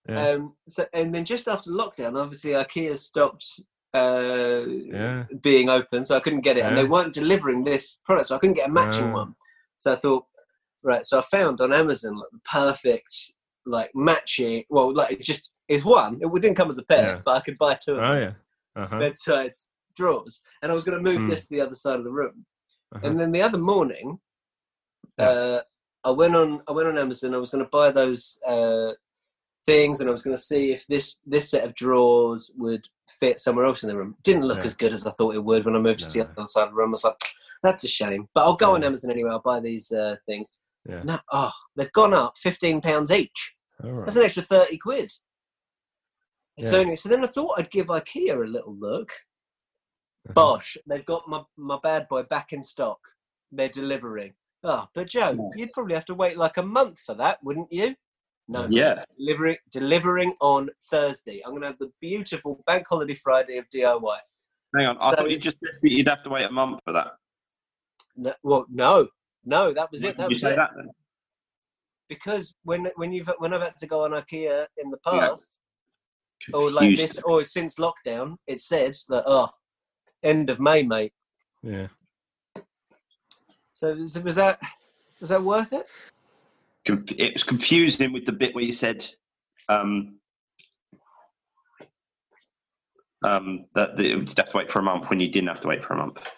Yeah. 0.09 0.29
Um, 0.29 0.55
so, 0.69 0.87
and 0.93 1.15
then 1.15 1.25
just 1.25 1.49
after 1.49 1.71
lockdown, 1.71 2.21
obviously 2.21 2.53
IKEA 2.53 2.97
stopped 2.97 3.47
uh, 3.95 4.63
Yeah. 4.67 5.25
being 5.43 5.69
open, 5.69 6.05
so 6.05 6.17
I 6.17 6.21
couldn't 6.21 6.41
get 6.43 6.57
it, 6.57 6.65
and 6.65 6.77
they 6.77 6.85
weren't 6.85 7.15
delivering 7.15 7.65
this 7.65 8.01
product, 8.05 8.29
so 8.29 8.37
I 8.37 8.39
couldn't 8.39 8.57
get 8.57 8.69
a 8.69 8.73
matching 8.73 9.13
one. 9.13 9.35
So 9.79 9.93
I 9.93 9.97
thought, 9.97 10.25
right. 10.85 11.05
So 11.05 11.19
I 11.19 11.23
found 11.23 11.61
on 11.61 11.73
Amazon 11.73 12.17
like 12.17 12.31
the 12.33 12.39
perfect 12.51 13.33
like 13.67 13.91
matching. 13.95 14.65
Well, 14.69 14.93
like 14.95 15.13
it 15.13 15.23
just 15.23 15.51
is 15.69 15.85
one. 15.85 16.21
It 16.21 16.33
didn't 16.41 16.57
come 16.57 16.69
as 16.71 16.79
a 16.79 16.85
pair, 16.85 17.15
Yeah. 17.17 17.23
but 17.25 17.37
I 17.37 17.41
could 17.41 17.59
buy 17.59 17.75
two 17.75 17.93
of 17.93 17.97
them 18.03 18.05
Oh 18.13 18.19
yeah. 18.19 18.33
Uh-huh. 18.83 18.99
bedside 18.99 19.55
drawers, 19.97 20.41
and 20.63 20.71
I 20.71 20.75
was 20.75 20.85
going 20.85 20.99
to 21.03 21.11
move 21.11 21.23
Hmm. 21.23 21.29
this 21.29 21.47
to 21.49 21.55
the 21.55 21.61
other 21.61 21.75
side 21.75 21.99
of 21.99 22.05
the 22.05 22.11
room. 22.13 22.45
uh-huh. 22.95 23.07
And 23.09 23.19
then 23.19 23.33
the 23.33 23.43
other 23.43 23.59
morning, 23.59 24.19
Yeah. 25.19 25.29
uh, 25.29 25.63
I 26.05 26.11
went 26.11 26.37
on 26.37 26.63
I 26.69 26.73
went 26.73 26.89
on 26.89 26.99
Amazon. 26.99 27.35
I 27.35 27.39
was 27.39 27.51
going 27.51 27.65
to 27.65 27.71
buy 27.71 27.91
those 27.91 28.39
uh, 28.47 28.93
things, 29.67 30.01
and 30.01 30.09
I 30.11 30.13
was 30.13 30.23
going 30.23 30.37
to 30.37 30.43
see 30.43 30.73
if 30.73 30.87
this 30.89 31.17
this 31.25 31.49
set 31.51 31.65
of 31.65 31.75
drawers 31.75 32.51
would 32.57 32.87
fit 33.09 33.41
somewhere 33.41 33.65
else 33.67 33.83
in 33.83 33.89
the 33.89 33.97
room. 33.97 34.17
Didn't 34.23 34.45
look 34.47 34.59
Yeah. 34.59 34.65
as 34.65 34.75
good 34.75 34.93
as 34.93 35.07
I 35.07 35.13
thought 35.13 35.35
it 35.37 35.45
would 35.45 35.65
when 35.65 35.77
I 35.77 35.79
moved 35.79 36.03
it 36.03 36.09
to 36.11 36.19
the 36.25 36.29
other 36.29 36.47
side 36.47 36.65
of 36.65 36.71
the 36.71 36.77
room. 36.77 36.91
I 36.91 36.93
was 36.93 37.05
like, 37.05 37.17
that's 37.63 37.85
a 37.85 37.89
shame. 37.89 38.29
But 38.35 38.43
I'll 38.45 38.57
go 38.57 38.75
on 38.75 38.85
Amazon 38.85 39.11
anyway. 39.13 39.31
I'll 39.31 39.39
buy 39.41 39.61
these 39.61 39.91
uh, 39.93 40.17
things. 40.27 40.55
Yeah. 40.89 41.03
No, 41.03 41.19
oh, 41.33 41.53
they've 41.77 41.93
gone 41.93 42.15
up 42.15 42.35
fifteen 42.37 42.81
pounds 42.81 43.11
each. 43.11 43.55
All 43.83 43.91
right. 43.91 44.07
That's 44.07 44.17
an 44.17 44.25
extra 44.25 44.43
thirty 44.43 44.79
quid. 44.79 45.11
Yeah. 46.57 46.71
So 46.71 46.81
anyway, 46.81 46.97
so 46.97 47.09
then 47.09 47.25
I 47.25 47.27
thought 47.27 47.59
I'd 47.59 47.71
give 47.71 47.87
IKEA 47.87 48.35
a 48.45 48.47
little 48.49 48.77
look. 48.77 49.11
Uh-huh. 50.27 50.33
Bosh, 50.35 50.77
they've 50.87 51.05
got 51.05 51.29
my, 51.29 51.43
my 51.57 51.79
bad 51.83 52.09
boy 52.09 52.23
back 52.23 52.53
in 52.53 52.63
stock. 52.63 52.99
They're 53.53 53.69
delivering. 53.69 54.35
Oh, 54.63 54.87
but 54.95 55.09
Joe, 55.09 55.33
Nice. 55.33 55.51
you'd 55.57 55.73
probably 55.73 55.95
have 55.95 56.07
to 56.07 56.15
wait 56.15 56.39
like 56.39 56.57
a 56.57 56.63
month 56.63 57.01
for 57.01 57.15
that, 57.17 57.39
wouldn't 57.43 57.71
you? 57.71 57.95
No, 58.49 58.67
Yeah. 58.71 59.05
delivering 59.19 59.57
delivering 59.71 60.35
on 60.41 60.69
Thursday. 60.91 61.43
I'm 61.45 61.51
going 61.53 61.63
to 61.63 61.69
have 61.69 61.79
the 61.79 61.93
beautiful 62.01 62.63
Bank 62.67 62.87
Holiday 62.89 63.15
Friday 63.15 63.59
of 63.59 63.65
DIY. 63.75 64.17
Hang 64.77 64.87
on. 64.87 64.97
I 65.01 65.15
thought 65.15 65.31
you 65.31 65.39
just 65.39 65.59
said 65.63 65.75
you'd 65.83 66.09
have 66.09 66.23
to 66.25 66.31
wait 66.31 66.45
a 66.45 66.51
month 66.51 66.81
for 66.85 66.93
that. 66.93 67.13
No, 68.17 68.33
well, 68.43 68.67
no, 68.71 69.09
no, 69.45 69.73
that 69.73 69.91
was 69.91 70.03
Why 70.03 70.11
it. 70.11 70.17
did 70.17 70.19
That 70.19 70.31
you 70.31 70.35
was 70.35 70.41
say 70.41 70.53
it. 70.53 70.57
that 70.57 70.71
then? 70.77 70.91
Because 72.09 72.55
when 72.65 72.89
when 72.97 73.13
you've 73.13 73.31
when 73.39 73.55
I've 73.55 73.63
had 73.63 73.79
to 73.79 73.87
go 73.87 74.05
on 74.05 74.11
IKEA 74.13 74.67
in 74.77 74.91
the 74.91 74.99
Yeah. 75.07 75.29
past, 75.29 75.59
or 76.53 76.71
like 76.71 76.97
this, 76.97 77.19
or 77.25 77.45
since 77.45 77.77
lockdown, 77.77 78.37
it 78.47 78.61
said 78.61 78.95
that 79.09 79.25
oh, 79.27 79.49
end 80.23 80.51
of 80.51 80.61
May, 80.61 80.83
mate. 80.83 81.13
Yeah. 81.63 81.89
So 83.73 83.95
was, 83.95 84.19
was 84.23 84.37
that 84.37 84.61
was 85.21 85.31
that 85.31 85.43
worth 85.43 85.73
it? 85.73 85.87
It 86.87 87.33
was 87.33 87.45
confusing 87.45 88.13
with 88.13 88.27
the 88.27 88.33
bit 88.33 88.55
where 88.55 88.65
you 88.65 88.73
said 88.73 89.07
um, 89.71 90.19
um, 93.25 93.65
that 93.75 93.97
that 93.97 94.05
you'd 94.05 94.37
have 94.37 94.51
to 94.51 94.57
wait 94.57 94.71
for 94.71 94.81
a 94.81 94.83
month 94.83 95.09
when 95.09 95.21
you 95.21 95.29
didn't 95.29 95.49
have 95.49 95.63
to 95.63 95.69
wait 95.69 95.83
for 95.83 95.95
a 95.95 95.97
month. 95.97 96.31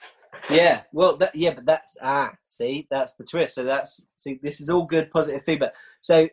Yeah, 0.50 0.82
well, 0.92 1.16
that, 1.16 1.34
yeah, 1.34 1.54
but 1.54 1.66
that's 1.66 1.96
ah, 2.00 2.32
see, 2.42 2.86
that's 2.90 3.16
the 3.16 3.24
twist. 3.24 3.56
So 3.56 3.64
that's 3.64 4.06
see, 4.14 4.38
this 4.42 4.60
is 4.60 4.70
all 4.70 4.84
good, 4.86 5.10
positive 5.10 5.42
feedback. 5.42 5.74
So, 6.00 6.28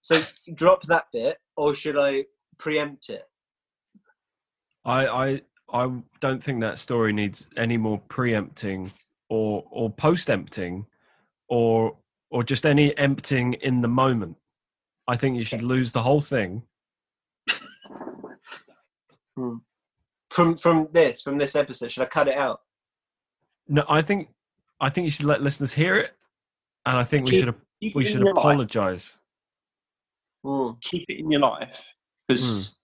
so 0.00 0.22
drop 0.54 0.82
that 0.84 1.06
bit, 1.12 1.38
or 1.56 1.74
should 1.74 1.98
I 1.98 2.24
preempt 2.58 3.10
it? 3.10 3.24
I 4.84 5.06
I 5.06 5.42
I 5.72 6.02
don't 6.20 6.42
think 6.42 6.60
that 6.60 6.78
story 6.78 7.12
needs 7.12 7.48
any 7.56 7.76
more 7.76 8.00
preempting 8.08 8.92
or 9.28 9.64
or 9.70 9.90
post 9.90 10.30
emptying 10.30 10.86
or 11.48 11.96
or 12.30 12.42
just 12.42 12.64
any 12.64 12.96
emptying 12.96 13.54
in 13.54 13.82
the 13.82 13.88
moment. 13.88 14.36
I 15.06 15.16
think 15.16 15.36
you 15.36 15.44
should 15.44 15.62
lose 15.62 15.92
the 15.92 16.02
whole 16.02 16.22
thing. 16.22 16.62
From 20.30 20.56
from 20.56 20.88
this, 20.92 21.20
from 21.20 21.38
this 21.38 21.56
episode, 21.56 21.92
should 21.92 22.02
I 22.02 22.06
cut 22.06 22.28
it 22.28 22.36
out? 22.36 22.60
No, 23.70 23.84
I 23.88 24.02
think 24.02 24.28
I 24.80 24.90
think 24.90 25.04
you 25.04 25.10
should 25.10 25.26
let 25.26 25.40
listeners 25.40 25.72
hear 25.72 25.94
it, 25.96 26.12
and 26.84 26.96
I 26.96 27.04
think 27.04 27.26
we 27.26 27.36
should 27.36 27.54
we 27.94 28.04
should 28.04 28.26
apologize. 28.26 29.16
Mm. 30.44 30.80
Keep 30.82 31.08
it 31.08 31.20
in 31.20 31.30
your 31.30 31.40
life 31.40 31.94
because 32.26 32.74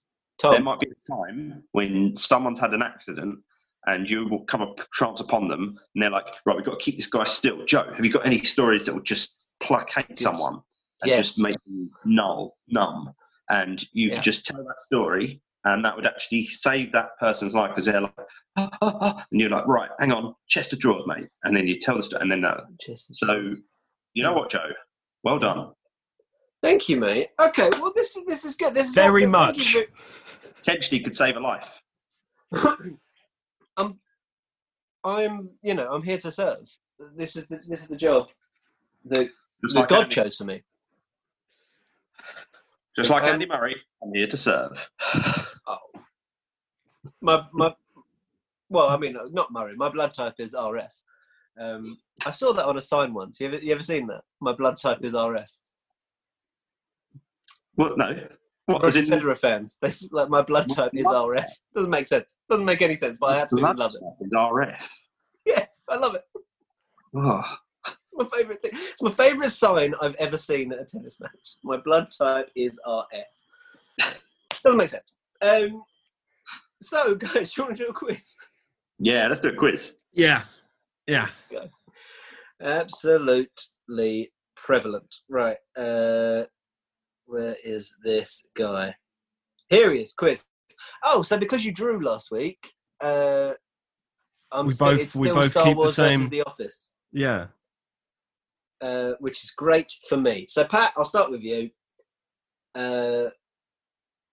Hmm. 0.43 0.51
there 0.53 0.63
might 0.63 0.79
be 0.79 0.89
a 0.89 1.11
time 1.11 1.65
when 1.73 2.15
someone's 2.15 2.61
had 2.61 2.75
an 2.75 2.83
accident 2.83 3.39
and 3.87 4.09
you 4.09 4.29
will 4.29 4.45
come 4.45 4.61
up 4.61 4.79
chance 4.93 5.21
upon 5.21 5.49
them 5.49 5.79
and 5.95 6.03
they're 6.03 6.11
like, 6.11 6.27
right, 6.45 6.57
we've 6.57 6.65
got 6.67 6.79
to 6.79 6.85
keep 6.85 6.99
this 6.99 7.07
guy 7.09 7.25
still. 7.25 7.65
Joe, 7.65 7.91
have 7.95 8.05
you 8.05 8.13
got 8.13 8.27
any 8.27 8.43
stories 8.45 8.85
that 8.85 8.95
will 8.95 9.03
just 9.03 9.37
placate 9.61 10.19
someone 10.19 10.61
and 11.01 11.09
Yes. 11.09 11.29
just 11.29 11.39
make 11.41 11.57
them 11.65 11.91
null, 12.05 12.59
numb? 12.69 13.15
And 13.49 13.83
you 13.93 14.09
Yeah. 14.09 14.17
could 14.17 14.25
just 14.25 14.45
tell 14.45 14.63
that 14.63 14.81
story 14.81 15.41
and 15.67 15.85
that 15.85 15.97
would 15.97 16.07
actually 16.07 16.45
save 16.45 16.93
that 16.93 17.11
person's 17.19 17.55
life 17.55 17.71
because 17.71 17.87
they're 17.87 18.01
like, 18.01 18.15
"Ah, 18.57 18.71
ah, 18.81 18.99
ah," 19.01 19.27
and 19.31 19.41
you're 19.41 19.51
like, 19.51 19.67
right, 19.67 19.91
hang 19.99 20.13
on, 20.13 20.35
chest 20.49 20.73
of 20.73 20.79
drawers, 20.79 21.05
mate. 21.07 21.29
And 21.43 21.57
then 21.57 21.67
you 21.67 21.79
tell 21.79 21.97
the 21.97 22.03
story 22.03 22.23
and 22.23 22.31
then 22.31 22.41
that. 22.43 22.61
So, 22.97 23.55
you 24.15 24.23
know 24.23 24.33
what, 24.33 24.51
Joe? 24.51 24.71
Well 25.25 25.39
done. 25.41 25.73
thank 26.63 26.89
you, 26.89 26.99
mate. 26.99 27.31
Okay, 27.41 27.69
well, 27.81 27.93
this 27.95 28.17
is 28.17 28.25
this 28.27 28.45
is 28.45 28.55
good. 28.55 28.75
This 28.75 28.89
is 28.89 28.95
Very 28.95 29.23
good. 29.23 29.31
Much. 29.31 29.75
you 29.75 29.87
Potentially 30.57 31.01
could 31.01 31.17
save 31.17 31.37
a 31.37 31.41
life. 31.41 31.83
I'm, 33.77 33.99
I'm, 35.05 35.51
you 35.63 35.75
know, 35.75 35.93
I'm 35.93 36.03
here 36.03 36.19
to 36.19 36.31
serve. 36.31 36.71
This 37.17 37.35
is 37.35 37.47
the 37.49 37.61
this 37.69 37.83
is 37.83 37.89
the 37.89 37.97
job 37.97 38.29
that, 39.07 39.29
that 39.63 39.75
like 39.75 39.89
God 39.89 40.11
chose 40.11 40.37
for 40.37 40.45
me. 40.45 40.63
Just 42.97 43.11
like 43.11 43.25
Um, 43.25 43.29
Andy 43.31 43.47
Murray, 43.47 43.77
I'm 44.03 44.13
here 44.15 44.27
to 44.27 44.37
serve. 44.37 44.91
Oh. 45.69 45.79
My 47.21 47.45
my 47.53 47.75
well, 48.69 48.89
I 48.89 48.97
mean 48.97 49.17
not 49.33 49.53
Murray. 49.53 49.75
My 49.77 49.89
blood 49.89 50.15
type 50.15 50.35
is 50.39 50.55
RF. 50.55 50.91
Um, 51.61 51.99
I 52.25 52.31
saw 52.31 52.53
that 52.53 52.67
on 52.67 52.77
a 52.77 52.81
sign 52.83 53.15
once. 53.15 53.41
You 53.41 53.49
ever 53.49 53.57
you 53.59 53.73
ever 53.73 53.83
seen 53.83 54.07
that? 54.09 54.23
My 54.41 54.53
blood 54.53 54.79
type 54.81 55.03
is 55.03 55.13
RF. 55.15 55.49
What? 57.75 57.99
No. 57.99 58.15
What? 58.67 58.83
Roger 58.83 58.99
in 59.01 59.07
Federer 59.07 59.39
fans. 59.39 59.79
They 59.81 59.91
like 60.11 60.29
my 60.29 60.43
blood 60.43 60.69
type 60.75 60.93
is 60.95 61.07
RF. 61.07 61.49
Doesn't 61.75 61.91
make 61.91 62.07
sense. 62.07 62.37
Doesn't 62.51 62.65
make 62.65 62.83
any 62.83 62.97
sense, 62.97 63.19
but 63.19 63.31
I 63.33 63.41
absolutely 63.41 63.75
blood 63.75 63.79
love 63.79 63.93
it. 63.95 64.01
type 64.05 64.27
is 64.27 64.33
RF. 64.33 64.89
Yeah, 65.47 65.65
I 65.89 65.97
love 65.97 66.15
it. 66.17 66.23
Oh, 67.15 67.43
my 68.33 68.37
favorite 68.37 68.63
thing. 68.63 68.71
It's 68.75 69.03
my 69.03 69.11
favorite 69.11 69.51
sign 69.51 69.95
I've 70.01 70.15
ever 70.17 70.39
seen 70.39 70.73
at 70.73 70.81
a 70.81 70.85
tennis 70.85 71.21
match. 71.21 71.57
My 71.65 71.77
blood 71.77 72.09
type 72.17 72.51
is 72.57 72.81
RF. 72.87 73.05
Doesn't 74.65 74.79
make 74.79 74.91
sense. 74.91 75.17
Um, 75.43 75.83
so, 76.83 77.15
guys, 77.17 77.53
do 77.53 77.63
you 77.63 77.65
want 77.67 77.77
to 77.79 77.85
do 77.85 77.91
a 77.91 77.93
quiz? 77.93 78.37
yeah, 78.99 79.29
let's 79.29 79.41
do 79.41 79.49
a 79.49 79.55
quiz. 79.55 79.95
Yeah, 80.15 80.43
yeah. 81.07 81.29
Absolutely 82.61 84.33
prevalent. 84.57 85.15
Right. 85.29 85.59
Uh, 85.77 86.45
where 87.27 87.57
is 87.65 87.95
this 88.05 88.49
guy? 88.57 88.95
Here 89.69 89.93
he 89.93 90.01
is. 90.03 90.13
Quiz. 90.13 90.45
Oh, 91.05 91.23
so 91.23 91.39
because 91.39 91.65
you 91.65 91.73
drew 91.73 92.03
last 92.03 92.31
week, 92.31 92.73
uh, 93.03 93.53
I'm 94.53 94.67
We 94.67 94.73
still, 94.73 94.87
both- 94.93 95.01
it's 95.01 95.17
we 95.17 95.29
still 95.29 95.35
both 95.35 95.51
Star 95.51 95.65
keep 95.65 95.73
the 95.75 95.77
Wars 95.77 95.97
versus 95.97 96.21
same- 96.21 96.29
The 96.29 96.43
Office, 96.43 96.91
Yeah. 97.13 97.47
Uh, 98.81 99.13
which 99.21 99.43
is 99.45 99.51
great 99.51 99.93
for 100.09 100.17
me. 100.17 100.47
So, 100.49 100.65
Pat, 100.65 100.93
I'll 100.97 101.05
start 101.05 101.31
with 101.31 101.43
you. 101.43 101.71
Uh, 102.75 103.31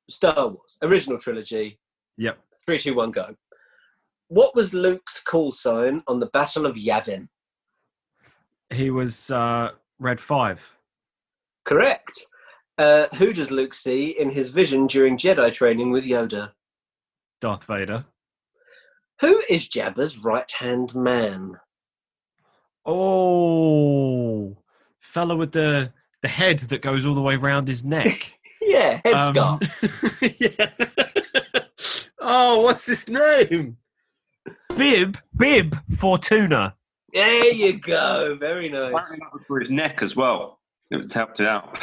Star 0.10 0.48
Wars 0.48 0.78
original 0.82 1.18
trilogy. 1.18 1.80
Yep. 2.18 2.38
Three, 2.66 2.80
two, 2.80 2.96
one, 2.96 3.12
go. 3.12 3.36
What 4.28 4.56
was 4.56 4.74
Luke's 4.74 5.22
call 5.22 5.52
sign 5.52 6.04
on 6.08 6.20
the 6.20 6.26
Battle 6.28 6.66
of 6.66 6.76
Yavin? 6.76 7.28
He 8.70 8.90
was 8.90 9.30
uh, 9.30 9.72
Red 10.00 10.20
Five. 10.20 10.72
Correct. 11.66 12.26
Uh, 12.78 13.08
who 13.16 13.34
does 13.34 13.52
Luke 13.52 13.76
see 13.76 14.16
in 14.20 14.32
his 14.32 14.50
vision 14.50 14.88
during 14.88 15.18
Jedi 15.18 15.54
training 15.54 15.92
with 15.92 16.06
Yoda? 16.06 16.52
Darth 17.40 17.66
Vader. 17.66 18.06
Who 19.22 19.42
is 19.50 19.70
Jabba's 19.70 20.18
right 20.18 20.52
hand 20.52 20.96
man? 20.96 21.60
Oh, 22.86 24.58
fella 25.00 25.36
with 25.36 25.52
the 25.52 25.92
the 26.22 26.28
head 26.28 26.60
that 26.60 26.82
goes 26.82 27.06
all 27.06 27.16
the 27.16 27.22
way 27.22 27.36
around 27.36 27.68
his 27.68 27.84
neck. 27.84 28.34
Yeah, 28.66 29.02
Um, 29.06 29.12
headscarf. 29.14 30.40
yeah. 30.40 31.64
oh, 32.22 32.62
what's 32.62 32.86
his 32.86 33.10
name? 33.10 33.76
Bib. 34.78 35.18
Bib 35.36 35.76
Fortuna. 35.98 36.74
there 37.14 37.54
you 37.54 37.74
go. 37.78 38.38
Very 38.40 38.70
nice. 38.70 38.88
Apparently 38.94 39.18
that 39.20 39.34
was 39.34 39.42
for 39.48 39.60
his 39.60 39.70
neck 39.70 40.02
as 40.02 40.16
well. 40.16 40.60
It 40.92 41.12
helped 41.12 41.42
it 41.42 41.48
out. 41.48 41.78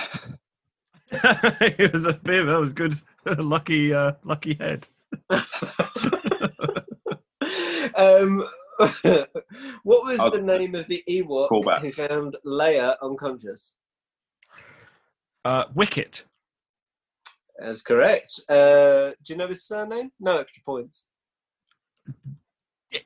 it 1.12 1.92
was 1.92 2.07
a 2.07 2.14
bib. 2.14 2.46
That 2.46 2.59
was 2.59 2.72
good. 2.72 2.94
lucky, 3.26 3.92
uh, 3.92 4.12
lucky 4.24 4.55
head. 4.55 4.88
um, 7.94 8.42
what 9.83 10.05
was 10.05 10.18
Oh. 10.20 10.31
the 10.31 10.41
name 10.43 10.74
of 10.74 10.87
the 10.89 11.03
Ewok 11.09 11.49
Callback. 11.51 11.81
who 11.81 11.93
found 11.93 12.37
Leia 12.47 12.97
unconscious? 13.03 13.76
Uh, 15.45 15.64
Wicket. 15.74 16.24
That's 17.59 17.83
correct. 17.83 18.41
Uh, 18.49 19.11
do 19.22 19.33
you 19.33 19.37
know 19.37 19.49
his 19.49 19.64
surname? 19.64 20.12
No 20.18 20.39
extra 20.39 20.62
points. 20.64 21.09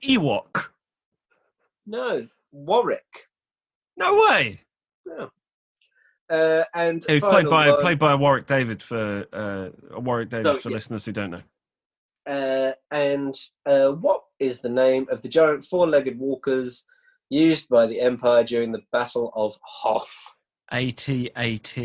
Ewok. 0.02 0.66
No, 1.86 2.28
Warwick. 2.52 3.28
No 3.96 4.14
way. 4.28 4.60
Uh, 6.30 6.64
and 6.74 7.04
He 7.06 7.20
played 7.20 7.50
by 7.50 7.70
one, 7.70 7.80
played 7.82 7.98
by 7.98 8.14
Warwick 8.14 8.46
Davis 8.46 8.82
for 8.82 9.26
uh, 9.32 9.68
Warwick 10.00 10.30
Davis 10.30 10.56
So, 10.56 10.60
for 10.62 10.70
yeah. 10.70 10.74
listeners 10.74 11.04
who 11.04 11.12
don't 11.12 11.30
know. 11.30 11.42
uh, 12.26 12.72
and 12.90 13.34
uh, 13.66 13.90
what 13.90 14.23
is 14.38 14.60
the 14.60 14.68
name 14.68 15.06
of 15.10 15.22
the 15.22 15.28
giant 15.28 15.64
four-legged 15.64 16.18
walkers 16.18 16.84
used 17.30 17.68
by 17.68 17.86
the 17.86 18.00
Empire 18.00 18.44
during 18.44 18.72
the 18.72 18.82
Battle 18.92 19.32
of 19.34 19.56
Hoth? 19.62 20.36
AT-AT. 20.70 21.78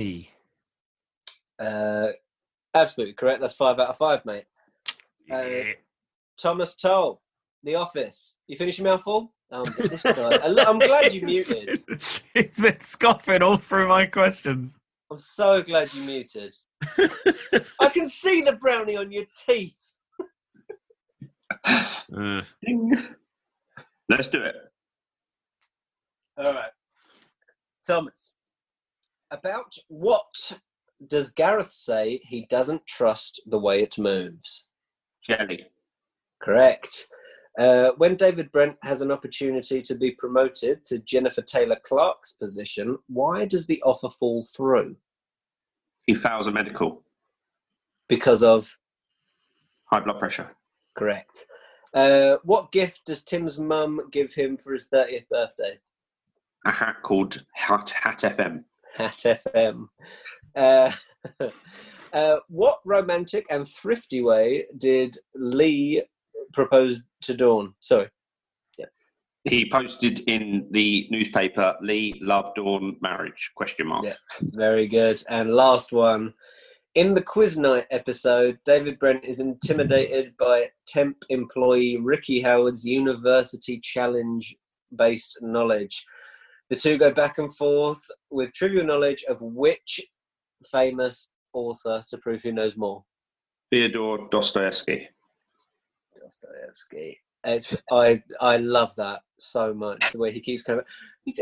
Uh, 1.59 2.07
absolutely 2.73 3.13
correct. 3.13 3.41
That's 3.41 3.55
five 3.55 3.79
out 3.79 3.89
of 3.89 3.97
five, 3.97 4.25
mate. 4.25 4.45
Uh, 5.31 5.41
Yeah. 5.41 5.63
Thomas 6.41 6.75
Toll, 6.75 7.21
The 7.63 7.75
Office. 7.75 8.35
You 8.47 8.55
finish 8.57 8.77
your 8.79 8.87
mouthful? 8.87 9.33
Um, 9.51 9.65
this 9.77 10.03
guy. 10.03 10.39
I'm 10.41 10.79
glad 10.79 11.13
you 11.13 11.21
muted. 11.21 11.81
He's 12.33 12.59
been 12.59 12.79
scoffing 12.79 13.41
all 13.41 13.57
through 13.57 13.87
my 13.89 14.05
questions. 14.05 14.77
I'm 15.11 15.19
so 15.19 15.61
glad 15.61 15.93
you 15.93 16.03
muted. 16.03 16.53
I 16.97 17.89
can 17.89 18.07
see 18.07 18.41
the 18.41 18.55
brownie 18.61 18.95
on 18.95 19.11
your 19.11 19.25
teeth. 19.45 19.75
Uh, 21.65 22.41
Ding. 22.65 22.91
Let's 24.09 24.27
do 24.27 24.41
it. 24.41 24.55
All 26.37 26.53
right. 26.53 26.71
Thomas, 27.85 28.33
about 29.31 29.75
what 29.87 30.57
does 31.07 31.31
Gareth 31.31 31.71
say 31.71 32.19
he 32.23 32.45
doesn't 32.49 32.85
trust 32.87 33.41
the 33.45 33.59
way 33.59 33.81
it 33.81 33.97
moves? 33.97 34.67
Jelly. 35.25 35.67
Correct. 36.41 37.07
Uh, 37.59 37.91
when 37.97 38.15
David 38.15 38.51
Brent 38.51 38.77
has 38.83 39.01
an 39.01 39.11
opportunity 39.11 39.81
to 39.81 39.95
be 39.95 40.11
promoted 40.11 40.85
to 40.85 40.99
Jennifer 40.99 41.41
Taylor 41.41 41.77
Clark's 41.83 42.33
position, 42.33 42.97
why 43.07 43.45
does 43.45 43.67
the 43.67 43.81
offer 43.83 44.09
fall 44.09 44.45
through? 44.45 44.95
He 46.03 46.15
fails 46.15 46.47
a 46.47 46.51
medical. 46.51 47.03
Because 48.07 48.43
of 48.43 48.77
High 49.85 49.99
blood 49.99 50.19
pressure. 50.19 50.55
Correct. 50.99 51.45
Uh, 51.93 52.37
what 52.43 52.71
gift 52.71 53.05
does 53.05 53.23
Tim's 53.23 53.57
mum 53.57 53.99
give 54.11 54.33
him 54.33 54.57
for 54.57 54.73
his 54.73 54.89
30th 54.89 55.27
birthday? 55.29 55.79
A 56.65 56.71
hat 56.71 56.97
called 57.03 57.43
Hat, 57.53 57.89
Hat 57.89 58.19
FM. 58.19 58.63
Hat 58.95 59.41
FM. 59.55 59.87
Uh, 60.55 60.91
uh, 62.13 62.35
what 62.49 62.79
romantic 62.85 63.45
and 63.49 63.67
thrifty 63.67 64.21
way 64.21 64.65
did 64.77 65.17
Lee 65.35 66.03
propose 66.53 67.01
to 67.21 67.33
Dawn? 67.33 67.73
Sorry. 67.79 68.09
He 69.45 69.69
posted 69.69 70.19
in 70.27 70.67
the 70.71 71.07
newspaper, 71.11 71.75
Lee 71.81 72.19
Love 72.21 72.53
Dawn 72.55 72.97
Marriage, 73.01 73.51
question 73.55 73.87
mark. 73.87 74.05
Yeah. 74.05 74.15
Very 74.41 74.85
good. 74.85 75.23
And 75.29 75.53
last 75.55 75.93
one. 75.93 76.33
In 76.95 77.13
the 77.13 77.21
quiz 77.21 77.55
night 77.57 77.85
episode, 77.91 78.57
David 78.65 78.97
Brent 78.97 79.23
is 79.23 79.39
intimidated 79.39 80.33
by 80.39 80.69
temp 80.87 81.17
employee 81.29 81.97
Ricky 81.97 82.41
Howard's 82.41 82.83
university 82.83 83.79
challenge 83.79 84.55
based 84.95 85.37
knowledge. 85.43 86.03
The 86.71 86.75
two 86.75 86.97
go 86.97 87.13
back 87.13 87.37
and 87.37 87.55
forth 87.55 88.01
with 88.31 88.53
trivial 88.55 88.85
knowledge 88.85 89.23
of 89.29 89.39
which 89.39 90.01
famous 90.71 91.29
author 91.53 92.03
to 92.09 92.17
prove 92.17 92.41
who 92.41 92.53
knows 92.53 92.75
more. 92.75 93.03
Theodore 93.71 94.27
Dostoevsky. 94.31 95.07
Dostoevsky. 96.19 97.19
It's 97.43 97.77
I 97.91 98.23
I 98.41 98.57
love 98.57 98.95
that 98.95 99.21
so 99.39 99.75
much. 99.75 100.11
The 100.11 100.17
way 100.17 100.31
he 100.31 100.41
keeps 100.41 100.63
coming. 100.63 100.85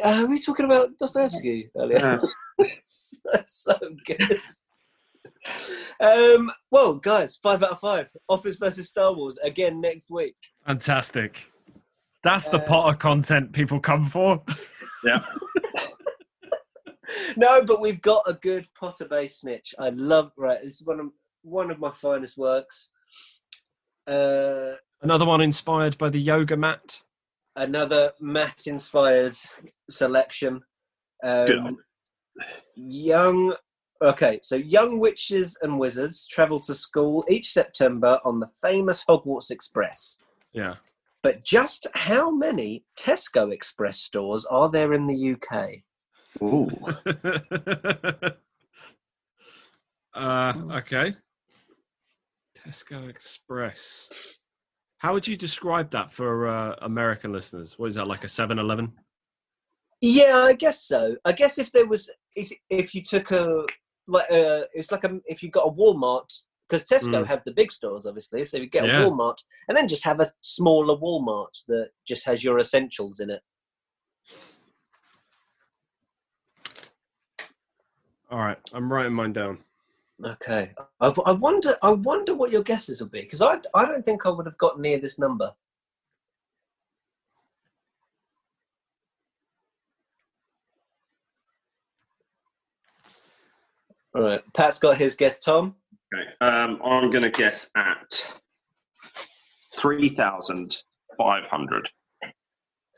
Uh, 0.04 0.20
were 0.22 0.28
we 0.28 0.42
talking 0.42 0.66
about 0.66 0.98
Dostoevsky 1.00 1.70
earlier? 1.78 2.20
so, 2.82 3.30
so 3.46 3.78
good. 4.06 4.42
Um, 6.00 6.52
well, 6.72 6.96
guys, 6.96 7.38
five 7.38 7.64
out 7.64 7.72
of 7.72 7.80
five. 7.80 8.10
Office 8.30 8.58
versus 8.58 8.90
Star 8.90 9.14
Wars 9.14 9.38
again 9.44 9.82
next 9.82 10.10
week. 10.10 10.36
fantastic. 10.66 11.52
That's 12.24 12.48
the 12.50 12.62
Uh, 12.62 12.66
pot 12.68 12.90
of 12.94 13.00
content 13.00 13.54
people 13.54 13.80
come 13.80 14.06
for. 14.06 14.44
Yeah. 15.04 15.26
No, 17.38 17.64
but 17.64 17.80
we've 17.80 18.02
got 18.02 18.24
a 18.28 18.34
good 18.34 18.68
Potter 18.78 19.06
Bay 19.06 19.30
snitch. 19.30 19.74
I 19.80 19.90
love. 19.90 20.32
Right, 20.38 20.60
this 20.62 20.82
is 20.82 20.86
one 20.86 21.00
of 21.00 21.08
one 21.42 21.72
of 21.72 21.80
my 21.80 21.92
finest 21.92 22.38
works. 22.38 22.90
Uh, 24.06 24.74
Another 25.02 25.26
one 25.26 25.40
inspired 25.42 25.98
by 25.98 26.10
the 26.10 26.20
yoga 26.20 26.58
mat. 26.58 27.00
another 27.56 28.12
mat 28.20 28.64
inspired 28.68 29.36
selection. 29.90 30.62
Good. 31.24 31.52
Um, 31.60 31.78
young. 32.76 33.56
Okay, 34.02 34.40
so 34.44 34.56
young 34.56 35.00
witches 35.00 35.58
and 35.62 35.80
wizards 35.80 36.28
travel 36.28 36.60
to 36.62 36.74
school 36.74 37.26
each 37.30 37.52
September 37.52 38.20
on 38.24 38.40
the 38.40 38.50
famous 38.62 39.04
Hogwarts 39.04 39.50
Express. 39.50 40.20
Yeah. 40.54 40.76
But 41.24 41.44
just 41.44 41.88
how 41.94 42.30
many 42.30 42.86
Tesco 42.98 43.52
Express 43.52 44.00
stores 44.00 44.46
are 44.46 44.70
there 44.70 44.94
in 44.94 45.08
the 45.08 45.34
UK? 45.34 45.84
Ooh. 46.44 46.70
uh, 50.14 50.54
okay. 50.72 51.16
Tesco 52.58 53.10
Express. 53.10 54.10
How 55.00 55.14
would 55.14 55.28
you 55.28 55.36
describe 55.36 55.92
that 55.92 56.12
for 56.12 56.48
uh, 56.48 56.76
American 56.82 57.32
listeners? 57.32 57.78
What 57.78 57.88
is 57.88 57.96
that 57.96 58.08
like 58.08 58.24
a 58.24 58.28
7-Eleven? 58.28 58.94
Yeah, 60.02 60.44
I 60.46 60.54
guess 60.54 60.84
so. 60.84 61.18
I 61.26 61.32
guess 61.32 61.58
if 61.58 61.72
there 61.72 61.88
was, 61.88 62.10
if 62.36 62.52
if 62.70 62.94
you 62.94 63.02
took 63.02 63.32
a 63.32 63.66
like, 64.08 64.30
uh, 64.32 64.64
it's 64.74 64.92
like 64.92 65.04
a 65.04 65.20
if 65.26 65.42
you've 65.44 65.52
got 65.52 65.68
a 65.68 65.72
Walmart 65.72 66.42
because 66.68 66.88
Tesco 66.88 67.24
Mm. 67.24 67.28
have 67.28 67.44
the 67.46 67.54
big 67.54 67.72
stores, 67.72 68.06
obviously. 68.06 68.44
So 68.46 68.58
you 68.58 68.68
get 68.68 68.86
Yeah. 68.86 69.04
a 69.06 69.10
Walmart 69.10 69.38
and 69.68 69.78
then 69.78 69.88
just 69.88 70.04
have 70.06 70.20
a 70.20 70.28
smaller 70.42 70.96
Walmart 70.98 71.64
that 71.68 71.92
just 72.06 72.26
has 72.26 72.44
your 72.44 72.60
essentials 72.60 73.20
in 73.20 73.30
it. 73.30 73.42
All 78.30 78.40
right, 78.40 78.58
I'm 78.74 78.92
writing 78.92 79.14
mine 79.14 79.32
down. 79.34 79.60
Okay. 80.26 80.74
I, 81.00 81.14
I 81.26 81.32
wonder. 81.32 81.78
I 81.82 81.92
wonder 81.92 82.34
what 82.34 82.52
your 82.52 82.64
guesses 82.64 83.00
will 83.02 83.10
be 83.10 83.22
because 83.22 83.42
I 83.42 83.58
I 83.74 83.86
don't 83.86 84.04
think 84.04 84.26
I 84.26 84.30
would 84.30 84.46
have 84.48 84.58
got 84.58 84.80
near 84.80 84.98
this 85.00 85.20
number. 85.20 85.54
All 94.18 94.24
right. 94.24 94.42
Pat's 94.56 94.80
got 94.80 94.98
his 94.98 95.16
guess. 95.16 95.38
Tom. 95.38 95.76
Okay. 96.12 96.26
Um, 96.42 96.82
I'm 96.84 97.12
going 97.12 97.22
to 97.22 97.30
guess 97.30 97.70
at 97.76 98.28
3,500. 99.76 101.92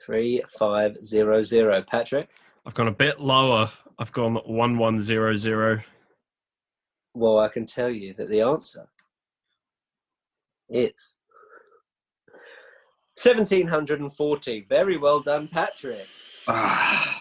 Three 0.06 0.42
five 0.58 0.96
zero 1.04 1.42
zero. 1.42 1.84
Patrick. 1.84 2.30
I've 2.66 2.74
gone 2.74 2.88
a 2.88 2.92
bit 2.92 3.20
lower. 3.20 3.70
I've 4.00 4.14
gone 4.14 4.36
1100. 4.36 5.84
Well, 7.14 7.40
I 7.40 7.50
can 7.50 7.66
tell 7.66 7.90
you 7.90 8.14
that 8.14 8.30
the 8.30 8.40
answer 8.40 8.88
is 10.70 11.16
1740. 13.22 14.62
Very 14.70 14.98
well 14.98 15.20
done, 15.20 15.50
Patrick. 15.50 16.08
Ah, 16.48 17.20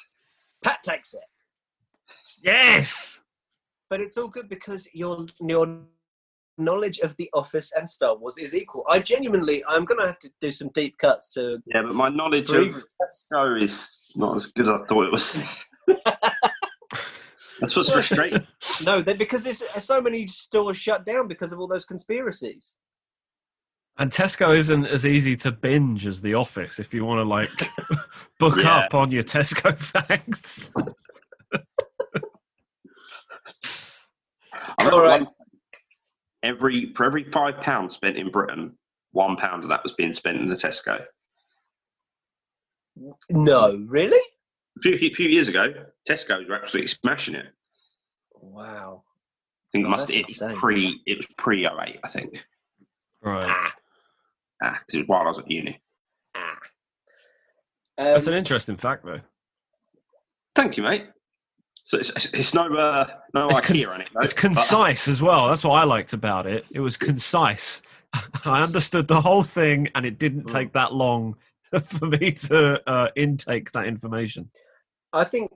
Pat 0.62 0.84
takes 0.84 1.14
it. 1.14 1.24
Yes! 2.40 3.17
But 3.90 4.00
it's 4.00 4.16
all 4.18 4.28
good 4.28 4.48
because 4.48 4.86
your 4.92 5.26
your 5.40 5.80
knowledge 6.58 6.98
of 7.00 7.16
The 7.16 7.30
Office 7.34 7.72
and 7.76 7.88
Star 7.88 8.16
Wars 8.16 8.36
is 8.38 8.54
equal. 8.54 8.84
I 8.88 8.98
genuinely, 8.98 9.62
I'm 9.68 9.84
going 9.84 10.00
to 10.00 10.06
have 10.06 10.18
to 10.18 10.30
do 10.40 10.50
some 10.50 10.68
deep 10.74 10.98
cuts 10.98 11.32
to. 11.34 11.58
yeah, 11.66 11.82
but 11.82 11.94
my 11.94 12.08
knowledge 12.08 12.48
Three- 12.48 12.70
of 12.70 12.82
Tesco 13.00 13.62
is 13.62 14.10
not 14.16 14.34
as 14.36 14.46
good 14.46 14.64
as 14.68 14.70
I 14.70 14.84
thought 14.86 15.04
it 15.06 15.12
was. 15.12 15.38
That's 17.60 17.76
what's 17.76 17.90
frustrating. 17.92 18.46
No, 18.84 19.02
they, 19.02 19.14
because 19.14 19.42
there's 19.42 19.62
so 19.78 20.00
many 20.00 20.26
stores 20.28 20.76
shut 20.76 21.04
down 21.04 21.26
because 21.26 21.52
of 21.52 21.58
all 21.58 21.66
those 21.66 21.84
conspiracies. 21.84 22.74
And 23.98 24.10
Tesco 24.12 24.56
isn't 24.56 24.86
as 24.86 25.04
easy 25.04 25.34
to 25.36 25.50
binge 25.50 26.06
as 26.06 26.20
The 26.20 26.34
Office 26.34 26.78
if 26.78 26.94
you 26.94 27.04
want 27.04 27.18
to 27.18 27.24
like 27.24 27.50
book 28.38 28.56
Yeah. 28.58 28.78
up 28.78 28.94
on 28.94 29.10
your 29.10 29.24
Tesco 29.24 29.76
facts. 29.76 30.72
I 34.78 34.84
read 34.84 34.92
All 34.94 35.02
right. 35.02 35.20
one- 35.22 35.32
Every 36.44 36.92
for 36.94 37.04
every 37.04 37.24
five 37.32 37.56
pounds 37.60 37.94
spent 37.94 38.16
in 38.16 38.30
Britain, 38.30 38.78
one 39.10 39.34
pound 39.36 39.64
of 39.64 39.70
that 39.70 39.82
was 39.82 39.94
being 39.94 40.12
spent 40.12 40.38
in 40.38 40.48
the 40.48 40.54
Tesco. 40.54 41.04
No, 43.30 43.76
really? 43.88 44.20
A 44.76 44.80
few, 44.80 44.96
few, 44.96 45.12
few 45.12 45.28
years 45.28 45.48
ago, 45.48 45.72
Tesco's 46.08 46.48
were 46.48 46.54
absolutely 46.60 46.86
smashing 46.86 47.34
it. 47.34 47.46
Wow. 48.34 48.62
I 48.62 48.66
Wow. 48.70 49.04
think 49.72 49.82
it 49.84 49.86
Oh, 49.86 49.90
must 49.90 50.06
that's 50.06 50.16
it 50.16 50.26
was 50.26 50.42
insane. 50.42 50.56
pre 50.56 51.02
it 51.06 51.16
was 51.16 51.26
pre 51.36 51.66
08, 51.66 51.98
I 52.04 52.08
think. 52.08 52.46
Right. 53.20 53.48
Ah, 53.50 53.74
Ah, 54.62 54.70
'cause 54.86 54.94
it 54.94 54.98
was 55.00 55.08
while 55.08 55.22
I 55.22 55.28
was 55.30 55.38
at 55.40 55.50
uni. 55.50 55.82
ah. 56.36 56.58
That's 57.96 58.28
Um, 58.28 58.32
an 58.34 58.38
interesting 58.38 58.76
fact, 58.76 59.04
though. 59.04 59.20
Thank 60.54 60.76
you, 60.76 60.84
mate. 60.84 61.10
So 61.88 61.96
it's, 61.96 62.10
it's, 62.10 62.26
it's 62.34 62.52
no 62.54 62.66
uh, 62.76 63.06
no 63.32 63.48
It's 63.48 63.60
IKEA 63.60 63.84
con- 63.86 63.94
on 63.94 64.00
it. 64.02 64.08
It's 64.20 64.34
but- 64.34 64.40
concise 64.42 65.08
as 65.08 65.22
well. 65.22 65.48
That's 65.48 65.64
what 65.64 65.72
I 65.72 65.84
liked 65.84 66.12
about 66.12 66.46
it. 66.46 66.66
It 66.70 66.80
was 66.80 66.98
concise. 66.98 67.80
I 68.44 68.62
understood 68.62 69.08
the 69.08 69.22
whole 69.22 69.42
thing, 69.42 69.88
and 69.94 70.04
it 70.04 70.18
didn't 70.18 70.44
Mm. 70.48 70.52
take 70.52 70.72
that 70.74 70.92
long 70.92 71.36
for 71.82 72.04
me 72.06 72.32
to 72.32 72.82
uh, 72.86 73.08
intake 73.16 73.72
that 73.72 73.86
information. 73.86 74.50
I 75.14 75.24
think 75.24 75.50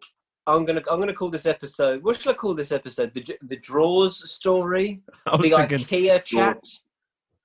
I'm 0.47 0.65
gonna 0.65 0.81
I'm 0.91 0.99
gonna 1.01 1.13
call 1.13 1.29
this 1.29 1.45
episode. 1.45 2.03
What 2.03 2.19
should 2.21 2.31
I 2.31 2.35
call 2.35 2.55
this 2.55 2.73
episode? 2.73 3.13
The 3.13 3.37
the 3.43 3.57
draws 3.59 4.31
story. 4.31 5.03
I 5.27 5.37
was 5.37 5.51
the 5.51 5.57
thinking. 5.59 5.81
IKEA 5.81 6.25
chat. 6.25 6.59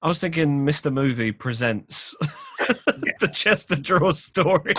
I 0.02 0.08
was 0.08 0.22
thinking, 0.22 0.66
Mr. 0.66 0.94
Movie 0.94 1.34
presents 1.34 2.16
the 3.20 3.30
Chester 3.34 3.76
Draws 3.76 4.24
story. 4.24 4.76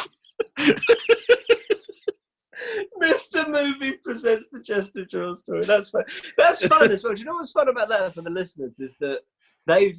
Mr. 3.03 3.49
Movie 3.49 3.97
presents 3.99 4.49
the 4.51 4.61
Chester 4.63 5.05
Draw 5.05 5.35
story. 5.35 5.65
That's 5.65 5.91
fun. 5.91 6.05
That's 6.37 6.67
fun 6.67 6.91
as 6.91 7.05
well. 7.05 7.15
Do 7.15 7.21
you 7.21 7.27
know 7.27 7.35
what's 7.35 7.53
fun 7.53 7.69
about 7.69 7.89
that 7.91 8.15
for 8.15 8.23
the 8.23 8.31
listeners 8.31 8.81
is 8.81 8.97
that 9.01 9.21
they've 9.67 9.99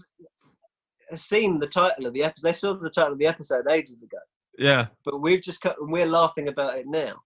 seen 1.16 1.60
the 1.60 1.68
title 1.68 2.06
of 2.06 2.14
the 2.14 2.24
episode. 2.24 2.48
They 2.48 2.54
saw 2.54 2.74
the 2.76 2.90
title 2.90 3.14
of 3.14 3.20
the 3.20 3.26
episode 3.28 3.66
ages 3.70 4.04
ago, 4.04 4.18
Yeah, 4.58 4.88
but 5.06 5.20
we've 5.22 5.42
just 5.42 5.62
cut 5.62 5.76
and 5.80 5.92
we're 5.92 6.06
laughing 6.06 6.48
about 6.50 6.78
it 6.78 6.86
now. 6.88 7.22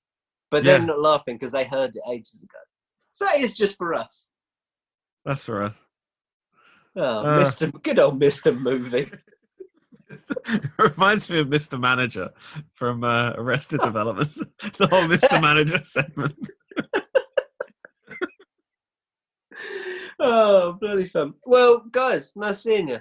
But 0.52 0.64
they're 0.64 0.80
Yeah. 0.80 0.86
not 0.86 1.02
laughing 1.02 1.36
because 1.36 1.52
they 1.52 1.66
heard 1.66 1.96
it 1.96 2.02
ages 2.10 2.42
ago. 2.44 2.60
So 3.12 3.26
that 3.26 3.40
is 3.40 3.54
just 3.54 3.78
for 3.78 3.94
us. 3.94 4.30
that's 5.26 5.44
for 5.44 5.64
us. 5.64 5.78
Oh, 6.96 7.02
Uh. 7.02 7.40
Mr. 7.44 7.72
Good 7.84 7.98
old 8.00 8.20
Mr. 8.22 8.58
Movie. 8.58 9.12
It 10.47 10.64
reminds 10.78 11.30
me 11.30 11.39
of 11.39 11.47
Mr. 11.47 11.80
Manager 11.80 12.30
from 12.74 13.03
uh, 13.03 13.32
Arrested 13.32 13.82
Development. 13.84 14.32
the 14.78 14.88
whole 14.88 15.03
Mr. 15.03 15.41
Manager 15.41 15.84
segment. 15.84 16.36
Oh, 20.20 20.78
bloody 20.80 21.07
fun. 21.07 21.34
Well, 21.45 21.84
guys, 21.91 22.34
nice 22.36 22.61
seeing 22.61 22.88
you. 22.88 22.99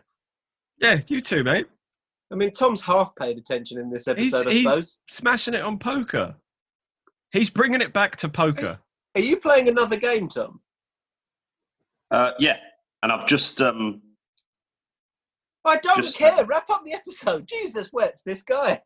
Yeah, 0.78 1.00
you 1.06 1.20
too, 1.20 1.44
mate. 1.44 1.66
I 2.32 2.34
mean, 2.34 2.50
Tom's 2.50 2.82
half 2.82 3.14
paid 3.14 3.38
attention 3.38 3.78
in 3.78 3.90
this 3.90 4.06
He's, 4.06 4.34
episode, 4.34 4.48
I 4.48 4.52
he's 4.52 4.98
smashing 5.06 5.54
it 5.54 5.60
on 5.60 5.78
poker. 5.78 6.34
He's 7.30 7.50
bringing 7.50 7.80
it 7.80 7.92
back 7.92 8.16
to 8.16 8.28
poker. 8.28 8.78
Are 9.14 9.20
you 9.20 9.36
playing 9.36 9.68
another 9.68 9.96
game, 9.96 10.28
Tom? 10.28 10.60
Uh, 12.10 12.32
yeah, 12.38 12.56
and 13.02 13.12
I've 13.12 13.26
just 13.26 13.60
um, 13.60 14.02
I 15.64 15.76
don't 15.78 16.02
Just- 16.02 16.16
care. 16.16 16.44
Wrap 16.44 16.68
up 16.70 16.84
the 16.84 16.94
episode. 16.94 17.46
Jesus 17.46 17.92
wept 17.92 18.24
this 18.24 18.42
guy. 18.42 18.80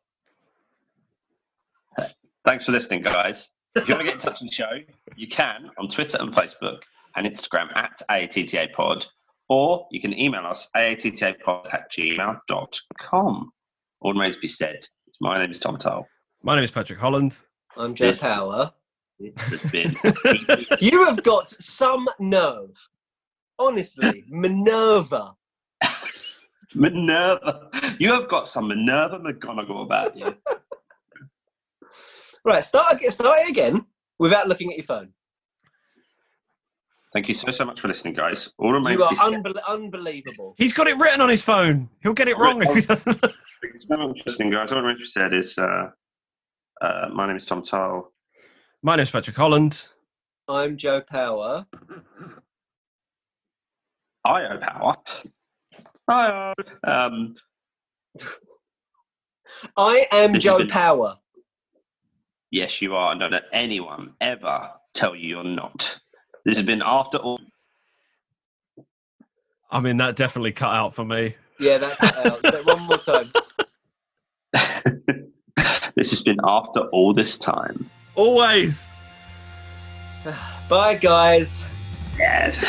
thanks 2.44 2.64
for 2.66 2.72
listening, 2.72 3.02
guys. 3.02 3.50
If 3.74 3.88
you 3.88 3.94
want 3.94 4.06
to 4.06 4.12
get 4.12 4.14
in 4.14 4.20
touch 4.20 4.40
with 4.40 4.50
the 4.50 4.54
show, 4.54 4.70
you 5.16 5.28
can 5.28 5.70
on 5.78 5.88
Twitter 5.88 6.18
and 6.20 6.32
Facebook 6.32 6.80
and 7.14 7.26
Instagram 7.26 7.74
at 7.76 8.00
AATTA 8.10 8.72
Pod, 8.72 9.04
or 9.48 9.86
you 9.90 10.00
can 10.00 10.18
email 10.18 10.46
us 10.46 10.68
aattapod 10.76 11.72
at 11.74 11.90
gmail.com. 11.92 13.52
All 14.00 14.12
remains 14.12 14.36
to 14.36 14.40
be 14.40 14.48
said. 14.48 14.86
My 15.20 15.38
name 15.38 15.50
is 15.50 15.58
Tom 15.58 15.76
Toll. 15.78 16.06
My 16.42 16.54
name 16.54 16.64
is 16.64 16.70
Patrick 16.70 16.98
Holland. 16.98 17.36
I'm 17.76 17.94
Joe 17.94 18.06
Yes. 18.06 18.20
Power. 18.20 18.72
It 19.18 19.38
has 19.40 19.60
been 19.70 19.96
You 20.80 21.04
have 21.06 21.22
got 21.22 21.48
some 21.48 22.06
nerve. 22.20 22.76
Honestly, 23.58 24.24
Minerva. 24.28 25.32
Minerva. 26.74 27.70
You 27.98 28.12
have 28.12 28.28
got 28.28 28.48
some 28.48 28.68
Minerva 28.68 29.18
McGonagall 29.18 29.82
about 29.82 30.16
you. 30.16 30.34
Right, 32.44 32.64
start 32.64 32.92
ag- 32.94 33.10
start 33.10 33.40
it 33.40 33.50
again 33.50 33.84
without 34.20 34.46
looking 34.46 34.70
at 34.70 34.76
your 34.76 34.86
phone. 34.86 35.08
Thank 37.12 37.26
you 37.26 37.34
so, 37.34 37.50
so 37.50 37.64
much 37.64 37.80
for 37.80 37.88
listening, 37.88 38.14
guys. 38.14 38.52
All 38.58 38.72
remains 38.72 38.98
You 38.98 39.04
are 39.04 39.10
be 39.10 39.16
unbel- 39.16 39.58
unbelievable. 39.68 40.54
He's 40.56 40.72
got 40.72 40.86
it 40.86 40.96
written 40.96 41.20
on 41.20 41.28
his 41.28 41.42
phone. 41.42 41.88
He'll 42.04 42.12
get 42.14 42.28
it 42.28 42.38
wrong 42.38 42.62
if 42.62 42.72
he 42.72 42.82
doesn't. 42.82 43.14
Thank 43.20 43.34
you 43.74 43.80
so 43.80 43.96
much 43.96 44.18
for 44.22 44.30
listening, 44.30 44.50
guys. 44.52 44.70
All 44.70 44.80
remains 44.80 44.98
to 44.98 45.02
be 45.02 45.08
said 45.08 45.34
is 45.34 45.58
uh, 45.58 45.88
uh, 46.80 47.08
my 47.12 47.26
name 47.26 47.36
is 47.36 47.44
Tom 47.46 47.62
Toll. 47.62 48.12
My 48.80 48.94
name 48.94 49.02
is 49.02 49.10
Patrick 49.10 49.36
Holland. 49.36 49.88
I'm 50.46 50.76
Joe 50.76 51.00
Power. 51.00 51.66
IO 54.24 54.58
Power. 54.60 54.94
IO. 56.08 56.54
Um, 56.84 57.34
I 59.76 60.06
am 60.12 60.32
This 60.32 60.44
Joe 60.44 60.58
been- 60.58 60.68
Power. 60.68 61.16
yes, 62.50 62.80
you 62.82 62.94
are. 62.94 63.14
I 63.14 63.18
don't 63.18 63.32
let 63.32 63.44
anyone 63.52 64.14
ever 64.20 64.70
tell 64.94 65.14
you 65.16 65.28
you're 65.28 65.44
not. 65.44 65.98
This 66.44 66.56
has 66.56 66.66
been 66.66 66.82
after 66.84 67.18
all. 67.18 67.40
I 69.70 69.80
mean, 69.80 69.96
that 69.96 70.14
definitely 70.16 70.52
cut 70.52 70.72
out 70.72 70.94
for 70.94 71.04
me. 71.04 71.34
Yeah, 71.58 71.78
that 71.78 71.98
cut 71.98 72.26
out. 72.26 72.40
So 72.52 72.62
one 72.62 72.82
more 72.82 72.98
time. 72.98 73.32
this 75.96 76.10
has 76.10 76.22
been 76.22 76.38
after 76.44 76.80
all 76.92 77.12
this 77.12 77.36
time. 77.36 77.90
Always. 78.14 78.88
Bye, 80.68 80.94
guys. 81.00 81.66
Yes. 82.18 82.64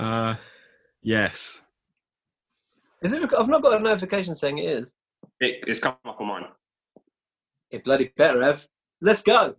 Uh, 0.00 0.34
yes. 1.02 1.60
Is 3.02 3.12
it? 3.12 3.22
I've 3.38 3.48
not 3.48 3.62
got 3.62 3.78
a 3.78 3.80
notification 3.80 4.34
saying 4.34 4.58
it 4.58 4.64
is. 4.64 4.94
It, 5.40 5.62
it's 5.66 5.78
come 5.78 5.96
up 6.06 6.18
on 6.20 6.26
mine. 6.26 6.44
It 7.70 7.84
bloody 7.84 8.10
better 8.16 8.42
have. 8.42 8.66
Let's 9.02 9.20
go. 9.20 9.56